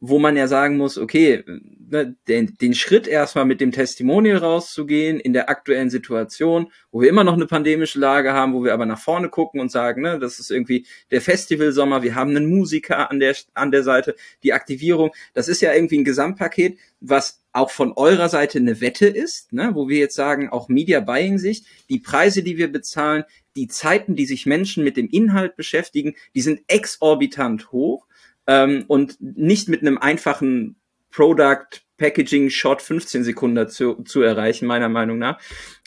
wo 0.00 0.18
man 0.18 0.36
ja 0.36 0.46
sagen 0.46 0.76
muss, 0.76 0.96
okay, 0.96 1.42
ne, 1.46 2.16
den, 2.28 2.56
den 2.60 2.74
Schritt 2.74 3.08
erstmal 3.08 3.44
mit 3.44 3.60
dem 3.60 3.72
Testimonial 3.72 4.38
rauszugehen 4.38 5.18
in 5.18 5.32
der 5.32 5.48
aktuellen 5.48 5.90
Situation, 5.90 6.70
wo 6.92 7.00
wir 7.00 7.08
immer 7.08 7.24
noch 7.24 7.34
eine 7.34 7.46
pandemische 7.46 7.98
Lage 7.98 8.32
haben, 8.32 8.54
wo 8.54 8.62
wir 8.62 8.74
aber 8.74 8.86
nach 8.86 9.00
vorne 9.00 9.28
gucken 9.28 9.60
und 9.60 9.72
sagen, 9.72 10.02
ne, 10.02 10.18
das 10.18 10.38
ist 10.38 10.50
irgendwie 10.50 10.86
der 11.10 11.20
Festivalsommer, 11.20 12.02
wir 12.02 12.14
haben 12.14 12.30
einen 12.30 12.46
Musiker 12.46 13.10
an 13.10 13.18
der, 13.18 13.34
an 13.54 13.72
der 13.72 13.82
Seite, 13.82 14.14
die 14.42 14.52
Aktivierung, 14.52 15.10
das 15.34 15.48
ist 15.48 15.62
ja 15.62 15.72
irgendwie 15.72 15.98
ein 15.98 16.04
Gesamtpaket, 16.04 16.78
was 17.00 17.42
auch 17.52 17.70
von 17.70 17.92
eurer 17.92 18.28
Seite 18.28 18.58
eine 18.58 18.80
Wette 18.80 19.08
ist, 19.08 19.52
ne, 19.52 19.70
wo 19.74 19.88
wir 19.88 19.98
jetzt 19.98 20.14
sagen, 20.14 20.48
auch 20.48 20.68
Media 20.68 21.00
Buying 21.00 21.38
sich, 21.38 21.64
die 21.88 21.98
Preise, 21.98 22.44
die 22.44 22.56
wir 22.56 22.70
bezahlen, 22.70 23.24
die 23.56 23.66
Zeiten, 23.66 24.14
die 24.14 24.26
sich 24.26 24.46
Menschen 24.46 24.84
mit 24.84 24.96
dem 24.96 25.08
Inhalt 25.08 25.56
beschäftigen, 25.56 26.14
die 26.36 26.42
sind 26.42 26.60
exorbitant 26.68 27.72
hoch 27.72 28.07
ähm, 28.48 28.84
und 28.88 29.18
nicht 29.20 29.68
mit 29.68 29.82
einem 29.82 29.98
einfachen 29.98 30.74
Product 31.10 31.82
Packaging 31.98 32.48
Shot 32.50 32.80
15 32.80 33.24
Sekunden 33.24 33.68
zu, 33.68 34.02
zu 34.04 34.22
erreichen, 34.22 34.66
meiner 34.66 34.88
Meinung 34.88 35.18
nach. 35.18 35.40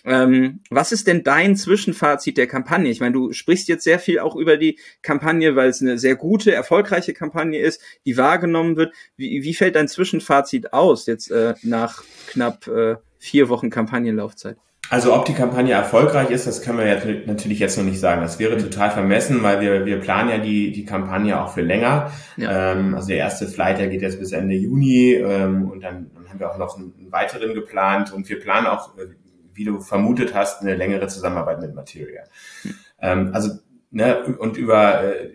Ähm, 0.04 0.62
was 0.70 0.92
ist 0.92 1.08
denn 1.08 1.24
dein 1.24 1.56
Zwischenfazit 1.56 2.38
der 2.38 2.48
Kampagne? 2.48 2.90
Ich 2.90 3.00
meine, 3.00 3.14
du 3.14 3.34
sprichst 3.34 3.68
jetzt 3.68 3.84
sehr 3.84 4.00
viel 4.00 4.20
auch 4.20 4.36
über 4.36 4.58
die 4.58 4.78
Kampagne, 5.02 5.56
weil 5.56 5.70
es 5.70 5.82
eine 5.82 5.98
sehr 5.98 6.16
gute, 6.16 6.54
erfolgreiche 6.54 7.14
Kampagne 7.14 7.60
ist, 7.60 7.82
die 8.06 8.18
wahrgenommen 8.18 8.76
wird. 8.76 8.94
Wie, 9.16 9.44
wie 9.44 9.54
fällt 9.54 9.76
dein 9.76 9.88
Zwischenfazit 9.88 10.74
aus 10.74 11.06
jetzt 11.06 11.32
äh, 11.32 11.54
nach 11.62 12.04
knapp 12.28 12.68
äh, 12.68 12.96
vier 13.20 13.50
Wochen 13.50 13.70
Kampagnenlaufzeit? 13.70 14.58
Also 14.92 15.16
ob 15.16 15.24
die 15.24 15.34
Kampagne 15.34 15.74
erfolgreich 15.74 16.32
ist, 16.32 16.48
das 16.48 16.62
können 16.62 16.78
wir 16.78 16.86
jetzt 16.86 17.08
natürlich 17.26 17.60
jetzt 17.60 17.78
noch 17.78 17.86
nicht 17.86 18.02
sagen. 18.02 18.20
Das 18.20 18.40
wäre 18.40 18.58
mhm. 18.58 18.60
total 18.60 18.92
vermessen, 18.92 19.42
weil 19.42 19.62
wir, 19.62 19.86
wir 19.86 20.02
planen 20.02 20.30
ja 20.30 20.38
die, 20.38 20.74
die 20.74 20.84
Kampagne 20.84 21.42
auch 21.42 21.54
für 21.54 21.62
länger. 21.62 22.12
Ja. 22.36 22.74
Ähm, 22.74 22.94
also 22.94 23.08
der 23.08 23.16
erste 23.16 23.48
Flight, 23.48 23.80
der 23.80 23.88
geht 23.88 24.02
jetzt 24.02 24.20
bis 24.20 24.34
Ende 24.34 24.54
Juni 24.54 25.14
ähm, 25.14 25.72
und 25.72 25.82
dann, 25.82 26.12
dann 26.14 26.30
haben 26.30 26.40
wir 26.42 26.52
auch 26.52 26.58
noch 26.58 26.78
einen, 26.78 26.94
weiteren 27.10 27.54
geplant 27.54 28.12
und 28.12 28.28
wir 28.28 28.38
planen 28.42 28.68
auch, 28.68 28.98
äh, 28.98 29.06
wie 29.54 29.64
du 29.64 29.80
vermutet 29.80 30.36
hast, 30.36 30.62
eine 30.62 30.76
längere 30.76 31.08
Zusammenarbeit 31.08 31.62
mit 31.62 31.74
Materia. 31.74 32.24
Mhm. 32.66 32.76
Ähm, 33.00 33.30
also 33.34 33.52
ne, 33.92 34.24
und 34.40 34.58
über, 34.58 35.06
äh, 35.06 35.30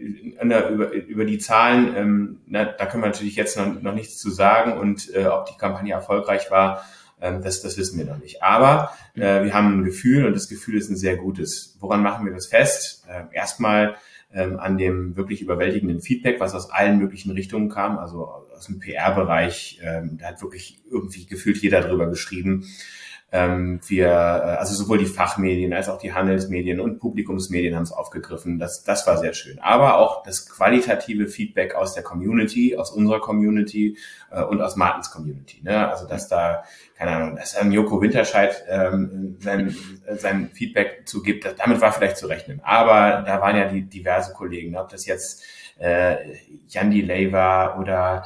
ne, 0.44 0.68
über, 0.68 0.92
über 0.92 1.24
die 1.24 1.38
Zahlen, 1.38 1.94
ähm, 1.96 2.40
ne, 2.44 2.74
da 2.76 2.84
können 2.84 3.02
wir 3.02 3.08
natürlich 3.08 3.36
jetzt 3.36 3.56
noch, 3.56 3.80
noch 3.80 3.94
nichts 3.94 4.18
zu 4.18 4.28
sagen 4.28 4.74
und 4.76 5.14
äh, 5.14 5.24
ob 5.28 5.46
die 5.46 5.56
Kampagne 5.56 5.94
erfolgreich 5.94 6.50
war, 6.50 6.84
ähm, 7.20 7.42
das, 7.42 7.62
das 7.62 7.76
wissen 7.79 7.98
wir 7.98 8.05
noch 8.05 8.18
nicht. 8.18 8.42
Aber 8.42 8.92
äh, 9.14 9.44
wir 9.44 9.55
haben 9.55 9.81
ein 9.81 9.85
Gefühl 9.85 10.26
und 10.26 10.35
das 10.35 10.48
Gefühl 10.48 10.76
ist 10.76 10.90
ein 10.90 10.96
sehr 10.96 11.16
gutes. 11.16 11.76
Woran 11.81 12.02
machen 12.02 12.26
wir 12.26 12.33
das 12.33 12.46
fest? 12.46 13.05
Äh, 13.09 13.35
erstmal 13.35 13.96
ähm, 14.33 14.59
an 14.59 14.76
dem 14.76 15.16
wirklich 15.16 15.40
überwältigenden 15.40 16.00
Feedback, 16.00 16.40
was 16.40 16.55
aus 16.55 16.70
allen 16.70 16.98
möglichen 16.98 17.31
Richtungen 17.31 17.68
kam, 17.68 17.98
also 17.98 18.26
aus 18.26 18.66
dem 18.66 18.81
PR-Bereich. 18.81 19.81
Ähm, 19.83 20.18
da 20.18 20.26
hat 20.29 20.42
wirklich 20.42 20.81
irgendwie 20.90 21.26
gefühlt 21.26 21.59
jeder 21.59 21.81
drüber 21.81 22.09
geschrieben. 22.09 22.66
Ähm, 23.32 23.80
wir, 23.88 24.06
äh, 24.06 24.56
also 24.56 24.74
sowohl 24.74 24.98
die 24.98 25.06
Fachmedien 25.06 25.72
als 25.72 25.88
auch 25.88 25.98
die 25.98 26.12
Handelsmedien 26.12 26.78
und 26.80 27.00
Publikumsmedien 27.00 27.74
haben 27.74 27.82
es 27.82 27.90
aufgegriffen. 27.90 28.60
Das, 28.60 28.84
das 28.84 29.04
war 29.06 29.18
sehr 29.18 29.34
schön. 29.34 29.58
Aber 29.58 29.98
auch 29.98 30.22
das 30.22 30.48
qualitative 30.48 31.26
Feedback 31.26 31.74
aus 31.74 31.94
der 31.94 32.04
Community, 32.04 32.76
aus 32.76 32.92
unserer 32.92 33.20
Community 33.20 33.98
äh, 34.30 34.44
und 34.44 34.60
aus 34.62 34.76
Martins 34.76 35.10
Community. 35.10 35.60
Ne? 35.62 35.90
Also 35.90 36.06
dass 36.06 36.28
da, 36.28 36.62
keine 36.96 37.10
Ahnung, 37.10 37.36
dass 37.36 37.60
ähm, 37.60 37.72
Joko 37.72 38.00
Winterscheid 38.00 38.64
ähm, 38.68 39.36
sein, 39.40 39.74
sein 40.16 40.50
Feedback 40.52 41.02
zugibt, 41.06 41.52
damit 41.58 41.80
war 41.80 41.92
vielleicht 41.92 42.18
zu 42.18 42.28
rechnen. 42.28 42.60
Aber 42.62 43.24
da 43.26 43.40
waren 43.40 43.56
ja 43.56 43.66
die 43.66 43.82
diverse 43.82 44.34
Kollegen, 44.34 44.76
ob 44.76 44.88
das 44.88 45.04
jetzt 45.04 45.42
äh, 45.78 46.16
Delay 46.72 47.32
war 47.32 47.78
oder 47.78 48.24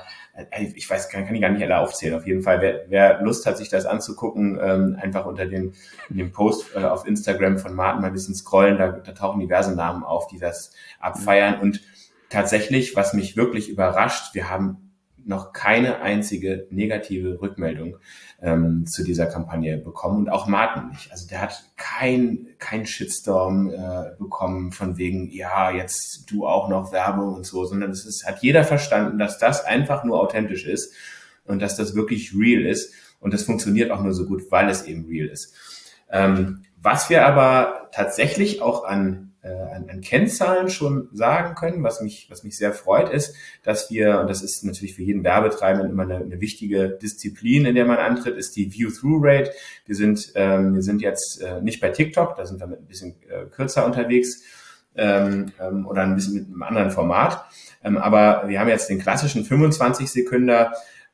ich 0.59 0.89
weiß, 0.89 1.09
kann, 1.09 1.27
kann 1.27 1.35
ich 1.35 1.41
gar 1.41 1.51
nicht 1.51 1.63
alle 1.63 1.79
aufzählen. 1.79 2.15
Auf 2.15 2.27
jeden 2.27 2.43
Fall, 2.43 2.61
wer, 2.61 2.85
wer 2.89 3.21
Lust 3.23 3.47
hat, 3.47 3.59
sich 3.59 3.69
das 3.69 3.85
anzugucken, 3.85 4.59
ähm, 4.63 4.97
einfach 5.01 5.27
unter 5.27 5.47
dem, 5.47 5.75
dem 6.09 6.33
Post 6.33 6.75
äh, 6.75 6.85
auf 6.85 7.07
Instagram 7.07 7.59
von 7.59 7.75
Martin 7.75 8.01
mal 8.01 8.09
ein 8.09 8.13
bisschen 8.13 8.35
scrollen, 8.35 8.79
da, 8.79 8.89
da 8.89 9.13
tauchen 9.13 9.41
diverse 9.41 9.75
Namen 9.75 10.03
auf, 10.03 10.29
die 10.29 10.39
das 10.39 10.73
abfeiern. 10.99 11.61
Und 11.61 11.83
tatsächlich, 12.29 12.97
was 12.97 13.13
mich 13.13 13.37
wirklich 13.37 13.69
überrascht, 13.69 14.35
wir 14.35 14.49
haben 14.49 14.90
noch 15.25 15.53
keine 15.53 16.01
einzige 16.01 16.67
negative 16.71 17.41
Rückmeldung 17.41 17.97
ähm, 18.41 18.87
zu 18.87 19.05
dieser 19.05 19.27
Kampagne 19.27 19.79
bekommen 19.79 20.19
und 20.19 20.29
auch 20.29 20.47
Martin 20.47 20.89
nicht. 20.89 21.11
Also 21.13 21.29
der 21.29 21.41
hat 21.41 21.71
kein 21.77 22.49
kein 22.59 22.87
Shitstorm 22.87 23.71
äh, 23.71 24.17
bekommen 24.19 24.73
von 24.73 24.97
wegen 24.97 25.31
ja 25.31 25.71
jetzt 25.71 26.31
du 26.31 26.47
auch 26.47 26.69
noch 26.69 26.93
Werbung 26.93 27.35
und 27.35 27.47
so, 27.47 27.65
sondern 27.65 27.91
es 27.91 28.05
ist, 28.05 28.27
hat 28.27 28.43
jeder 28.43 28.65
verstanden, 28.65 29.19
dass 29.19 29.39
das 29.39 29.65
einfach 29.65 30.05
nur 30.05 30.21
authentisch 30.21 30.67
ist 30.67 30.95
und 31.45 31.61
dass 31.61 31.77
das 31.77 31.95
wirklich 31.95 32.35
real 32.35 32.63
ist 32.63 32.93
und 33.21 33.35
das 33.35 33.45
funktioniert 33.45 33.91
auch 33.91 34.03
nur 34.03 34.15
so 34.15 34.27
gut, 34.27 34.51
weil 34.51 34.69
es 34.69 34.85
eben 34.85 35.07
real 35.07 35.29
ist. 35.29 35.55
Ähm, 36.11 36.63
was 36.83 37.11
wir 37.11 37.27
aber 37.27 37.91
tatsächlich 37.93 38.63
auch 38.63 38.85
an 38.85 39.30
äh, 39.43 39.49
an, 39.49 39.89
an 39.89 40.01
Kennzahlen 40.01 40.69
schon 40.69 41.09
sagen 41.13 41.55
können, 41.55 41.83
was 41.83 42.01
mich, 42.01 42.27
was 42.31 42.45
mich 42.45 42.57
sehr 42.57 42.73
freut, 42.73 43.11
ist, 43.11 43.35
dass 43.63 43.91
wir, 43.91 44.21
und 44.21 44.29
das 44.29 44.43
ist 44.43 44.65
natürlich 44.65 44.95
für 44.95 45.03
jeden 45.03 45.25
Werbetreibenden 45.25 45.91
immer 45.91 46.03
eine, 46.03 46.17
eine 46.17 46.41
wichtige 46.41 46.91
Disziplin, 46.91 47.65
in 47.65 47.75
der 47.75 47.87
man 47.87 47.99
antritt, 47.99 48.37
ist 48.37 48.57
die 48.57 48.73
View-Through-Rate. 48.73 49.53
Wir 49.87 49.95
sind, 49.95 50.33
ähm, 50.35 50.75
wir 50.75 50.83
sind 50.83 51.01
jetzt 51.03 51.41
äh, 51.41 51.61
nicht 51.63 51.81
bei 51.81 51.91
TikTok, 51.91 52.37
da 52.37 52.45
sind 52.45 52.61
wir 52.61 52.67
mit 52.67 52.81
ein 52.81 52.87
bisschen 52.87 53.15
äh, 53.29 53.47
kürzer 53.47 53.87
unterwegs 53.87 54.43
ähm, 54.95 55.53
ähm, 55.61 55.87
oder 55.87 56.03
ein 56.03 56.15
bisschen 56.15 56.35
mit 56.35 56.47
einem 56.47 56.63
anderen 56.63 56.91
Format. 56.91 57.45
Ähm, 57.83 57.97
aber 57.97 58.49
wir 58.49 58.61
haben 58.61 58.69
jetzt 58.69 58.91
den 58.91 58.99
klassischen 58.99 59.45
25 59.45 60.11
Sekunden 60.11 60.67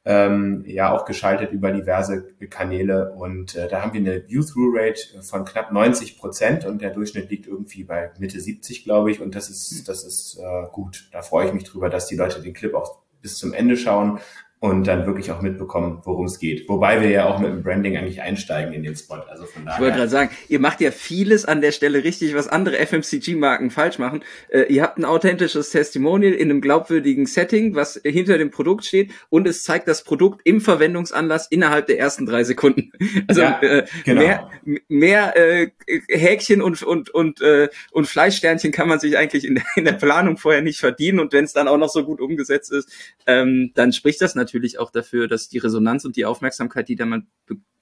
ähm, 0.07 0.63
ja 0.67 0.93
auch 0.93 1.05
geschaltet 1.05 1.51
über 1.51 1.73
diverse 1.73 2.23
Kanäle. 2.49 3.13
Und 3.13 3.57
äh, 3.57 3.69
da 3.69 3.83
haben 3.83 3.93
wir 3.93 4.01
eine 4.01 4.27
View-Through-Rate 4.29 5.21
von 5.23 5.45
knapp 5.45 5.73
90 5.73 6.17
Prozent 6.17 6.65
und 6.65 6.81
der 6.81 6.91
Durchschnitt 6.91 7.29
liegt 7.29 7.49
irgendwie 7.49 7.83
bei 7.83 8.13
Mitte 8.19 8.41
70, 8.41 8.85
glaube 8.85 9.11
ich. 9.11 9.21
Und 9.21 9.35
das 9.35 9.51
ist, 9.51 9.89
das 9.89 10.05
ist 10.05 10.39
äh, 10.39 10.69
gut. 10.71 11.09
Da 11.13 11.23
freue 11.23 11.49
ich 11.49 11.53
mich 11.53 11.65
drüber, 11.65 11.91
dass 11.91 12.07
die 12.07 12.15
Leute 12.15 12.41
den 12.41 12.55
Clip 12.55 12.73
auch 12.75 13.03
bis 13.21 13.37
zum 13.37 13.53
Ende 13.53 13.77
schauen 13.77 14.21
und 14.59 14.87
dann 14.87 15.05
wirklich 15.05 15.31
auch 15.31 15.43
mitbekommen, 15.43 16.01
worum 16.05 16.25
es 16.25 16.39
geht. 16.39 16.67
Wobei 16.67 17.03
wir 17.03 17.11
ja 17.11 17.27
auch 17.27 17.39
mit 17.39 17.51
dem 17.51 17.63
Branding 17.63 17.99
eigentlich 17.99 18.23
einsteigen 18.23 18.73
in 18.73 18.83
den 18.83 18.97
Spot. 18.97 19.17
Also 19.29 19.45
von 19.45 19.67
daher. 19.67 19.77
Ich 19.77 19.83
wollte 19.83 19.97
gerade 19.99 20.09
sagen, 20.09 20.31
ihr 20.49 20.61
macht 20.61 20.81
ja 20.81 20.91
vieles 20.91 21.45
an 21.45 21.61
der 21.61 21.73
Stelle 21.73 22.03
richtig, 22.05 22.35
was 22.35 22.49
andere 22.49 22.79
FMCG-Marken 22.79 23.71
falsch 23.71 23.99
machen. 23.99 24.25
Äh, 24.49 24.73
ihr 24.73 24.83
habt 24.83 24.97
ein 24.97 25.05
authentisches 25.05 25.71
Testimonial 25.71 26.33
in 26.33 26.49
einem 26.49 26.63
glaubwürdigen 26.63 27.27
Setting, 27.27 27.75
was 27.75 28.01
hinter 28.03 28.39
dem 28.39 28.51
Produkt 28.51 28.87
steht 28.87 29.13
und 29.29 29.47
es 29.47 29.63
zeigt 29.63 29.89
das 29.89 30.05
Produkt 30.05 30.41
im 30.45 30.63
Verwendungsanlass 30.63 31.49
innerhalb 31.49 31.87
der 31.87 31.99
ersten 31.99 32.25
drei 32.25 32.45
Sekunden. 32.45 32.93
Also 33.29 33.41
ja, 33.41 33.61
äh, 33.61 33.85
genau. 34.05 34.21
mehr, 34.21 34.51
mehr 34.89 35.37
äh, 35.37 35.71
Häkchen 36.09 36.63
und 36.63 36.83
und 36.83 37.11
und 37.11 37.41
äh, 37.41 37.69
und 37.91 38.07
Fleischsternchen 38.07 38.71
kann 38.73 38.89
man 38.89 39.01
sich 39.01 39.17
eigentlich 39.17 39.45
in 39.45 39.57
der, 39.57 39.65
in 39.77 39.85
der 39.85 39.93
Planung 39.93 40.37
vorher 40.37 40.63
nicht 40.63 40.79
verdienen 40.79 41.19
und 41.19 41.33
wenn 41.33 41.45
es 41.45 41.53
dann 41.53 41.67
auch 41.67 41.79
noch 41.79 41.89
so 41.89 42.05
gut 42.05 42.21
umgesetzt 42.21 42.73
ist, 42.73 42.89
ähm, 43.27 43.73
dann 43.75 43.93
spricht 43.93 44.21
das 44.21 44.35
natürlich 44.35 44.46
natürlich 44.47 44.79
auch 44.79 44.91
dafür, 44.91 45.29
dass 45.29 45.49
die 45.49 45.59
Resonanz 45.59 46.05
und 46.05 46.17
die 46.17 46.25
Aufmerksamkeit, 46.25 46.89
die 46.89 46.97
da 46.97 47.07
mal 47.07 47.23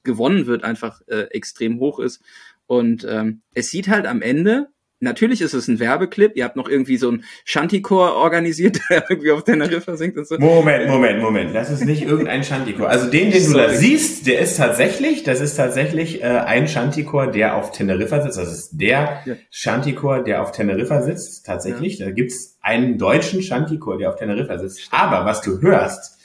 gewonnen 0.02 0.46
wird, 0.46 0.64
einfach 0.64 1.02
äh, 1.06 1.24
extrem 1.30 1.78
hoch 1.80 1.98
ist. 1.98 2.22
Und 2.66 3.06
ähm, 3.08 3.42
es 3.54 3.70
sieht 3.70 3.88
halt 3.88 4.06
am 4.06 4.22
Ende, 4.22 4.68
natürlich 5.04 5.40
ist 5.40 5.54
es 5.54 5.68
ein 5.68 5.78
Werbeclip, 5.78 6.32
ihr 6.34 6.44
habt 6.44 6.56
noch 6.56 6.68
irgendwie 6.68 6.96
so 6.96 7.10
ein 7.10 7.24
Shantycore 7.44 8.14
organisiert, 8.14 8.80
der 8.90 9.04
irgendwie 9.08 9.30
auf 9.30 9.44
Teneriffa 9.44 9.96
singt 9.96 10.16
und 10.16 10.26
so. 10.26 10.38
Moment, 10.38 10.88
Moment, 10.88 11.20
Moment, 11.20 11.54
das 11.54 11.70
ist 11.70 11.84
nicht 11.84 12.02
irgendein 12.02 12.42
Shantycore. 12.42 12.88
Also 12.88 13.10
den, 13.10 13.30
den 13.30 13.44
du 13.46 13.52
da 13.52 13.68
siehst, 13.68 14.26
der 14.26 14.40
ist 14.40 14.56
tatsächlich, 14.56 15.22
das 15.22 15.40
ist 15.40 15.56
tatsächlich 15.56 16.22
äh, 16.22 16.26
ein 16.26 16.66
Shantycore, 16.66 17.30
der 17.30 17.56
auf 17.56 17.70
Teneriffa 17.70 18.22
sitzt. 18.22 18.38
Das 18.38 18.52
ist 18.52 18.70
der 18.72 19.22
ja. 19.24 19.36
Shantycore, 19.50 20.24
der 20.24 20.42
auf 20.42 20.52
Teneriffa 20.52 21.02
sitzt, 21.02 21.46
tatsächlich. 21.46 21.98
Ja. 21.98 22.06
Da 22.06 22.12
gibt's 22.12 22.58
einen 22.60 22.98
deutschen 22.98 23.42
Shantycore, 23.42 23.98
der 23.98 24.08
auf 24.08 24.16
Teneriffa 24.16 24.58
sitzt. 24.58 24.88
Aber 24.90 25.24
was 25.24 25.42
du 25.42 25.60
hörst, 25.60 26.18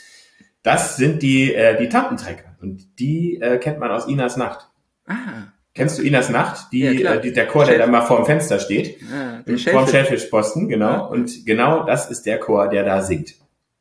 das 0.64 0.98
sind 0.98 1.22
die, 1.22 1.54
äh, 1.54 1.78
die 1.78 1.90
Tantentrecker. 1.90 2.56
Und 2.62 3.00
die 3.00 3.40
äh, 3.42 3.58
kennt 3.58 3.80
man 3.80 3.92
aus 3.92 4.08
Inas 4.08 4.38
Nacht. 4.38 4.70
Ah. 5.08 5.54
Kennst 5.74 5.98
du 5.98 6.04
Inas 6.04 6.30
Nacht? 6.30 6.74
Die, 6.74 6.82
ja, 6.82 7.14
äh, 7.14 7.22
die 7.22 7.32
der 7.32 7.48
Chor, 7.48 7.66
der 7.66 7.78
da 7.78 7.88
mal 7.88 8.02
vor 8.02 8.18
dem 8.18 8.26
Fenster 8.26 8.60
steht. 8.60 8.98
Ah, 9.14 9.42
der 9.48 9.58
vor 9.58 9.86
dem 9.86 9.90
Schellfischposten, 9.90 10.68
genau. 10.68 10.90
Ah. 10.90 10.98
Und 11.08 11.46
genau 11.46 11.86
das 11.86 12.10
ist 12.10 12.26
der 12.26 12.40
Chor, 12.40 12.68
der 12.68 12.84
da 12.84 13.02
singt. 13.02 13.36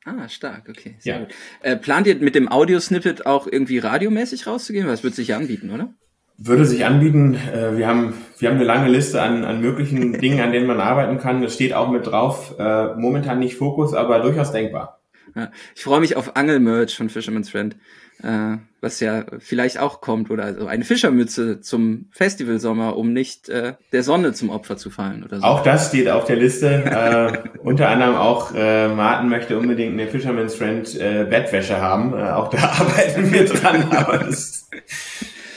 Ah, 0.05 0.29
stark, 0.29 0.69
okay. 0.69 0.95
Sehr 1.01 1.15
ja. 1.15 1.21
gut. 1.21 1.35
Äh, 1.61 1.77
plant 1.77 2.07
ihr 2.07 2.17
mit 2.17 2.35
dem 2.35 2.51
Audiosnippet 2.51 3.27
auch 3.27 3.47
irgendwie 3.51 3.79
radiomäßig 3.79 4.47
rauszugehen? 4.47 4.87
Was 4.87 5.03
wird 5.03 5.15
sich 5.15 5.35
anbieten, 5.35 5.71
oder? 5.71 5.93
Würde 6.39 6.65
sich 6.65 6.85
anbieten. 6.85 7.35
Äh, 7.35 7.77
wir 7.77 7.89
haben, 7.89 8.15
wir 8.39 8.49
haben 8.49 8.57
eine 8.57 8.65
lange 8.65 8.89
Liste 8.89 9.21
an, 9.21 9.45
an 9.45 9.61
möglichen 9.61 10.13
Dingen, 10.13 10.41
an 10.41 10.53
denen 10.53 10.67
man 10.67 10.81
arbeiten 10.81 11.19
kann. 11.19 11.43
Das 11.43 11.55
steht 11.55 11.75
auch 11.75 11.91
mit 11.91 12.07
drauf. 12.07 12.55
Äh, 12.59 12.95
momentan 12.95 13.41
nicht 13.41 13.57
Fokus, 13.57 13.93
aber 13.93 14.21
durchaus 14.21 14.53
denkbar. 14.53 14.98
Ja, 15.39 15.53
ich 15.77 15.85
freue 15.85 16.01
mich 16.01 16.17
auf 16.17 16.35
Angelmerch 16.37 16.97
von 16.97 17.09
Fisherman's 17.09 17.51
Friend, 17.51 17.77
äh, 18.25 18.57
was 18.81 18.99
ja 18.99 19.25
vielleicht 19.39 19.79
auch 19.79 20.01
kommt 20.01 20.33
oder 20.33 20.43
also 20.43 20.67
eine 20.67 20.85
Fischermütze 20.85 21.61
zum 21.61 22.09
Festivalsommer, 22.11 22.97
um 22.97 23.13
nicht 23.13 23.49
äh, 23.49 23.75
der 23.93 24.03
Sonne 24.03 24.33
zum 24.33 24.51
Opfer 24.51 24.77
zu 24.77 24.91
fallen 24.91 25.23
oder 25.23 25.39
so. 25.39 25.45
Auch 25.45 25.63
das 25.63 25.89
steht 25.89 26.09
auf 26.09 26.25
der 26.25 26.37
Liste. 26.37 26.67
äh, 26.69 27.59
unter 27.61 27.89
anderem 27.89 28.17
auch 28.17 28.53
äh, 28.53 28.89
Martin 28.89 29.29
möchte 29.29 29.57
unbedingt 29.57 29.93
eine 29.93 30.09
Fisherman's 30.09 30.57
Friend 30.57 30.93
äh, 30.97 31.25
Bettwäsche 31.31 31.81
haben. 31.81 32.13
Äh, 32.15 32.31
auch 32.31 32.51
da 32.51 32.59
arbeiten 32.81 33.33
wir 33.33 33.45
dran, 33.45 33.93
aber 33.93 34.19
das, 34.19 34.69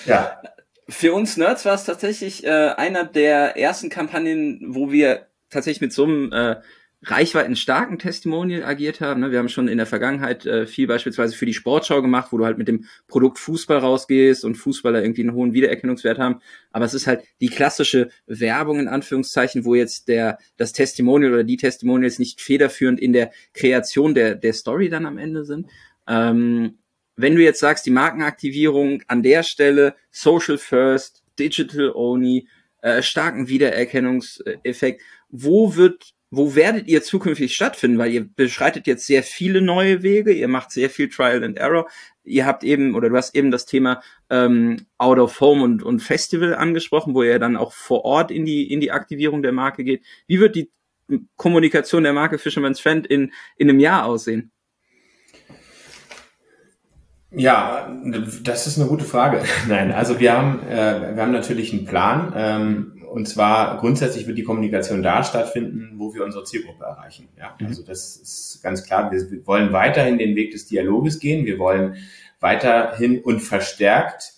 ja. 0.05 0.39
Für 0.89 1.13
uns 1.13 1.38
Nerds 1.38 1.65
war 1.65 1.73
es 1.73 1.86
tatsächlich 1.86 2.43
äh, 2.43 2.49
einer 2.77 3.05
der 3.05 3.57
ersten 3.57 3.89
Kampagnen, 3.89 4.61
wo 4.67 4.91
wir 4.91 5.25
tatsächlich 5.49 5.82
mit 5.82 5.93
so 5.93 6.03
einem 6.03 6.32
äh, 6.32 6.57
reichweitenstarken 7.04 7.97
Testimonial 7.97 8.64
agiert 8.64 9.02
haben. 9.02 9.22
Ne? 9.22 9.32
Wir 9.32 9.39
haben 9.39 9.49
schon 9.49 9.68
in 9.68 9.78
der 9.78 9.88
Vergangenheit 9.88 10.45
äh, 10.45 10.68
viel 10.68 10.86
beispielsweise 10.86 11.36
für 11.36 11.47
die 11.47 11.54
Sportschau 11.54 12.02
gemacht, 12.02 12.32
wo 12.32 12.38
du 12.38 12.45
halt 12.45 12.60
mit 12.60 12.68
dem 12.68 12.86
Produkt 13.08 13.39
Fußball 13.39 13.80
rausgehst 13.80 14.45
und 14.45 14.56
Fußballer 14.56 15.02
irgendwie 15.02 15.22
einen 15.22 15.34
hohen 15.34 15.54
Wiedererkennungswert 15.54 16.20
haben. 16.20 16.41
Aber 16.72 16.86
es 16.86 16.93
ist 16.93 17.08
halt 17.08 17.24
die 17.39 17.49
klassische 17.49 18.10
Werbung 18.28 18.80
in 18.80 18.88
Anführungszeichen, 18.88 19.66
wo 19.66 19.74
jetzt 19.74 20.10
der 20.10 20.38
das 20.58 20.74
Testimonial 20.74 21.34
oder 21.34 21.43
die 21.43 21.58
Testimonials 21.58 22.20
nicht 22.20 22.39
federführend 22.39 22.99
in 22.99 23.14
der 23.14 23.32
Kreation 23.54 24.14
der 24.14 24.36
der 24.36 24.54
Story 24.54 24.89
dann 24.89 25.08
am 25.08 25.18
Ende 25.18 25.43
sind. 25.43 25.68
Ähm, 26.08 26.78
wenn 27.16 27.36
du 27.36 27.41
jetzt 27.41 27.60
sagst, 27.60 27.86
die 27.86 27.91
Markenaktivierung 27.91 29.02
an 29.08 29.24
der 29.24 29.43
Stelle 29.43 29.95
Social 30.12 30.58
First, 30.58 31.24
Digital 31.39 31.91
Only, 31.93 32.47
äh, 32.82 33.02
starken 33.02 33.47
Wiedererkennungseffekt, 33.47 35.02
wo 35.30 35.76
wird 35.76 36.14
wo 36.32 36.55
werdet 36.55 36.88
ihr 36.88 37.03
zukünftig 37.03 37.53
stattfinden? 37.53 37.97
Weil 37.97 38.11
ihr 38.11 38.27
beschreitet 38.27 38.88
jetzt 38.88 39.05
sehr 39.05 39.21
viele 39.21 39.61
neue 39.61 40.01
Wege, 40.01 40.32
ihr 40.32 40.47
macht 40.47 40.71
sehr 40.71 40.89
viel 40.89 41.09
Trial 41.09 41.43
and 41.43 41.57
Error. 41.57 41.88
Ihr 42.23 42.45
habt 42.45 42.63
eben, 42.63 42.95
oder 42.95 43.09
du 43.09 43.17
hast 43.17 43.36
eben 43.36 43.51
das 43.51 43.65
Thema 43.65 44.01
ähm, 44.29 44.86
Out 44.97 45.19
of 45.19 45.41
Home 45.41 45.61
und, 45.63 45.84
und 45.84 45.99
Festival 45.99 46.55
angesprochen, 46.55 47.13
wo 47.13 47.21
ihr 47.21 47.38
dann 47.38 47.57
auch 47.57 47.73
vor 47.73 48.05
Ort 48.05 48.32
in 48.32 48.45
die, 48.45 48.71
in 48.71 48.79
die 48.79 48.91
Aktivierung 48.91 49.41
der 49.41 49.51
Marke 49.51 49.84
geht. 49.84 50.03
Wie 50.27 50.39
wird 50.39 50.55
die 50.55 50.71
Kommunikation 51.36 52.03
der 52.03 52.13
Marke 52.13 52.38
Fisherman's 52.38 52.79
Friend 52.79 53.05
in, 53.05 53.34
in 53.57 53.69
einem 53.69 53.79
Jahr 53.79 54.05
aussehen? 54.05 54.51
Ja, 57.34 57.97
das 58.43 58.67
ist 58.67 58.77
eine 58.77 58.88
gute 58.88 59.05
Frage. 59.05 59.43
Nein, 59.67 59.91
also 59.91 60.19
wir 60.19 60.34
haben, 60.34 60.59
äh, 60.67 61.15
wir 61.15 61.21
haben 61.21 61.32
natürlich 61.32 61.73
einen 61.73 61.86
Plan. 61.86 62.34
Ähm, 62.36 63.01
und 63.12 63.28
zwar 63.28 63.78
grundsätzlich 63.78 64.26
wird 64.26 64.38
die 64.38 64.43
Kommunikation 64.43 65.03
da 65.03 65.24
stattfinden, 65.24 65.95
wo 65.97 66.14
wir 66.14 66.24
unsere 66.24 66.45
Zielgruppe 66.45 66.86
erreichen. 66.86 67.28
Ja, 67.38 67.55
mhm. 67.59 67.68
also 67.68 67.84
das 67.84 68.16
ist 68.16 68.62
ganz 68.64 68.86
klar. 68.86 69.12
Wir 69.12 69.45
wollen 69.45 69.74
weiterhin 69.74 70.18
den 70.18 70.36
Weg 70.36 70.51
des 70.51 70.68
Dialoges 70.68 71.20
gehen. 71.20 71.45
Wir 71.45 71.59
wollen 71.59 71.97
weiterhin 72.39 73.22
und 73.22 73.41
verstärkt 73.41 74.34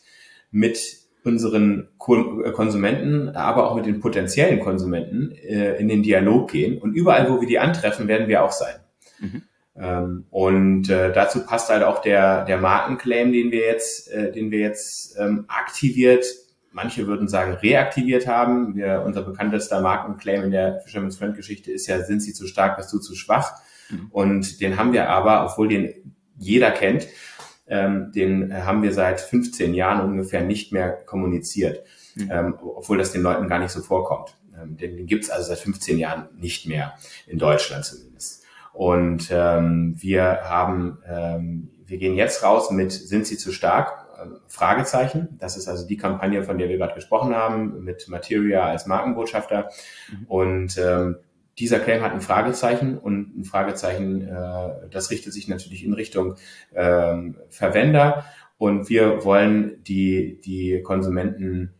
mit 0.49 0.97
unseren 1.23 1.89
äh, 2.07 2.51
Konsumenten, 2.51 3.29
aber 3.29 3.69
auch 3.69 3.75
mit 3.75 3.85
den 3.85 3.99
potenziellen 3.99 4.59
Konsumenten 4.59 5.31
äh, 5.31 5.75
in 5.77 5.87
den 5.87 6.01
Dialog 6.01 6.51
gehen. 6.51 6.79
Und 6.79 6.93
überall, 6.93 7.29
wo 7.29 7.39
wir 7.39 7.47
die 7.47 7.59
antreffen, 7.59 8.07
werden 8.07 8.27
wir 8.27 8.43
auch 8.43 8.51
sein. 8.51 8.75
Mhm. 9.19 9.41
Ähm, 9.75 10.25
und 10.31 10.89
äh, 10.89 11.13
dazu 11.13 11.45
passt 11.45 11.69
halt 11.69 11.83
auch 11.83 12.01
der, 12.01 12.45
der 12.45 12.57
Markenclaim, 12.57 13.31
den 13.31 13.51
wir 13.51 13.67
jetzt, 13.67 14.11
äh, 14.11 14.31
den 14.31 14.49
wir 14.49 14.59
jetzt 14.59 15.17
ähm, 15.19 15.45
aktiviert 15.47 16.25
manche 16.73 17.07
würden 17.07 17.27
sagen, 17.27 17.53
reaktiviert 17.53 18.27
haben. 18.27 18.75
Wir, 18.75 19.03
unser 19.05 19.21
bekanntester 19.21 19.81
Markenclaim 19.81 20.43
in 20.43 20.51
der 20.51 20.81
Fisherman's 20.81 21.17
Friend 21.17 21.35
Geschichte 21.35 21.71
ist 21.71 21.87
ja, 21.87 22.03
sind 22.03 22.21
sie 22.21 22.33
zu 22.33 22.47
stark, 22.47 22.77
bist 22.77 22.91
du 22.91 22.99
zu 22.99 23.15
schwach? 23.15 23.53
Mhm. 23.89 24.07
Und 24.11 24.61
den 24.61 24.77
haben 24.77 24.91
wir 24.91 25.09
aber, 25.09 25.45
obwohl 25.45 25.69
den 25.69 26.15
jeder 26.37 26.71
kennt, 26.71 27.07
ähm, 27.67 28.11
den 28.13 28.53
haben 28.53 28.83
wir 28.83 28.91
seit 28.91 29.21
15 29.21 29.73
Jahren 29.73 30.01
ungefähr 30.03 30.43
nicht 30.43 30.73
mehr 30.73 30.91
kommuniziert, 30.91 31.85
mhm. 32.15 32.29
ähm, 32.31 32.55
obwohl 32.59 32.97
das 32.97 33.11
den 33.11 33.21
Leuten 33.21 33.47
gar 33.47 33.59
nicht 33.59 33.71
so 33.71 33.81
vorkommt. 33.81 34.35
Ähm, 34.61 34.75
den 34.77 34.97
den 34.97 35.05
gibt 35.05 35.23
es 35.23 35.29
also 35.29 35.47
seit 35.47 35.59
15 35.59 35.97
Jahren 35.97 36.27
nicht 36.35 36.67
mehr, 36.67 36.95
in 37.27 37.37
Deutschland 37.37 37.85
zumindest. 37.85 38.43
Und 38.73 39.29
ähm, 39.31 39.95
wir 39.99 40.41
haben, 40.43 40.97
ähm, 41.07 41.69
wir 41.85 41.99
gehen 41.99 42.15
jetzt 42.15 42.43
raus 42.43 42.71
mit, 42.71 42.91
sind 42.91 43.27
sie 43.27 43.37
zu 43.37 43.51
stark? 43.51 44.02
Fragezeichen. 44.47 45.37
Das 45.39 45.57
ist 45.57 45.67
also 45.67 45.87
die 45.87 45.97
Kampagne, 45.97 46.43
von 46.43 46.57
der 46.57 46.69
wir 46.69 46.77
gerade 46.77 46.95
gesprochen 46.95 47.35
haben, 47.35 47.83
mit 47.83 48.07
Materia 48.07 48.65
als 48.65 48.85
Markenbotschafter. 48.85 49.69
Mhm. 50.11 50.25
Und 50.27 50.77
ähm, 50.77 51.17
dieser 51.59 51.79
Claim 51.79 52.01
hat 52.01 52.13
ein 52.13 52.21
Fragezeichen 52.21 52.97
und 52.97 53.37
ein 53.37 53.43
Fragezeichen, 53.43 54.27
äh, 54.27 54.89
das 54.89 55.11
richtet 55.11 55.33
sich 55.33 55.47
natürlich 55.47 55.85
in 55.85 55.93
Richtung 55.93 56.35
ähm, 56.73 57.37
Verwender. 57.49 58.25
Und 58.57 58.89
wir 58.89 59.23
wollen 59.23 59.83
die, 59.83 60.39
die 60.41 60.81
Konsumenten 60.81 61.73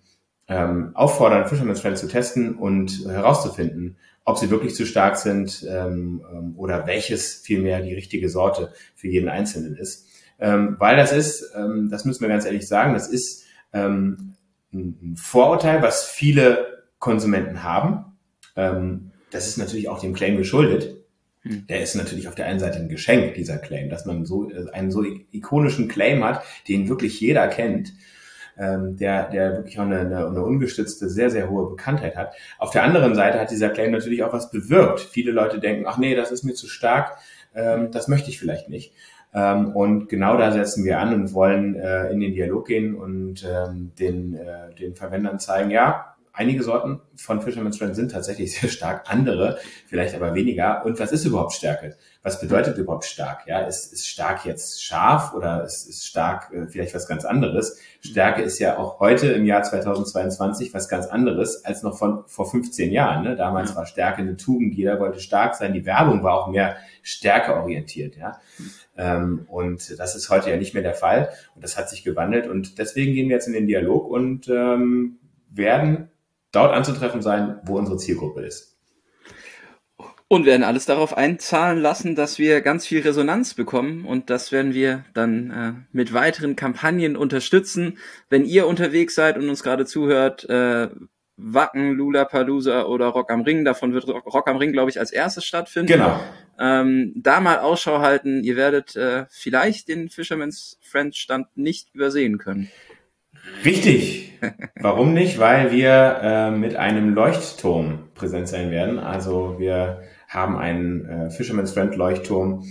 ähm, 0.48 0.92
auffordern, 0.96 1.48
Fisherman's 1.48 1.82
Friend 1.82 1.98
zu 1.98 2.08
testen 2.08 2.56
und 2.56 3.06
herauszufinden, 3.08 3.98
ob 4.26 4.38
sie 4.38 4.50
wirklich 4.50 4.76
zu 4.76 4.86
stark 4.86 5.16
sind 5.16 5.66
ähm, 5.70 6.24
ähm 6.32 6.54
oder 6.58 6.86
welches 6.86 7.36
vielmehr 7.36 7.82
die 7.82 7.94
richtige 7.94 8.30
Sorte 8.30 8.74
für 8.96 9.08
jeden 9.08 9.30
Einzelnen 9.30 9.76
ist. 9.76 10.08
Ähm, 10.40 10.76
weil 10.80 10.98
das 10.98 11.12
ist, 11.12 11.52
ähm, 11.56 11.90
das 11.90 12.06
müssen 12.06 12.22
wir 12.22 12.30
ganz 12.30 12.46
ehrlich 12.46 12.68
sagen, 12.68 12.94
das 12.94 13.08
ist 13.08 13.46
ähm, 13.72 14.34
ein 14.74 15.16
Vorurteil, 15.18 15.82
was 15.82 16.06
viele 16.06 16.84
Konsumenten 17.00 17.64
haben. 17.64 18.18
Ähm, 18.56 19.12
das 19.32 19.48
ist 19.48 19.58
natürlich 19.58 19.90
auch 19.90 20.00
dem 20.00 20.14
Claim 20.14 20.38
geschuldet. 20.38 20.98
Hm. 21.42 21.68
Der 21.68 21.82
ist 21.82 21.96
natürlich 21.96 22.28
auf 22.28 22.36
der 22.36 22.46
einen 22.46 22.60
Seite 22.60 22.80
ein 22.80 22.90
Geschenk, 22.90 23.36
dieser 23.36 23.58
Claim, 23.58 23.90
dass 23.90 24.06
man 24.06 24.26
so 24.26 24.50
äh, 24.50 24.70
einen 24.72 24.92
so 24.92 25.04
ikonischen 25.04 25.88
Claim 25.88 26.24
hat, 26.24 26.44
den 26.68 26.88
wirklich 26.88 27.20
jeder 27.20 27.48
kennt, 27.48 27.94
ähm, 28.58 28.98
der, 28.98 29.30
der 29.30 29.58
wirklich 29.58 29.80
auch 29.80 29.84
eine, 29.84 30.00
eine, 30.00 30.28
eine 30.28 30.44
ungestützte, 30.44 31.10
sehr, 31.10 31.30
sehr 31.30 31.50
hohe 31.50 31.70
Bekanntheit 31.70 32.16
hat. 32.16 32.34
Auf 32.60 32.72
der 32.72 32.84
anderen 32.84 33.16
Seite 33.16 33.40
hat 33.40 33.52
dieser 33.52 33.70
Claim 33.70 33.92
natürlich 33.92 34.24
auch 34.24 34.34
was 34.34 34.52
bewirkt. 34.52 35.02
Viele 35.02 35.32
Leute 35.32 35.60
denken, 35.60 35.86
ach 35.88 35.98
nee, 35.98 36.16
das 36.16 36.32
ist 36.32 36.44
mir 36.44 36.54
zu 36.54 36.68
stark, 36.68 37.18
ähm, 37.56 37.92
das 37.92 38.08
möchte 38.08 38.30
ich 38.30 38.40
vielleicht 38.40 38.70
nicht. 38.70 38.94
Ähm, 39.34 39.76
und 39.76 40.10
genau 40.10 40.38
da 40.38 40.52
setzen 40.52 40.86
wir 40.86 41.00
an 41.00 41.14
und 41.14 41.34
wollen 41.34 41.76
äh, 41.76 42.10
in 42.12 42.20
den 42.20 42.34
Dialog 42.34 42.68
gehen 42.68 42.96
und 42.96 43.44
ähm, 43.44 43.92
den, 44.00 44.36
äh, 44.36 44.74
den 44.76 44.96
Verwendern 44.96 45.40
zeigen, 45.40 45.72
ja, 45.72 46.14
einige 46.34 46.64
Sorten 46.64 47.00
von 47.16 47.42
Fisherman's 47.42 47.78
Friend 47.78 47.96
sind 47.96 48.12
tatsächlich 48.12 48.54
sehr 48.60 48.70
stark, 48.70 49.06
andere 49.08 49.60
vielleicht 49.88 50.16
aber 50.16 50.34
weniger. 50.34 50.84
Und 50.86 51.00
was 51.00 51.12
ist 51.12 51.26
überhaupt 51.26 51.54
Stärke? 51.54 51.96
Was 52.24 52.40
bedeutet 52.42 52.78
überhaupt 52.78 53.06
stark? 53.06 53.48
Ja, 53.48 53.60
ist, 53.62 53.94
ist 53.94 54.08
stark 54.08 54.46
jetzt 54.46 54.84
scharf 54.84 55.34
oder 55.34 55.64
ist, 55.64 55.88
ist 55.88 56.06
stark 56.06 56.52
äh, 56.52 56.68
vielleicht 56.68 56.96
was 56.96 57.08
ganz 57.08 57.24
anderes? 57.24 57.78
Stärke 58.02 58.42
ist 58.42 58.60
ja 58.60 58.78
auch 58.78 59.00
heute 59.00 59.28
im 59.28 59.46
Jahr 59.46 59.64
2022 59.64 60.74
was 60.74 60.90
ganz 60.90 61.06
anderes 61.06 61.64
als 61.64 61.84
noch 61.84 61.98
von 61.98 62.24
vor 62.28 62.50
15 62.50 62.92
Jahren. 62.92 63.24
Ne? 63.24 63.36
Damals 63.36 63.76
war 63.76 63.86
Stärke 63.86 64.22
eine 64.22 64.36
Tugend, 64.36 64.74
jeder 64.74 65.00
wollte 65.00 65.20
stark 65.20 65.56
sein. 65.56 65.74
Die 65.74 65.86
Werbung 65.86 66.24
war 66.24 66.34
auch 66.34 66.48
mehr 66.48 66.78
stärkeorientiert. 67.04 68.16
Ja. 68.16 68.40
Ähm, 68.98 69.46
und 69.48 70.00
das 70.00 70.16
ist 70.16 70.30
heute 70.30 70.50
ja 70.50 70.58
nicht 70.58 70.74
mehr 70.74 70.84
der 70.84 70.94
Fall. 70.94 71.30
Und 71.56 71.64
das 71.64 71.78
hat 71.78 71.90
sich 71.90 72.04
gewandelt. 72.04 72.48
Und 72.48 72.78
deswegen 72.78 73.14
gehen 73.14 73.30
wir 73.30 73.36
jetzt 73.36 73.48
in 73.48 73.54
den 73.54 73.68
Dialog 73.68 74.10
und 74.10 74.48
ähm, 74.50 75.18
werden 75.50 76.10
dort 76.52 76.74
anzutreffen 76.74 77.22
sein, 77.22 77.60
wo 77.64 77.78
unsere 77.78 77.98
Zielgruppe 77.98 78.42
ist. 78.42 78.78
Und 80.28 80.46
werden 80.46 80.64
alles 80.64 80.86
darauf 80.86 81.16
einzahlen 81.16 81.80
lassen, 81.80 82.16
dass 82.16 82.40
wir 82.40 82.62
ganz 82.62 82.88
viel 82.88 83.02
Resonanz 83.02 83.54
bekommen 83.54 84.06
und 84.06 84.32
das 84.32 84.52
werden 84.52 84.74
wir 84.74 85.06
dann 85.14 85.52
äh, 85.52 85.74
mit 85.92 86.12
weiteren 86.12 86.56
Kampagnen 86.56 87.16
unterstützen. 87.16 88.00
Wenn 88.30 88.44
ihr 88.44 88.66
unterwegs 88.66 89.14
seid 89.14 89.38
und 89.38 89.48
uns 89.48 89.62
gerade 89.62 89.86
zuhört, 89.86 90.50
äh, 90.50 90.90
Wacken, 91.38 91.92
Lula 91.94 92.26
Palusa 92.26 92.84
oder 92.84 93.08
Rock 93.08 93.32
am 93.32 93.42
Ring, 93.42 93.66
davon 93.66 93.94
wird 93.94 94.08
Rock 94.08 94.48
am 94.48 94.58
Ring, 94.58 94.72
glaube 94.72 94.92
ich, 94.92 95.00
als 95.00 95.12
erstes 95.12 95.46
stattfinden. 95.46 95.92
Genau. 95.92 96.20
Ähm, 96.60 97.14
da 97.16 97.40
mal 97.40 97.60
Ausschau 97.60 98.00
halten, 98.00 98.44
ihr 98.44 98.56
werdet 98.56 98.96
äh, 98.96 99.26
vielleicht 99.30 99.88
den 99.88 100.10
Fisherman's 100.10 100.78
Friend 100.82 101.16
Stand 101.16 101.48
nicht 101.56 101.94
übersehen 101.94 102.38
können. 102.38 102.70
Richtig. 103.66 104.40
Warum 104.80 105.14
nicht? 105.14 105.40
Weil 105.40 105.72
wir 105.72 106.20
äh, 106.22 106.52
mit 106.52 106.76
einem 106.76 107.14
Leuchtturm 107.14 108.10
präsent 108.14 108.48
sein 108.48 108.72
werden. 108.72 109.00
Also 109.00 109.56
wir 109.58 110.04
haben 110.28 110.58
einen 110.58 111.06
äh, 111.06 111.30
Fisherman's 111.32 111.74
Friend 111.74 111.96
Leuchtturm 111.96 112.66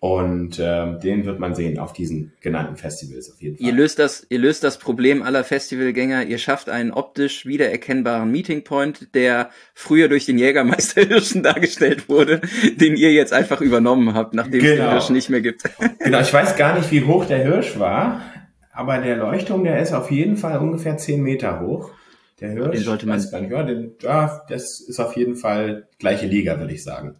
und 0.00 0.58
äh, 0.58 0.98
den 0.98 1.24
wird 1.26 1.38
man 1.38 1.54
sehen 1.54 1.78
auf 1.78 1.92
diesen 1.92 2.32
genannten 2.40 2.76
Festivals 2.76 3.30
auf 3.30 3.40
jeden 3.40 3.58
Fall. 3.58 3.66
Ihr 3.66 3.72
löst 3.72 3.98
das, 3.98 4.26
ihr 4.28 4.38
löst 4.38 4.64
das 4.64 4.78
Problem 4.78 5.22
aller 5.22 5.44
Festivalgänger. 5.44 6.24
Ihr 6.24 6.38
schafft 6.38 6.68
einen 6.68 6.90
optisch 6.90 7.46
wiedererkennbaren 7.46 8.30
Meeting 8.30 8.64
Point, 8.64 9.14
der 9.14 9.50
früher 9.74 10.08
durch 10.08 10.26
den 10.26 10.38
Jägermeister 10.38 11.02
Hirschen 11.06 11.42
dargestellt 11.42 12.08
wurde, 12.08 12.40
den 12.76 12.96
ihr 12.96 13.12
jetzt 13.12 13.32
einfach 13.32 13.60
übernommen 13.60 14.14
habt, 14.14 14.34
nachdem 14.34 14.60
genau. 14.60 14.64
es 14.64 14.70
den 14.70 14.78
genau. 14.78 14.92
Hirsch 14.92 15.10
nicht 15.10 15.30
mehr 15.30 15.42
gibt. 15.42 15.62
genau, 15.98 16.20
ich 16.20 16.32
weiß 16.32 16.56
gar 16.56 16.78
nicht, 16.78 16.90
wie 16.90 17.04
hoch 17.04 17.26
der 17.26 17.44
Hirsch 17.44 17.78
war 17.78 18.22
aber 18.80 18.98
der 18.98 19.16
Leuchtturm, 19.16 19.64
der 19.64 19.80
ist 19.80 19.92
auf 19.92 20.10
jeden 20.10 20.38
Fall 20.38 20.58
ungefähr 20.58 20.96
zehn 20.96 21.22
Meter 21.22 21.60
hoch. 21.60 21.90
Der 22.40 22.50
Hirsch, 22.52 22.76
den 22.76 22.84
sollte 22.84 23.06
man 23.06 23.18
weiß 23.18 23.30
gar 23.30 23.42
nicht, 23.42 23.50
ja, 23.50 23.62
den, 23.62 23.92
ja, 24.00 24.42
das 24.48 24.80
ist 24.80 24.98
auf 24.98 25.16
jeden 25.16 25.36
Fall 25.36 25.86
gleiche 25.98 26.26
Liga, 26.26 26.58
würde 26.58 26.72
ich 26.72 26.82
sagen. 26.82 27.16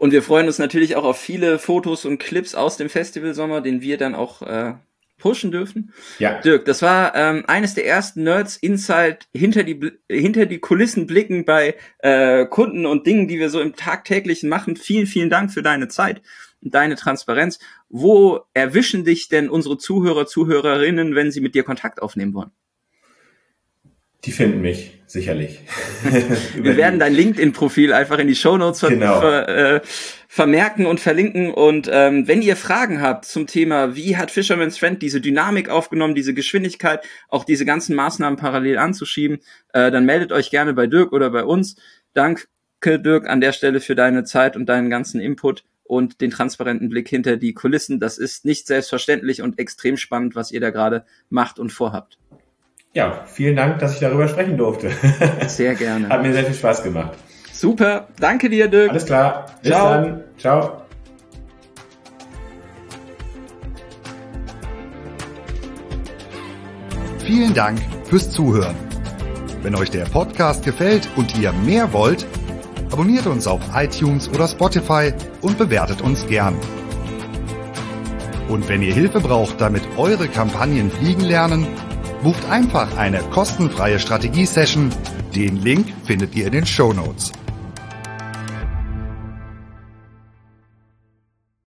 Und 0.00 0.12
wir 0.12 0.22
freuen 0.22 0.46
uns 0.46 0.58
natürlich 0.58 0.96
auch 0.96 1.04
auf 1.04 1.20
viele 1.20 1.58
Fotos 1.58 2.06
und 2.06 2.16
Clips 2.16 2.54
aus 2.54 2.78
dem 2.78 2.88
Festivalsommer, 2.88 3.60
den 3.60 3.82
wir 3.82 3.98
dann 3.98 4.14
auch 4.14 4.40
äh, 4.40 4.72
pushen 5.18 5.50
dürfen. 5.50 5.92
Ja. 6.18 6.40
Dirk, 6.40 6.64
das 6.64 6.80
war 6.80 7.14
ähm, 7.14 7.44
eines 7.46 7.74
der 7.74 7.86
ersten 7.86 8.22
Nerds 8.22 8.56
Inside 8.56 9.18
hinter 9.34 9.62
die 9.62 9.92
hinter 10.08 10.46
die 10.46 10.58
Kulissen 10.58 11.06
blicken 11.06 11.44
bei 11.44 11.74
äh, 11.98 12.46
Kunden 12.46 12.86
und 12.86 13.06
Dingen, 13.06 13.28
die 13.28 13.38
wir 13.38 13.50
so 13.50 13.60
im 13.60 13.76
tagtäglichen 13.76 14.48
machen. 14.48 14.74
Vielen, 14.74 15.06
vielen 15.06 15.28
Dank 15.28 15.52
für 15.52 15.62
deine 15.62 15.88
Zeit 15.88 16.22
und 16.62 16.72
deine 16.72 16.96
Transparenz. 16.96 17.58
Wo 17.90 18.40
erwischen 18.54 19.04
dich 19.04 19.28
denn 19.28 19.50
unsere 19.50 19.76
Zuhörer, 19.76 20.24
Zuhörerinnen, 20.24 21.14
wenn 21.14 21.30
sie 21.30 21.42
mit 21.42 21.54
dir 21.54 21.62
Kontakt 21.62 22.00
aufnehmen 22.00 22.32
wollen? 22.32 22.52
Die 24.24 24.32
finden 24.32 24.60
mich, 24.60 24.98
sicherlich. 25.06 25.60
Wir 26.54 26.76
werden 26.76 26.98
dein 26.98 27.14
LinkedIn-Profil 27.14 27.92
einfach 27.92 28.18
in 28.18 28.28
die 28.28 28.34
Show 28.34 28.58
Notes 28.58 28.80
ver 28.80 28.90
genau. 28.90 29.20
ver 29.20 29.48
äh, 29.48 29.80
vermerken 30.28 30.86
und 30.86 31.00
verlinken. 31.00 31.52
Und 31.52 31.88
ähm, 31.90 32.28
wenn 32.28 32.42
ihr 32.42 32.54
Fragen 32.54 33.00
habt 33.00 33.24
zum 33.24 33.46
Thema, 33.46 33.96
wie 33.96 34.16
hat 34.16 34.30
Fisherman's 34.30 34.78
Friend 34.78 35.00
diese 35.02 35.20
Dynamik 35.20 35.68
aufgenommen, 35.68 36.14
diese 36.14 36.34
Geschwindigkeit, 36.34 37.02
auch 37.28 37.44
diese 37.44 37.64
ganzen 37.64 37.96
Maßnahmen 37.96 38.38
parallel 38.38 38.78
anzuschieben, 38.78 39.38
äh, 39.72 39.90
dann 39.90 40.04
meldet 40.04 40.32
euch 40.32 40.50
gerne 40.50 40.74
bei 40.74 40.86
Dirk 40.86 41.12
oder 41.12 41.30
bei 41.30 41.44
uns. 41.44 41.76
Danke, 42.12 42.46
Dirk, 42.84 43.28
an 43.28 43.40
der 43.40 43.52
Stelle 43.52 43.80
für 43.80 43.94
deine 43.94 44.24
Zeit 44.24 44.54
und 44.54 44.66
deinen 44.66 44.90
ganzen 44.90 45.20
Input 45.20 45.64
und 45.82 46.20
den 46.20 46.30
transparenten 46.30 46.90
Blick 46.90 47.08
hinter 47.08 47.36
die 47.36 47.52
Kulissen. 47.52 47.98
Das 47.98 48.16
ist 48.16 48.44
nicht 48.44 48.68
selbstverständlich 48.68 49.42
und 49.42 49.58
extrem 49.58 49.96
spannend, 49.96 50.36
was 50.36 50.52
ihr 50.52 50.60
da 50.60 50.70
gerade 50.70 51.04
macht 51.30 51.58
und 51.58 51.72
vorhabt. 51.72 52.18
Ja, 52.92 53.24
vielen 53.26 53.56
Dank, 53.56 53.78
dass 53.78 53.94
ich 53.94 54.00
darüber 54.00 54.28
sprechen 54.28 54.56
durfte. 54.56 54.90
Sehr 55.46 55.74
gerne. 55.74 56.08
Hat 56.08 56.22
mir 56.22 56.32
sehr 56.32 56.44
viel 56.44 56.54
Spaß 56.54 56.82
gemacht. 56.82 57.12
Super, 57.52 58.08
danke 58.18 58.50
dir, 58.50 58.68
Dirk. 58.68 58.90
Alles 58.90 59.04
klar. 59.04 59.46
Bis 59.62 59.70
Ciao. 59.70 59.88
dann. 59.88 60.24
Ciao. 60.38 60.82
Vielen 67.24 67.54
Dank 67.54 67.78
fürs 68.08 68.30
Zuhören. 68.30 68.74
Wenn 69.62 69.76
euch 69.76 69.90
der 69.90 70.04
Podcast 70.06 70.64
gefällt 70.64 71.08
und 71.16 71.38
ihr 71.38 71.52
mehr 71.52 71.92
wollt, 71.92 72.26
Abonniert 72.92 73.26
uns 73.28 73.46
auf 73.46 73.60
iTunes 73.74 74.28
oder 74.28 74.48
Spotify 74.48 75.12
und 75.42 75.56
bewertet 75.56 76.02
uns 76.02 76.26
gern. 76.26 76.56
Und 78.48 78.68
wenn 78.68 78.82
ihr 78.82 78.92
Hilfe 78.92 79.20
braucht, 79.20 79.60
damit 79.60 79.82
eure 79.96 80.26
Kampagnen 80.26 80.90
fliegen 80.90 81.20
lernen, 81.20 81.68
bucht 82.22 82.44
einfach 82.50 82.96
eine 82.96 83.20
kostenfreie 83.30 83.98
Strategie-Session. 83.98 84.90
Den 85.34 85.56
Link 85.56 85.86
findet 86.04 86.34
ihr 86.34 86.46
in 86.46 86.52
den 86.52 86.66
Show 86.66 86.92
Notes. 86.92 87.32